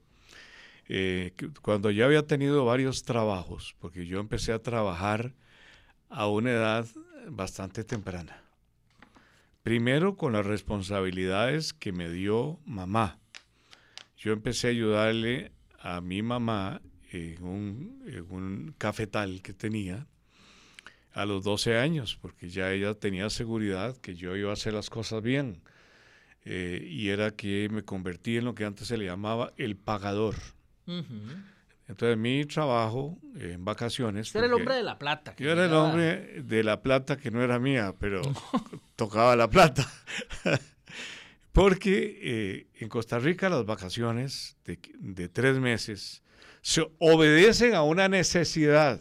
eh, 0.89 1.33
cuando 1.63 1.91
ya 1.91 2.05
había 2.05 2.27
tenido 2.27 2.67
varios 2.67 3.03
trabajos, 3.05 3.75
porque 3.79 4.05
yo 4.05 4.21
empecé 4.21 4.53
a 4.53 4.59
trabajar 4.59 5.33
a 6.11 6.27
una 6.27 6.51
edad 6.51 6.87
bastante 7.29 7.83
temprana. 7.83 8.43
Primero 9.63 10.17
con 10.17 10.35
las 10.35 10.45
responsabilidades 10.45 11.73
que 11.73 11.93
me 11.93 12.11
dio 12.11 12.61
mamá. 12.67 13.19
Yo 14.19 14.33
empecé 14.33 14.67
a 14.67 14.71
ayudarle 14.71 15.53
a 15.79 16.03
mi 16.03 16.21
mamá 16.23 16.83
en 17.11 17.43
un, 17.43 18.03
en 18.07 18.27
un 18.31 18.75
cafetal 18.79 19.43
que 19.43 19.53
tenía 19.53 20.07
a 21.13 21.27
los 21.27 21.43
12 21.45 21.77
años, 21.77 22.19
porque 22.21 22.49
ya 22.49 22.73
ella 22.73 22.95
tenía 22.95 23.31
seguridad 23.31 23.97
que 23.97 24.15
yo 24.15 24.37
iba 24.37 24.51
a 24.51 24.55
hacer 24.55 24.75
las 24.75 24.91
cosas 24.91 25.23
bien. 25.23 25.63
Eh, 26.45 26.87
y 26.89 27.11
era 27.11 27.33
que 27.33 27.69
me 27.71 27.83
convertí 27.83 28.37
en 28.37 28.45
lo 28.45 28.55
que 28.55 28.65
antes 28.65 28.89
se 28.89 28.97
le 28.97 29.05
llamaba 29.05 29.53
el 29.57 29.77
pagador. 29.77 30.37
Entonces 31.87 32.17
mi 32.17 32.45
trabajo 32.47 33.19
eh, 33.37 33.53
en 33.55 33.65
vacaciones... 33.65 34.29
Usted 34.29 34.41
era 34.41 34.47
el 34.47 34.55
hombre 34.55 34.75
de 34.77 34.83
la 34.83 34.99
plata. 34.99 35.35
Yo 35.37 35.51
era 35.51 35.67
el 35.67 35.73
hombre 35.73 36.43
de 36.43 36.65
la 36.65 36.81
plata 36.83 37.17
que 37.17 37.31
no 37.31 37.43
era 37.43 37.59
mía, 37.59 37.95
pero 37.99 38.23
tocaba 38.97 39.37
la 39.37 39.51
plata. 39.51 39.87
Porque 41.53 42.19
eh, 42.23 42.67
en 42.81 42.89
Costa 42.89 43.19
Rica 43.19 43.49
las 43.49 43.67
vacaciones 43.67 44.57
de, 44.65 44.79
de, 45.01 45.29
tres 45.29 45.59
meses 45.59 46.23
se 46.63 46.87
obedecen 46.99 47.75
a 47.75 47.83
una 47.83 48.09
necesidad 48.09 49.01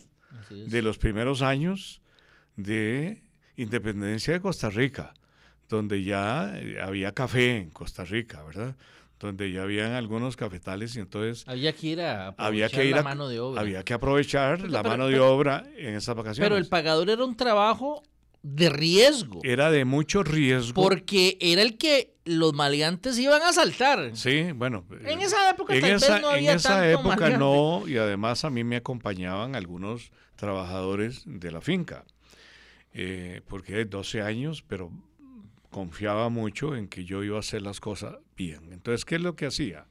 de 0.50 0.82
los 0.82 0.98
primeros 0.98 1.42
años 1.42 2.02
de 2.56 3.24
independencia 3.56 4.34
de 4.34 4.42
Costa 4.42 4.70
Rica, 4.70 5.14
donde 5.68 6.04
ya 6.04 6.54
eh, 6.56 6.80
había 6.82 7.14
café 7.14 7.58
en 7.58 7.70
Costa 7.70 8.04
Rica, 8.04 8.44
¿verdad? 8.44 8.76
donde 9.20 9.52
ya 9.52 9.64
habían 9.64 9.92
algunos 9.92 10.38
cafetales 10.38 10.96
y 10.96 11.00
entonces 11.00 11.46
había 11.48 11.74
que 11.74 11.88
ir 11.88 12.02
a 12.02 12.30
aprovechar 12.30 12.48
había 12.48 12.70
que 12.70 12.86
ir 12.86 12.96
la 12.96 13.02
a, 13.02 13.04
mano 13.04 13.28
de 13.28 13.40
obra. 13.40 13.62
Había 13.62 13.84
que 13.84 13.94
aprovechar 13.94 14.58
Pero, 14.58 14.70
la 14.70 14.82
pero, 14.82 14.90
mano 14.92 15.08
de 15.08 15.20
obra 15.20 15.66
en 15.76 15.96
esas 15.96 16.16
vacaciones. 16.16 16.50
Pero 16.50 16.58
el 16.58 16.68
pagador 16.68 17.10
era 17.10 17.24
un 17.26 17.36
trabajo 17.36 18.04
de 18.42 18.70
riesgo. 18.70 19.42
Era 19.44 19.70
de 19.72 19.86
mucho 19.86 20.24
riesgo. 20.24 20.82
Porque 20.82 21.38
era 21.42 21.62
el 21.62 21.78
que 21.78 22.14
los 22.26 22.54
maleantes 22.54 23.18
iban 23.18 23.42
a 23.42 23.52
saltar. 23.54 24.12
Sí, 24.16 24.52
bueno. 24.54 24.86
En 25.04 25.22
esa 25.22 25.50
época 25.50 25.76
en 25.76 25.82
tal 25.82 25.92
esa, 25.92 26.14
vez 26.14 26.22
no 26.22 26.30
había 26.30 26.52
En 26.52 26.58
esa 26.58 26.70
tanto 26.70 27.00
época 27.00 27.16
maleante. 27.16 27.38
no, 27.38 27.88
y 27.88 27.98
además 27.98 28.46
a 28.46 28.50
mí 28.50 28.64
me 28.64 28.78
acompañaban 28.78 29.56
algunos 29.56 30.12
trabajadores 30.36 31.24
de 31.26 31.52
la 31.52 31.62
finca. 31.62 32.06
Eh, 32.94 33.42
porque 33.48 33.74
de 33.74 33.86
12 33.86 34.22
años, 34.22 34.64
pero 34.68 34.92
confiaba 35.70 36.30
mucho 36.30 36.76
en 36.76 36.88
que 36.88 37.06
yo 37.06 37.24
iba 37.24 37.38
a 37.38 37.42
hacer 37.42 37.62
las 37.62 37.80
cosas 37.80 38.16
bien. 38.36 38.72
Entonces, 38.72 39.06
¿qué 39.06 39.16
es 39.16 39.22
lo 39.22 39.36
que 39.36 39.46
hacía? 39.46 39.86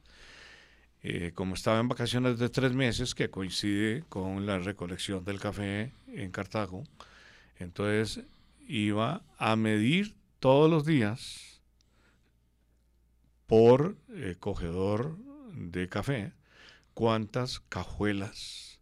Eh, 1.01 1.31
como 1.33 1.53
estaba 1.55 1.79
en 1.79 1.87
vacaciones 1.87 2.39
de 2.39 2.49
tres 2.49 2.73
meses, 2.73 3.15
que 3.15 3.29
coincide 3.29 4.03
con 4.09 4.45
la 4.45 4.59
recolección 4.59 5.23
del 5.23 5.39
café 5.39 5.93
en 6.07 6.31
Cartago, 6.31 6.83
entonces 7.57 8.25
iba 8.69 9.23
a 9.37 9.55
medir 9.55 10.15
todos 10.39 10.69
los 10.69 10.85
días 10.85 11.61
por 13.47 13.97
eh, 14.09 14.35
cogedor 14.39 15.17
de 15.53 15.89
café 15.89 16.33
cuántas 16.93 17.61
cajuelas 17.61 18.79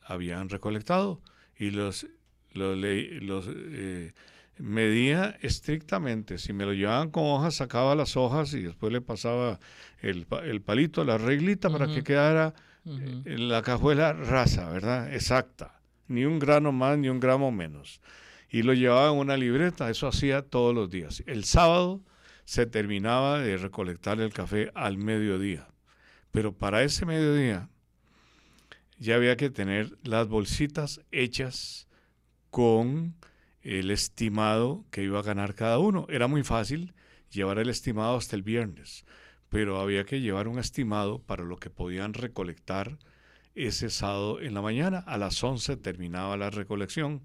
habían 0.00 0.48
recolectado 0.48 1.20
y 1.56 1.70
los, 1.70 2.06
los, 2.52 2.76
los 2.78 3.46
eh, 3.48 4.14
medía 4.58 5.36
estrictamente. 5.42 6.38
Si 6.38 6.54
me 6.54 6.64
lo 6.64 6.72
llevaban 6.72 7.10
con 7.10 7.24
hojas, 7.24 7.56
sacaba 7.56 7.94
las 7.94 8.16
hojas 8.16 8.54
y 8.54 8.62
después 8.62 8.92
le 8.92 9.02
pasaba 9.02 9.60
el, 10.00 10.26
el 10.44 10.62
palito, 10.62 11.04
la 11.04 11.18
reglita, 11.18 11.68
uh 11.68 11.72
-huh. 11.72 11.78
para 11.78 11.92
que 11.92 12.02
quedara 12.02 12.54
uh 12.84 12.90
-huh. 12.90 13.38
la 13.38 13.60
cajuela 13.62 14.14
rasa, 14.14 14.70
¿verdad? 14.70 15.12
Exacta. 15.12 15.80
Ni 16.08 16.24
un 16.24 16.38
grano 16.38 16.72
más, 16.72 16.96
ni 16.96 17.08
un 17.10 17.20
gramo 17.20 17.52
menos. 17.52 18.00
Y 18.52 18.64
lo 18.64 18.74
llevaba 18.74 19.10
en 19.10 19.16
una 19.16 19.38
libreta, 19.38 19.88
eso 19.88 20.06
hacía 20.06 20.42
todos 20.42 20.74
los 20.74 20.90
días. 20.90 21.22
El 21.26 21.44
sábado 21.44 22.04
se 22.44 22.66
terminaba 22.66 23.38
de 23.38 23.56
recolectar 23.56 24.20
el 24.20 24.30
café 24.30 24.70
al 24.74 24.98
mediodía. 24.98 25.68
Pero 26.32 26.52
para 26.52 26.82
ese 26.82 27.06
mediodía 27.06 27.70
ya 28.98 29.16
había 29.16 29.38
que 29.38 29.48
tener 29.48 29.96
las 30.02 30.28
bolsitas 30.28 31.00
hechas 31.12 31.88
con 32.50 33.14
el 33.62 33.90
estimado 33.90 34.84
que 34.90 35.02
iba 35.02 35.20
a 35.20 35.22
ganar 35.22 35.54
cada 35.54 35.78
uno. 35.78 36.06
Era 36.10 36.26
muy 36.26 36.42
fácil 36.42 36.92
llevar 37.30 37.58
el 37.58 37.70
estimado 37.70 38.18
hasta 38.18 38.36
el 38.36 38.42
viernes, 38.42 39.06
pero 39.48 39.80
había 39.80 40.04
que 40.04 40.20
llevar 40.20 40.46
un 40.46 40.58
estimado 40.58 41.22
para 41.22 41.42
lo 41.42 41.56
que 41.56 41.70
podían 41.70 42.12
recolectar 42.12 42.98
ese 43.54 43.88
sábado 43.88 44.40
en 44.42 44.52
la 44.52 44.60
mañana. 44.60 44.98
A 44.98 45.16
las 45.16 45.42
11 45.42 45.78
terminaba 45.78 46.36
la 46.36 46.50
recolección. 46.50 47.22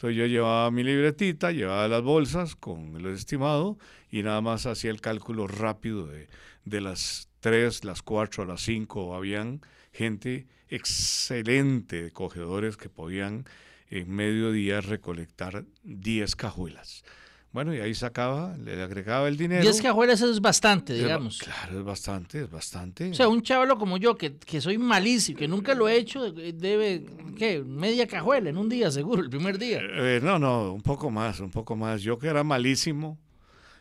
Entonces 0.00 0.16
yo 0.16 0.24
llevaba 0.24 0.70
mi 0.70 0.82
libretita, 0.82 1.52
llevaba 1.52 1.86
las 1.86 2.00
bolsas 2.00 2.56
con 2.56 2.96
el 2.96 3.04
estimado 3.08 3.76
y 4.10 4.22
nada 4.22 4.40
más 4.40 4.64
hacía 4.64 4.90
el 4.90 5.02
cálculo 5.02 5.46
rápido 5.46 6.06
de, 6.06 6.30
de 6.64 6.80
las 6.80 7.28
3, 7.40 7.84
las 7.84 8.00
4, 8.00 8.46
las 8.46 8.62
5. 8.62 9.14
Habían 9.14 9.60
gente 9.92 10.46
excelente 10.70 12.04
de 12.04 12.12
cogedores 12.12 12.78
que 12.78 12.88
podían 12.88 13.44
en 13.90 14.10
mediodía 14.10 14.80
recolectar 14.80 15.66
10 15.82 16.34
cajuelas. 16.34 17.04
Bueno, 17.52 17.74
y 17.74 17.80
ahí 17.80 17.94
sacaba, 17.94 18.56
le 18.56 18.80
agregaba 18.80 19.26
el 19.26 19.36
dinero. 19.36 19.60
10 19.62 19.82
cajuelas 19.82 20.22
es 20.22 20.40
bastante, 20.40 20.94
digamos. 20.94 21.40
Claro, 21.40 21.80
es 21.80 21.84
bastante, 21.84 22.44
es 22.44 22.50
bastante. 22.50 23.10
O 23.10 23.14
sea, 23.14 23.28
un 23.28 23.42
chavalo 23.42 23.76
como 23.76 23.98
yo, 23.98 24.16
que, 24.16 24.36
que 24.36 24.60
soy 24.60 24.78
malísimo, 24.78 25.36
que 25.38 25.48
nunca 25.48 25.74
lo 25.74 25.88
he 25.88 25.96
hecho, 25.96 26.30
debe, 26.30 27.04
¿qué? 27.40 27.64
Media 27.64 28.06
cajuela 28.06 28.50
en 28.50 28.58
un 28.58 28.68
día, 28.68 28.90
seguro, 28.90 29.22
el 29.22 29.30
primer 29.30 29.56
día. 29.56 29.80
Eh, 29.82 30.20
no, 30.22 30.38
no, 30.38 30.74
un 30.74 30.82
poco 30.82 31.10
más, 31.10 31.40
un 31.40 31.50
poco 31.50 31.74
más. 31.74 32.02
Yo 32.02 32.18
que 32.18 32.28
era 32.28 32.44
malísimo 32.44 33.18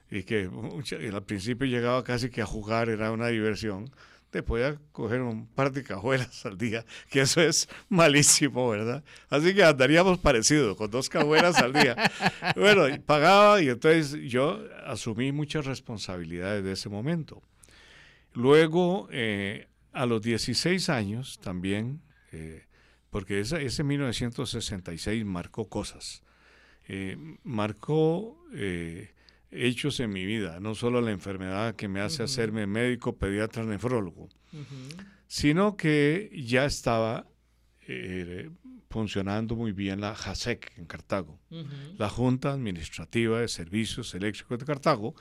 y 0.10 0.24
que 0.24 0.50
al 1.14 1.24
principio 1.24 1.68
llegaba 1.68 2.02
casi 2.06 2.30
que 2.30 2.42
a 2.42 2.46
jugar, 2.46 2.88
era 2.88 3.12
una 3.12 3.28
diversión. 3.28 3.92
te 4.30 4.44
podía 4.44 4.78
coger 4.94 5.22
un 5.22 5.46
par 5.48 5.74
de 5.74 5.84
cajuelas 5.84 6.46
al 6.46 6.58
día, 6.58 6.86
que 7.10 7.20
eso 7.20 7.42
es 7.42 7.68
malísimo, 7.90 8.70
¿verdad? 8.70 9.04
Así 9.30 9.54
que 9.54 9.66
andaríamos 9.66 10.20
parecidos, 10.20 10.78
con 10.78 10.90
dos 10.90 11.10
cajuelas 11.10 11.58
al 11.58 11.74
día. 11.74 11.98
Bueno, 12.56 12.84
pagaba 13.06 13.62
y 13.62 13.68
entonces 13.68 14.14
yo 14.32 14.64
asumí 14.86 15.34
muchas 15.34 15.66
responsabilidades 15.66 16.64
de 16.64 16.72
ese 16.72 16.88
momento. 16.88 17.42
Luego, 18.34 19.10
eh, 19.12 19.68
a 19.92 20.06
los 20.06 20.22
16 20.22 20.88
años 20.88 21.40
también, 21.42 22.02
eh, 22.32 22.69
porque 23.10 23.40
ese, 23.40 23.66
ese 23.66 23.84
1966 23.84 25.26
marcó 25.26 25.70
cosas. 25.70 26.24
Eh, 26.88 27.18
marcó 27.44 28.38
hechos 29.52 30.00
en 30.00 30.12
mi 30.12 30.26
vida, 30.26 30.60
no 30.60 30.76
solo 30.76 31.02
la 31.02 31.12
enfermedad 31.12 31.76
que 31.76 31.88
me 31.88 32.02
hace 32.02 32.24
hacerme 32.24 32.68
médico, 32.68 33.18
pediatra, 33.18 33.64
nefrólogo, 33.64 34.30
sino 35.28 35.76
que 35.78 36.32
ya 36.34 36.66
estaba 36.66 37.28
eh, 37.88 38.50
funcionando 38.90 39.56
muy 39.56 39.72
bien 39.72 40.02
la 40.02 40.16
JASEC 40.16 40.78
en 40.78 40.86
Cartago, 40.86 41.40
la 41.98 42.10
Junta 42.10 42.52
Administrativa 42.52 43.40
de 43.40 43.48
Servicios 43.48 44.14
Eléctricos 44.16 44.60
de 44.60 44.66
Cartago, 44.66 45.16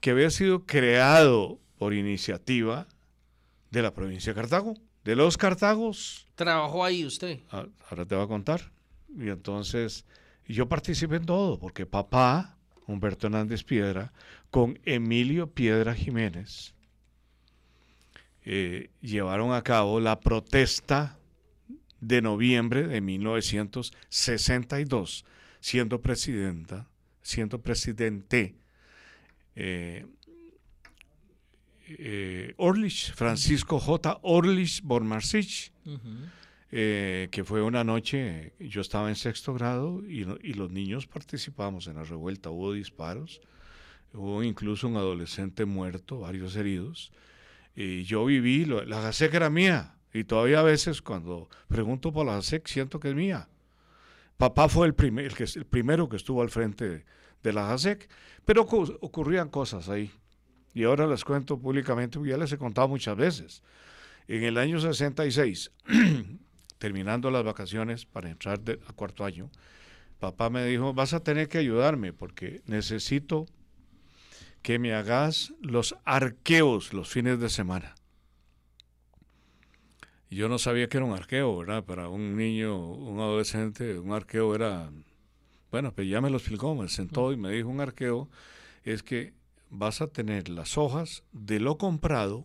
que 0.00 0.10
había 0.10 0.30
sido 0.30 0.64
creado 0.64 1.60
por 1.78 1.94
iniciativa 1.94 2.88
de 3.70 3.82
la 3.82 3.94
provincia 3.94 4.32
de 4.32 4.40
Cartago, 4.40 4.74
de 5.04 5.16
los 5.16 5.36
Cartagos. 5.36 6.28
¿Trabajó 6.42 6.84
ahí 6.84 7.06
usted? 7.06 7.38
Ah, 7.50 7.66
ahora 7.88 8.04
te 8.04 8.16
voy 8.16 8.24
a 8.24 8.28
contar. 8.28 8.72
Y 9.16 9.28
entonces 9.28 10.04
yo 10.48 10.68
participé 10.68 11.16
en 11.16 11.26
todo, 11.26 11.58
porque 11.58 11.84
papá 11.86 12.56
Humberto 12.86 13.28
Hernández 13.28 13.62
Piedra, 13.62 14.12
con 14.50 14.80
Emilio 14.84 15.50
Piedra 15.50 15.94
Jiménez, 15.94 16.74
eh, 18.44 18.90
llevaron 19.00 19.52
a 19.52 19.62
cabo 19.62 20.00
la 20.00 20.18
protesta 20.18 21.16
de 22.00 22.20
noviembre 22.20 22.88
de 22.88 23.00
1962, 23.00 25.24
siendo 25.60 26.02
presidenta, 26.02 26.88
siendo 27.22 27.62
presidente 27.62 28.56
eh, 29.54 30.06
eh, 31.98 32.54
Orlich, 32.56 33.12
Francisco 33.14 33.78
J. 33.78 34.18
Orlich 34.22 34.82
Bormarsich, 34.82 35.72
eh, 36.70 37.28
que 37.30 37.44
fue 37.44 37.62
una 37.62 37.84
noche, 37.84 38.54
yo 38.58 38.80
estaba 38.80 39.08
en 39.10 39.16
sexto 39.16 39.52
grado 39.52 40.02
y, 40.06 40.24
los 40.24 40.70
niños 40.70 41.06
participamos 41.06 41.86
en 41.86 41.96
la 41.96 42.04
revuelta, 42.04 42.50
hubo 42.50 42.72
disparos, 42.72 43.40
hubo 44.14 44.42
incluso 44.42 44.88
un 44.88 44.96
adolescente 44.96 45.64
muerto, 45.66 46.20
varios 46.20 46.56
heridos, 46.56 47.12
y 47.76 48.04
yo 48.04 48.24
viví, 48.24 48.64
la 48.64 49.00
GASEC 49.00 49.34
era 49.34 49.50
mía, 49.50 49.96
y 50.14 50.24
todavía 50.24 50.60
a 50.60 50.62
veces 50.62 51.02
cuando 51.02 51.48
pregunto 51.68 52.12
por 52.12 52.24
la 52.24 52.34
GASEC 52.34 52.66
siento 52.66 53.00
que 53.00 53.10
es 53.10 53.14
mía. 53.14 53.48
Papá 54.36 54.68
fue 54.68 54.86
el, 54.86 54.94
primer, 54.94 55.26
el, 55.26 55.34
que, 55.34 55.44
el 55.44 55.66
primero 55.66 56.08
que 56.08 56.16
estuvo 56.16 56.42
al 56.42 56.50
frente 56.50 57.04
de, 57.42 57.52
la 57.52 57.66
GASEC, 57.66 58.08
pero 58.44 58.62
ocurrían 58.62 59.48
cosas 59.48 59.88
ahí. 59.88 60.10
Y 60.74 60.84
ahora 60.84 61.06
les 61.06 61.24
cuento 61.24 61.58
públicamente, 61.58 62.18
ya 62.24 62.36
les 62.36 62.52
he 62.52 62.58
contado 62.58 62.88
muchas 62.88 63.16
veces. 63.16 63.62
En 64.28 64.42
el 64.44 64.56
año 64.56 64.80
66, 64.80 65.70
terminando 66.78 67.30
las 67.30 67.44
vacaciones 67.44 68.06
para 68.06 68.30
entrar 68.30 68.60
a 68.86 68.92
cuarto 68.92 69.24
año, 69.24 69.50
papá 70.18 70.50
me 70.50 70.64
dijo, 70.64 70.94
vas 70.94 71.12
a 71.12 71.20
tener 71.22 71.48
que 71.48 71.58
ayudarme 71.58 72.12
porque 72.12 72.62
necesito 72.66 73.46
que 74.62 74.78
me 74.78 74.94
hagas 74.94 75.52
los 75.60 75.96
arqueos 76.04 76.92
los 76.92 77.08
fines 77.08 77.40
de 77.40 77.50
semana. 77.50 77.94
yo 80.30 80.48
no 80.48 80.58
sabía 80.58 80.88
que 80.88 80.96
era 80.96 81.04
un 81.04 81.12
arqueo, 81.12 81.58
¿verdad? 81.58 81.84
Para 81.84 82.08
un 82.08 82.36
niño, 82.36 82.90
un 82.92 83.18
adolescente, 83.18 83.98
un 83.98 84.12
arqueo 84.12 84.54
era, 84.54 84.90
bueno, 85.70 85.92
pues 85.92 86.08
ya 86.08 86.22
me 86.22 86.30
lo 86.30 86.38
explicó, 86.38 86.74
me 86.74 86.88
sentó 86.88 87.32
y 87.32 87.36
me 87.36 87.50
dijo, 87.50 87.68
un 87.68 87.80
arqueo 87.80 88.30
es 88.84 89.02
que 89.02 89.34
vas 89.72 90.02
a 90.02 90.06
tener 90.06 90.50
las 90.50 90.76
hojas 90.76 91.24
de 91.32 91.58
lo 91.58 91.78
comprado 91.78 92.44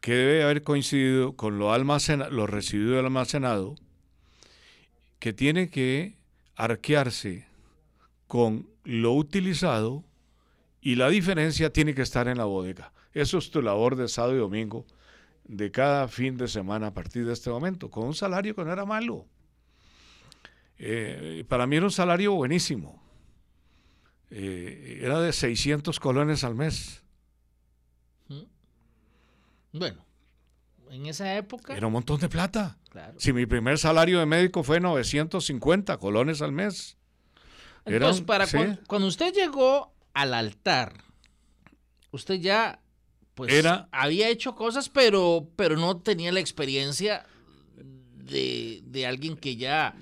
que 0.00 0.12
debe 0.12 0.42
haber 0.42 0.64
coincidido 0.64 1.36
con 1.36 1.60
lo, 1.60 1.72
almacena, 1.72 2.28
lo 2.28 2.48
residuos 2.48 2.96
del 2.96 3.04
almacenado, 3.06 3.76
que 5.20 5.32
tiene 5.32 5.70
que 5.70 6.16
arquearse 6.56 7.46
con 8.26 8.68
lo 8.82 9.12
utilizado 9.12 10.04
y 10.80 10.96
la 10.96 11.08
diferencia 11.08 11.72
tiene 11.72 11.94
que 11.94 12.02
estar 12.02 12.26
en 12.26 12.38
la 12.38 12.44
bodega. 12.44 12.92
Eso 13.12 13.38
es 13.38 13.52
tu 13.52 13.62
labor 13.62 13.94
de 13.94 14.08
sábado 14.08 14.34
y 14.34 14.38
domingo 14.38 14.84
de 15.44 15.70
cada 15.70 16.08
fin 16.08 16.36
de 16.36 16.48
semana 16.48 16.88
a 16.88 16.94
partir 16.94 17.24
de 17.24 17.32
este 17.32 17.50
momento, 17.50 17.88
con 17.88 18.08
un 18.08 18.14
salario 18.14 18.56
que 18.56 18.64
no 18.64 18.72
era 18.72 18.84
malo. 18.84 19.26
Eh, 20.78 21.44
para 21.48 21.68
mí 21.68 21.76
era 21.76 21.84
un 21.84 21.92
salario 21.92 22.32
buenísimo. 22.32 23.01
Eh, 24.34 25.00
era 25.02 25.20
de 25.20 25.32
600 25.32 26.00
colones 26.00 26.42
al 26.42 26.54
mes. 26.54 27.02
Bueno, 29.72 30.04
en 30.90 31.06
esa 31.06 31.36
época... 31.36 31.74
Era 31.76 31.86
un 31.86 31.94
montón 31.94 32.20
de 32.20 32.28
plata. 32.28 32.78
Si 33.16 33.32
mi 33.32 33.46
primer 33.46 33.78
salario 33.78 34.18
de 34.18 34.26
médico 34.26 34.62
fue 34.62 34.80
950 34.80 35.96
colones 35.96 36.42
al 36.42 36.52
mes. 36.52 36.96
Entonces, 37.84 38.22
para 38.22 38.46
cuando, 38.86 39.06
usted 39.08 39.32
llegó 39.32 39.94
al 40.12 40.34
altar, 40.34 40.92
usted 42.10 42.34
ya 42.34 42.80
pues 43.34 43.52
Era, 43.52 43.88
había 43.92 44.28
hecho 44.28 44.54
cosas, 44.54 44.88
pero, 44.88 45.48
pero 45.56 45.76
no 45.76 45.96
tenía 45.98 46.32
la 46.32 46.40
experiencia 46.40 47.24
de, 47.76 49.06
alguien 49.06 49.36
que 49.36 49.56
ya 49.56 49.94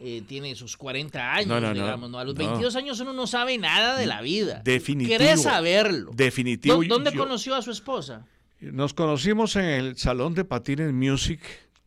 eh, 0.00 0.22
tiene 0.26 0.54
sus 0.54 0.76
40 0.76 1.32
años, 1.32 1.74
digamos, 1.74 2.10
¿no? 2.10 2.18
A 2.18 2.24
los 2.24 2.34
22 2.34 2.74
años 2.76 3.00
uno 3.00 3.12
no 3.12 3.26
sabe 3.26 3.58
nada 3.58 3.96
de 3.96 4.06
la 4.06 4.20
vida. 4.20 4.62
Definitivo. 4.64 5.16
Quiere 5.16 5.36
saberlo. 5.36 6.10
Definitivo. 6.14 6.82
¿Dónde 6.84 7.12
conoció 7.12 7.54
a 7.54 7.62
su 7.62 7.70
esposa? 7.70 8.26
Nos 8.60 8.94
conocimos 8.94 9.56
en 9.56 9.64
el 9.64 9.96
Salón 9.96 10.34
de 10.34 10.44
Patines 10.44 10.92
Music. 10.92 11.40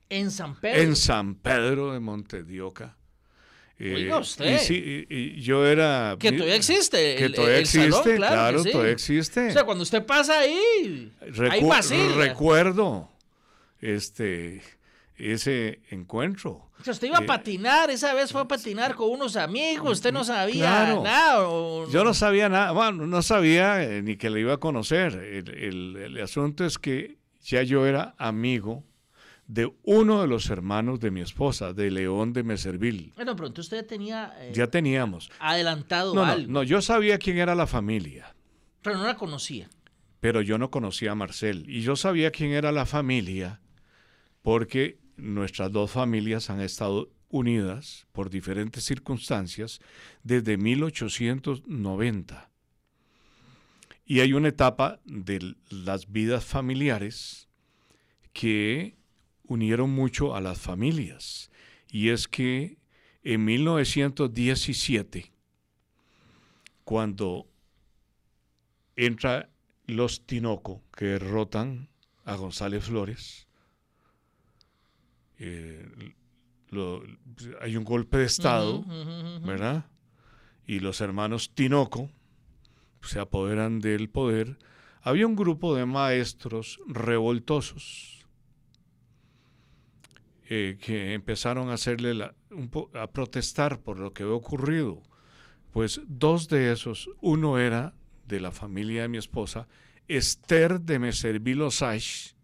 ¿En 0.10 0.32
San 0.32 0.56
Pedro? 0.60 0.82
En 0.82 0.96
San 0.96 1.36
Pedro 1.36 1.94
de 1.94 2.00
Montedioca. 2.00 2.96
Eh, 3.80 4.12
usted. 4.14 4.60
Y, 4.70 5.42
yo 5.42 5.66
era... 5.66 6.18
Que 6.20 6.32
todavía 6.32 6.56
existe. 6.56 7.16
Que 7.16 7.30
todavía 7.30 7.60
existe, 7.60 8.16
claro, 8.18 8.64
todavía 8.64 8.92
existe. 8.92 9.48
O 9.48 9.54
sea, 9.54 9.64
cuando 9.64 9.84
usted 9.84 10.06
pasa 10.06 10.40
ahí, 10.40 11.14
hay 11.50 11.62
Recuerdo 12.18 13.10
este, 13.82 14.62
ese 15.20 15.82
encuentro. 15.90 16.72
usted 16.80 17.08
iba 17.08 17.20
a 17.20 17.24
eh, 17.24 17.28
patinar, 17.28 17.90
esa 17.90 18.14
vez 18.14 18.32
fue 18.32 18.42
a 18.42 18.48
patinar 18.48 18.96
con 18.96 19.10
unos 19.10 19.36
amigos, 19.36 19.92
usted 19.92 20.14
no 20.14 20.24
sabía 20.24 20.96
nada. 20.96 21.48
Yo 21.92 22.04
no 22.04 22.14
sabía 22.14 22.50
nada, 22.50 22.72
bueno, 22.72 23.06
no 23.06 23.22
sabía 23.22 23.84
eh, 23.84 24.02
ni 24.02 24.16
que 24.16 24.30
le 24.30 24.40
iba 24.40 24.54
a 24.54 24.58
conocer. 24.58 25.16
El, 25.16 26.20
asunto 26.22 26.66
es 26.66 26.78
que 26.78 27.18
ya 27.42 27.64
yo 27.64 27.86
era 27.86 28.16
amigo 28.18 28.84
de 29.48 29.72
uno 29.84 30.22
de 30.22 30.28
los 30.28 30.50
hermanos 30.50 31.00
de 31.00 31.12
mi 31.12 31.22
esposa, 31.22 31.74
de 31.74 31.92
León 31.92 32.34
de 32.34 32.44
Meservil. 32.44 33.14
Bueno, 33.16 33.36
pronto 33.36 33.62
usted 33.62 33.86
tenía... 33.86 34.34
Eh, 34.40 34.52
ya 34.54 34.68
teníamos. 34.68 35.32
Adelantado 35.40 36.24
algo. 36.24 36.52
No, 36.52 36.64
yo 36.64 36.82
sabía 36.82 37.18
quién 37.18 37.40
era 37.40 37.56
la 37.56 37.66
familia. 37.66 38.36
Pero 38.84 38.98
no 38.98 39.06
la 39.06 39.16
conocía. 39.16 39.70
Pero 40.20 40.42
yo 40.42 40.58
no 40.58 40.70
conocía 40.70 41.12
a 41.12 41.16
Marcel. 41.16 41.66
Y 41.68 41.82
yo 41.82 41.96
sabía 41.96 42.32
quién 42.32 42.52
era 42.52 42.72
la 42.72 42.86
familia 42.86 43.60
porque 44.42 44.98
nuestras 45.22 45.72
dos 45.72 45.92
familias 45.92 46.50
han 46.50 46.62
estado 46.62 47.10
unidas 47.30 48.08
por 48.12 48.30
diferentes 48.30 48.84
circunstancias 48.84 49.80
desde 50.24 50.58
1890. 50.58 52.50
Y 54.06 54.22
hay 54.22 54.34
una 54.34 54.48
etapa 54.48 55.00
de 55.06 55.56
las 55.70 56.12
vidas 56.12 56.44
familiares 56.44 57.48
que 58.34 58.98
unieron 59.44 59.92
mucho 59.92 60.36
a 60.36 60.42
las 60.42 60.60
familias. 60.60 61.52
Y 61.92 62.10
es 62.10 62.28
que 62.28 62.80
en 63.24 63.46
1917, 63.46 65.32
cuando 66.84 67.48
entra 68.96 69.50
los 69.86 70.26
Tinoco 70.26 70.84
que 70.96 71.06
derrotan 71.06 71.90
a 72.26 72.36
González 72.36 72.86
Flores, 72.86 73.49
eh, 75.40 76.14
hay 77.62 77.78
un 77.78 77.84
golpe 77.84 78.18
de 78.18 78.26
Estado, 78.26 78.84
¿verdad? 79.44 79.86
Y 80.66 80.80
los 80.80 81.02
hermanos 81.02 81.52
Tinoco 81.56 82.10
se 83.02 83.20
apoderan 83.20 83.80
del 83.80 84.10
poder. 84.10 84.58
Había 85.02 85.26
un 85.26 85.36
grupo 85.36 85.76
de 85.76 85.86
maestros 85.86 86.80
revoltosos 86.88 88.28
eh, 90.50 90.78
que 90.82 91.14
empezaron 91.14 91.70
a 91.70 91.74
hacerle 91.74 92.24
a 92.94 93.08
protestar 93.08 93.80
por 93.80 94.00
lo 94.00 94.14
que 94.14 94.24
había 94.24 94.36
ocurrido. 94.36 95.02
Pues 95.72 96.02
dos 96.08 96.50
de 96.50 96.72
esos, 96.72 97.10
uno 97.22 97.60
era 97.60 97.94
de 98.28 98.40
la 98.40 98.52
familia 98.52 99.04
de 99.04 99.08
mi 99.08 99.18
esposa, 99.18 99.68
Esther 100.08 100.82
de 100.82 101.00
Meserville 101.00 101.62
Osage, 101.62 102.36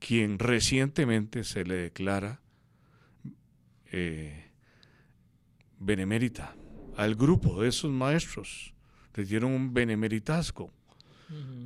quien 0.00 0.38
recientemente 0.38 1.44
se 1.44 1.64
le 1.64 1.74
declara 1.76 2.40
eh, 3.92 4.50
benemérita 5.78 6.56
al 6.96 7.14
grupo 7.14 7.62
de 7.62 7.68
esos 7.68 7.90
maestros. 7.90 8.74
Le 9.14 9.24
dieron 9.24 9.52
un 9.52 9.72
benemeritazgo, 9.72 10.72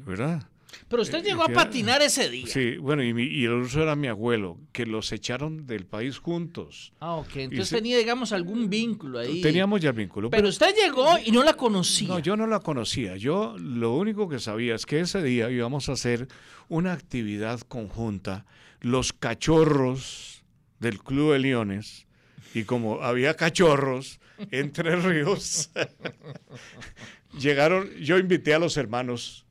¿verdad? 0.06 0.48
Pero 0.88 1.02
usted 1.02 1.18
Eh, 1.18 1.22
llegó 1.22 1.42
a 1.44 1.48
patinar 1.48 2.02
ese 2.02 2.28
día. 2.30 2.46
Sí, 2.46 2.76
bueno, 2.76 3.02
y, 3.02 3.12
mi- 3.14 3.24
y 3.26 3.44
el 3.44 3.62
otro 3.62 3.82
era 3.82 3.96
mi 3.96 4.08
abuelo, 4.08 4.58
que 4.72 4.86
los 4.86 5.12
echaron 5.12 5.66
del 5.66 5.86
país 5.86 6.18
juntos. 6.18 6.92
Ah, 7.00 7.14
ok. 7.16 7.36
Entonces 7.36 7.68
se- 7.68 7.76
tenía, 7.76 7.98
digamos, 7.98 8.32
algún 8.32 8.68
vínculo 8.68 9.18
ahí. 9.18 9.40
Teníamos 9.40 9.80
ya 9.80 9.90
el 9.90 9.96
vínculo. 9.96 10.30
Pero 10.30 10.48
usted 10.48 10.74
llegó 10.74 11.06
y 11.24 11.30
no 11.32 11.42
la 11.42 11.54
conocía. 11.54 12.08
No, 12.08 12.18
yo 12.18 12.36
no 12.36 12.46
la 12.46 12.60
conocía. 12.60 13.16
Yo 13.16 13.56
lo 13.58 13.94
único 13.94 14.28
que 14.28 14.38
sabía 14.38 14.74
es 14.74 14.86
que 14.86 15.00
ese 15.00 15.22
día 15.22 15.50
íbamos 15.50 15.88
a 15.88 15.92
hacer 15.92 16.28
una 16.68 16.92
actividad 16.92 17.60
conjunta, 17.60 18.46
los 18.80 19.12
cachorros 19.12 20.44
del 20.80 20.98
Club 20.98 21.32
de 21.32 21.38
Leones, 21.38 22.06
y 22.54 22.64
como 22.64 23.02
había 23.02 23.34
cachorros 23.34 24.20
entre 24.50 24.96
ríos, 24.96 25.70
llegaron, 27.38 27.90
yo 28.00 28.18
invité 28.18 28.54
a 28.54 28.58
los 28.58 28.76
hermanos 28.76 29.43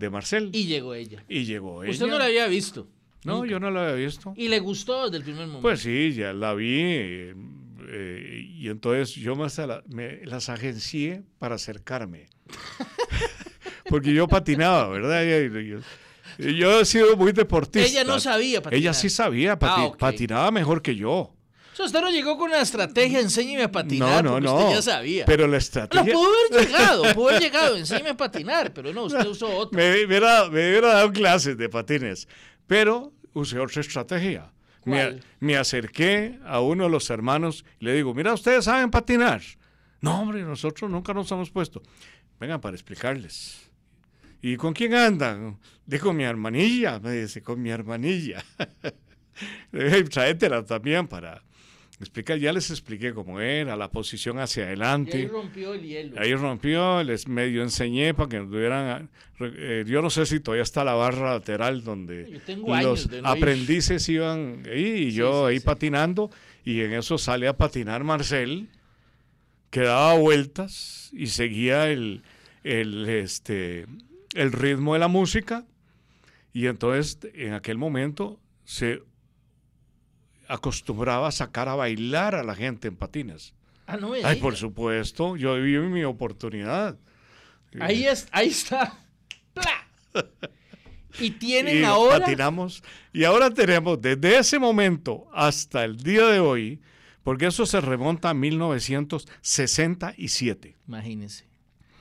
de 0.00 0.10
Marcel. 0.10 0.50
Y 0.52 0.64
llegó 0.66 0.94
ella. 0.94 1.22
Y 1.28 1.44
llegó 1.44 1.84
ella. 1.84 1.92
Usted 1.92 2.06
no 2.08 2.18
la 2.18 2.24
había 2.24 2.46
visto. 2.48 2.88
No, 3.24 3.36
nunca. 3.36 3.50
yo 3.50 3.60
no 3.60 3.70
la 3.70 3.82
había 3.90 4.06
visto. 4.06 4.32
Y 4.36 4.48
le 4.48 4.58
gustó 4.58 5.04
desde 5.04 5.18
el 5.18 5.22
primer 5.22 5.42
momento. 5.46 5.62
Pues 5.62 5.80
sí, 5.80 6.12
ya 6.12 6.32
la 6.32 6.54
vi. 6.54 6.80
eh, 6.80 7.34
eh, 7.92 8.46
y 8.56 8.68
entonces 8.68 9.14
yo 9.14 9.36
me, 9.36 9.44
hasta 9.44 9.66
la- 9.66 9.82
me 9.88 10.24
las 10.24 10.48
agencié 10.48 11.22
para 11.38 11.56
acercarme. 11.56 12.28
Porque 13.88 14.14
yo 14.14 14.28
patinaba, 14.28 14.88
¿verdad? 14.88 15.22
Yo, 15.62 15.80
yo 16.50 16.80
he 16.80 16.84
sido 16.84 17.16
muy 17.16 17.32
deportista. 17.32 17.86
Ella 17.88 18.04
no 18.04 18.20
sabía 18.20 18.62
patinar. 18.62 18.78
Ella 18.80 18.94
sí 18.94 19.10
sabía, 19.10 19.58
pati- 19.58 19.90
Ah, 19.92 19.96
patinaba 19.98 20.50
mejor 20.50 20.80
que 20.82 20.94
yo. 20.96 21.34
Sea, 21.80 21.86
usted 21.86 22.00
no 22.00 22.10
llegó 22.10 22.36
con 22.38 22.50
una 22.50 22.60
estrategia, 22.62 23.20
enséñeme 23.20 23.64
a 23.64 23.72
patinar, 23.72 24.22
no, 24.24 24.38
no, 24.38 24.40
no. 24.40 24.56
usted 24.58 24.76
ya 24.76 24.82
sabía. 24.82 25.24
Pero 25.24 25.44
la 25.46 25.52
No, 25.52 25.56
estrategia... 25.56 26.12
pudo 26.12 26.28
haber 26.52 26.66
llegado, 26.68 27.14
pudo 27.14 27.28
haber 27.28 27.42
llegado, 27.42 27.76
enséñeme 27.76 28.10
a 28.10 28.16
patinar, 28.16 28.72
pero 28.72 28.92
no, 28.92 29.04
usted 29.04 29.26
usó 29.26 29.48
otra. 29.56 29.76
me, 29.76 30.04
hubiera, 30.04 30.44
me 30.50 30.68
hubiera 30.70 30.94
dado 30.94 31.12
clases 31.12 31.56
de 31.56 31.68
patines, 31.68 32.28
pero 32.66 33.12
usé 33.32 33.58
otra 33.58 33.80
estrategia. 33.80 34.52
Me, 34.84 35.20
me 35.40 35.56
acerqué 35.58 36.38
a 36.46 36.60
uno 36.60 36.84
de 36.84 36.90
los 36.90 37.10
hermanos 37.10 37.64
y 37.78 37.84
le 37.84 37.92
digo, 37.94 38.14
mira, 38.14 38.32
ustedes 38.32 38.64
saben 38.64 38.90
patinar. 38.90 39.42
No, 40.00 40.22
hombre, 40.22 40.42
nosotros 40.42 40.90
nunca 40.90 41.12
nos 41.12 41.30
hemos 41.30 41.50
puesto. 41.50 41.82
Vengan 42.40 42.60
para 42.62 42.74
explicarles. 42.76 43.70
¿Y 44.40 44.56
con 44.56 44.72
quién 44.72 44.94
andan? 44.94 45.58
Dijo 45.84 46.14
mi 46.14 46.24
hermanilla, 46.24 46.98
me 46.98 47.12
dice, 47.12 47.42
con 47.42 47.60
mi 47.60 47.68
hermanilla. 47.70 48.42
Tráetela 50.10 50.64
también 50.64 51.06
para 51.08 51.42
explicar. 52.00 52.38
Ya 52.38 52.52
les 52.52 52.70
expliqué 52.70 53.12
cómo 53.12 53.40
era, 53.40 53.76
la 53.76 53.90
posición 53.90 54.38
hacia 54.38 54.64
Y 54.64 54.66
adelante. 54.66 55.18
ahí 55.18 55.26
rompió 55.26 55.74
el 55.74 55.82
hielo. 55.82 56.20
Ahí 56.20 56.34
rompió, 56.34 57.02
les 57.02 57.28
medio 57.28 57.62
enseñé 57.62 58.14
para 58.14 58.28
que 58.28 58.38
tuvieran. 58.40 59.10
eh, 59.40 59.84
yo 59.86 60.02
no 60.02 60.10
sé 60.10 60.26
si 60.26 60.40
todavía 60.40 60.62
está 60.62 60.84
la 60.84 60.94
barra 60.94 61.34
lateral 61.34 61.84
donde 61.84 62.40
los 62.82 63.06
ir. 63.06 63.20
aprendices 63.24 64.08
iban 64.08 64.62
ahí 64.70 65.08
y 65.08 65.10
yo 65.12 65.46
ahí 65.46 65.60
patinando. 65.60 66.30
Y 66.64 66.80
en 66.80 66.92
eso 66.92 67.16
sale 67.18 67.48
a 67.48 67.56
patinar 67.56 68.04
Marcel, 68.04 68.68
que 69.70 69.80
daba 69.80 70.14
vueltas 70.14 71.10
y 71.12 71.28
seguía 71.28 71.88
el, 71.90 72.22
el, 72.64 73.08
este, 73.08 73.86
el 74.34 74.52
ritmo 74.52 74.94
de 74.94 75.00
la 75.00 75.08
música. 75.08 75.64
Y 76.52 76.66
entonces 76.66 77.18
en 77.34 77.54
aquel 77.54 77.78
momento 77.78 78.40
se 78.64 79.02
acostumbraba 80.50 81.28
a 81.28 81.32
sacar 81.32 81.68
a 81.68 81.74
bailar 81.74 82.34
a 82.34 82.42
la 82.42 82.54
gente 82.54 82.88
en 82.88 82.96
patines. 82.96 83.52
Ah, 83.86 83.96
no, 83.96 84.12
Ay, 84.22 84.36
por 84.36 84.56
supuesto, 84.56 85.36
yo 85.36 85.54
viví 85.56 85.78
mi 85.88 86.04
oportunidad. 86.04 86.96
ahí, 87.80 88.06
es, 88.06 88.28
ahí 88.30 88.48
está. 88.48 88.98
¡Pla! 89.54 89.86
Y 91.18 91.30
tienen 91.32 91.80
y 91.80 91.84
ahora. 91.84 92.20
patinamos. 92.20 92.84
Y 93.12 93.24
ahora 93.24 93.50
tenemos 93.50 94.00
desde 94.00 94.38
ese 94.38 94.60
momento 94.60 95.26
hasta 95.32 95.84
el 95.84 95.96
día 95.96 96.24
de 96.26 96.38
hoy, 96.38 96.80
porque 97.24 97.46
eso 97.46 97.66
se 97.66 97.80
remonta 97.80 98.30
a 98.30 98.34
1967. 98.34 100.76
Imagínense. 100.86 101.49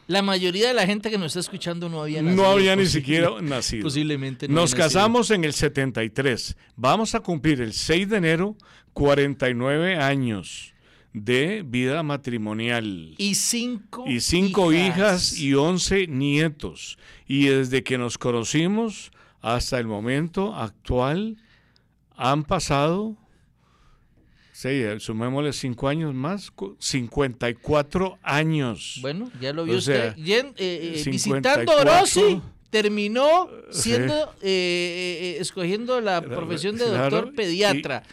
La 0.09 0.23
mayoría 0.23 0.69
de 0.69 0.73
la 0.73 0.87
gente 0.87 1.11
que 1.11 1.19
nos 1.19 1.27
está 1.27 1.39
escuchando 1.41 1.87
no 1.87 2.01
había 2.01 2.23
nacido. 2.23 2.41
No 2.43 2.49
había 2.49 2.75
ni 2.75 2.87
siquiera 2.87 3.29
nacido. 3.41 3.83
Posiblemente 3.83 4.47
no 4.47 4.55
Nos 4.55 4.71
nacido. 4.71 4.83
casamos 4.87 5.29
en 5.29 5.43
el 5.43 5.53
73. 5.53 6.57
Vamos 6.75 7.13
a 7.13 7.19
cumplir 7.19 7.61
el 7.61 7.73
6 7.73 8.09
de 8.09 8.17
enero 8.17 8.57
49 8.93 9.97
años 9.97 10.73
de 11.13 11.63
vida 11.63 12.01
matrimonial. 12.01 13.13
Y 13.19 13.35
cinco. 13.35 14.03
y 14.07 14.19
cinco 14.21 14.73
hijas. 14.73 15.37
y 15.37 15.53
once 15.53 16.07
nietos. 16.07 16.97
Y 17.27 17.45
desde 17.45 17.83
que 17.83 17.99
nos 17.99 18.17
conocimos 18.17 19.11
hasta 19.41 19.77
el 19.77 19.85
momento 19.85 20.55
actual 20.55 21.37
han 22.17 22.45
pasado, 22.45 23.15
sí, 24.61 24.67
eh, 24.69 24.99
sumémosle 24.99 25.53
cinco 25.53 25.87
años 25.87 26.13
más, 26.13 26.51
cu- 26.51 26.75
54 26.79 28.17
años. 28.23 28.97
Bueno, 29.01 29.31
ya 29.39 29.53
lo 29.53 29.63
vio 29.65 29.77
O 29.77 29.81
sea, 29.81 30.09
usted. 30.09 30.23
Yen- 30.23 30.53
eh, 30.57 30.95
eh, 30.95 31.03
54, 31.03 31.61
visitando 31.61 31.91
Orosi, 31.91 32.41
terminó 32.69 33.49
Sí. 33.71 33.81
siendo, 33.83 34.13
eh, 34.41 34.43
eh, 34.43 35.19
eh, 35.21 35.37
escogiendo 35.39 36.01
la 36.01 36.21
profesión 36.21 36.77
de 36.77 36.85
claro, 36.85 37.09
doctor 37.17 37.35
pediatra. 37.35 38.03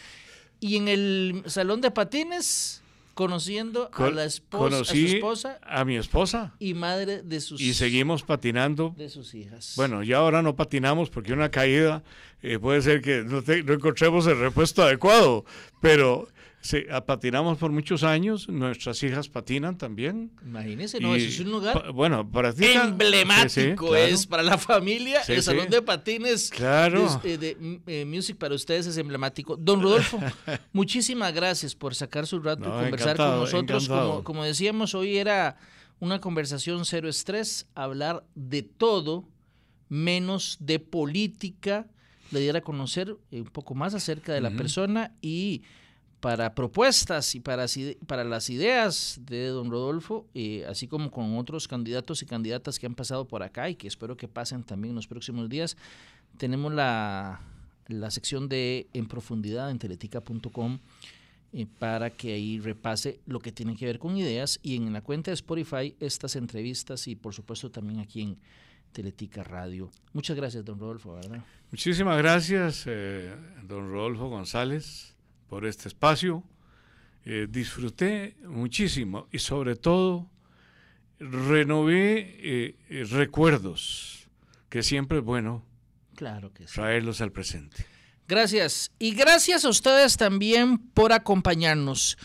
Y, 0.60 0.76
en 0.76 0.88
el 0.88 1.42
salón 1.46 1.80
de 1.80 1.90
patines, 1.90 2.82
conociendo 3.14 3.90
a, 3.92 4.10
la 4.10 4.24
esposa, 4.24 4.80
a 4.80 4.84
su 4.84 4.94
esposa 4.96 5.58
a 5.62 5.84
mi 5.86 5.96
esposa 5.96 6.54
y 6.58 6.74
madre 6.74 7.22
de 7.22 7.40
sus, 7.40 7.60
y 7.60 7.72
seguimos 7.74 8.22
patinando. 8.22 8.94
de 8.96 9.08
sus 9.08 9.34
hijas. 9.34 9.72
Bueno, 9.76 10.02
ya 10.02 10.18
ahora 10.18 10.42
no 10.42 10.54
patinamos 10.54 11.08
porque 11.10 11.32
una 11.32 11.50
caída 11.50 12.02
eh, 12.42 12.58
puede 12.58 12.82
ser 12.82 13.00
que 13.00 13.22
no, 13.24 13.42
te- 13.42 13.62
no 13.62 13.72
encontremos 13.74 14.26
el 14.26 14.38
repuesto 14.38 14.82
adecuado, 14.82 15.44
pero 15.80 16.28
sí, 16.66 16.78
ah, 16.90 17.04
patinamos 17.06 17.58
por 17.58 17.70
muchos 17.72 18.02
años, 18.02 18.48
nuestras 18.48 19.02
hijas 19.02 19.28
patinan 19.28 19.78
también. 19.78 20.32
Imagínese, 20.44 21.00
no, 21.00 21.16
Y 21.16 21.20
ese 21.20 21.28
es 21.28 21.40
un 21.40 21.50
lugar 21.52 21.82
pa- 21.82 21.90
bueno, 21.90 22.28
practican. 22.30 22.88
emblemático 22.90 23.48
Sí, 23.48 23.60
sí, 23.70 23.74
claro. 23.76 23.96
es 23.96 24.26
para 24.26 24.42
la 24.42 24.58
familia. 24.58 25.22
Sí, 25.24 25.32
el 25.32 25.42
salón 25.42 25.68
de 25.70 25.82
patines 25.82 26.50
Claro. 26.50 27.20
de, 27.22 27.34
eh, 27.34 27.38
de, 27.38 27.80
eh, 27.86 28.04
Music 28.04 28.36
para 28.36 28.54
ustedes 28.54 28.86
es 28.86 28.96
emblemático. 28.96 29.56
Don 29.56 29.80
Rodolfo, 29.80 30.18
muchísimas 30.72 31.32
gracias 31.32 31.74
por 31.74 31.94
sacar 31.94 32.26
su 32.26 32.40
rato 32.40 32.68
No, 32.68 32.78
y 32.80 32.82
conversar 32.82 33.16
con 33.16 33.30
nosotros. 33.40 33.88
Como, 33.88 34.24
como 34.24 34.44
decíamos, 34.44 34.94
hoy 34.94 35.16
era 35.16 35.56
una 35.98 36.20
conversación 36.20 36.84
cero 36.84 37.08
estrés, 37.08 37.66
hablar 37.74 38.24
de 38.34 38.62
todo 38.62 39.24
menos 39.88 40.56
de 40.60 40.78
política, 40.80 41.86
le 42.32 42.40
diera 42.40 42.58
a 42.58 42.62
conocer 42.62 43.16
eh, 43.30 43.40
un 43.40 43.46
poco 43.46 43.74
más 43.74 43.94
acerca 43.94 44.32
de 44.34 44.40
la 44.40 44.50
persona 44.50 45.14
y 45.22 45.62
para 46.20 46.54
propuestas 46.54 47.34
y 47.34 47.40
para, 47.40 47.66
para 48.06 48.24
las 48.24 48.50
ideas 48.50 49.20
de 49.22 49.48
don 49.48 49.70
Rodolfo, 49.70 50.26
eh, 50.34 50.64
así 50.68 50.88
como 50.88 51.10
con 51.10 51.36
otros 51.36 51.68
candidatos 51.68 52.22
y 52.22 52.26
candidatas 52.26 52.78
que 52.78 52.86
han 52.86 52.94
pasado 52.94 53.26
por 53.26 53.42
acá 53.42 53.68
y 53.68 53.74
que 53.74 53.86
espero 53.86 54.16
que 54.16 54.28
pasen 54.28 54.64
también 54.64 54.90
en 54.90 54.96
los 54.96 55.06
próximos 55.06 55.48
días, 55.48 55.76
tenemos 56.38 56.72
la, 56.72 57.40
la 57.88 58.10
sección 58.10 58.48
de 58.48 58.88
En 58.92 59.06
Profundidad 59.06 59.70
en 59.70 59.78
teletica.com 59.78 60.78
eh, 61.52 61.66
para 61.78 62.10
que 62.10 62.34
ahí 62.34 62.58
repase 62.58 63.20
lo 63.26 63.40
que 63.40 63.52
tiene 63.52 63.76
que 63.76 63.86
ver 63.86 63.98
con 63.98 64.16
ideas 64.16 64.58
y 64.62 64.76
en 64.76 64.92
la 64.92 65.00
cuenta 65.00 65.30
de 65.30 65.36
Spotify 65.36 65.94
estas 66.00 66.36
entrevistas 66.36 67.06
y 67.08 67.14
por 67.14 67.34
supuesto 67.34 67.70
también 67.70 68.00
aquí 68.00 68.22
en 68.22 68.38
Teletica 68.92 69.44
Radio. 69.44 69.90
Muchas 70.12 70.36
gracias, 70.36 70.64
don 70.64 70.78
Rodolfo. 70.78 71.18
Muchísimas 71.70 72.18
gracias, 72.18 72.84
eh, 72.86 73.34
don 73.62 73.90
Rodolfo 73.90 74.28
González, 74.28 75.15
por 75.48 75.66
este 75.66 75.88
espacio. 75.88 76.44
Eh, 77.24 77.46
disfruté 77.48 78.36
muchísimo 78.44 79.26
y 79.32 79.38
sobre 79.40 79.74
todo 79.76 80.30
renové 81.18 82.18
eh, 82.38 82.76
eh, 82.88 83.04
recuerdos, 83.10 84.28
que 84.68 84.82
siempre 84.82 85.18
es 85.18 85.24
bueno 85.24 85.64
Claro 86.14 86.52
que 86.52 86.66
sí. 86.68 86.74
traerlos 86.74 87.20
al 87.20 87.32
presente. 87.32 87.86
Gracias. 88.28 88.92
Y 88.98 89.14
gracias 89.14 89.64
a 89.64 89.68
ustedes 89.68 90.16
también 90.16 90.78
por 90.78 91.12
acompañarnos. 91.12 92.16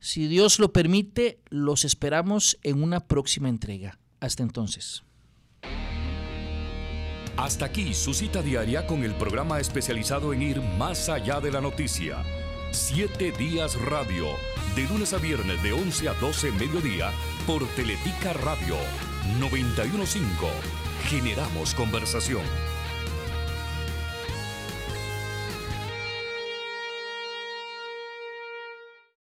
Si 0.00 0.28
Dios 0.28 0.58
lo 0.58 0.72
permite, 0.72 1.40
los 1.48 1.84
esperamos 1.84 2.58
en 2.62 2.82
una 2.82 3.00
próxima 3.00 3.48
entrega. 3.48 3.98
Hasta 4.20 4.42
entonces. 4.42 5.02
Hasta 7.36 7.66
aquí 7.66 7.92
su 7.92 8.14
cita 8.14 8.40
diaria 8.40 8.86
con 8.86 9.04
el 9.04 9.14
programa 9.14 9.60
especializado 9.60 10.32
en 10.32 10.42
ir 10.42 10.60
más 10.78 11.08
allá 11.08 11.40
de 11.40 11.52
la 11.52 11.60
noticia. 11.60 12.24
Siete 12.76 13.32
días 13.32 13.74
radio, 13.80 14.26
de 14.74 14.82
lunes 14.82 15.14
a 15.14 15.16
viernes 15.16 15.62
de 15.62 15.72
11 15.72 16.10
a 16.10 16.12
12 16.12 16.52
mediodía 16.52 17.10
por 17.46 17.66
Teletica 17.68 18.34
Radio 18.34 18.76
915 19.40 20.26
generamos 21.08 21.74
conversación. 21.74 22.42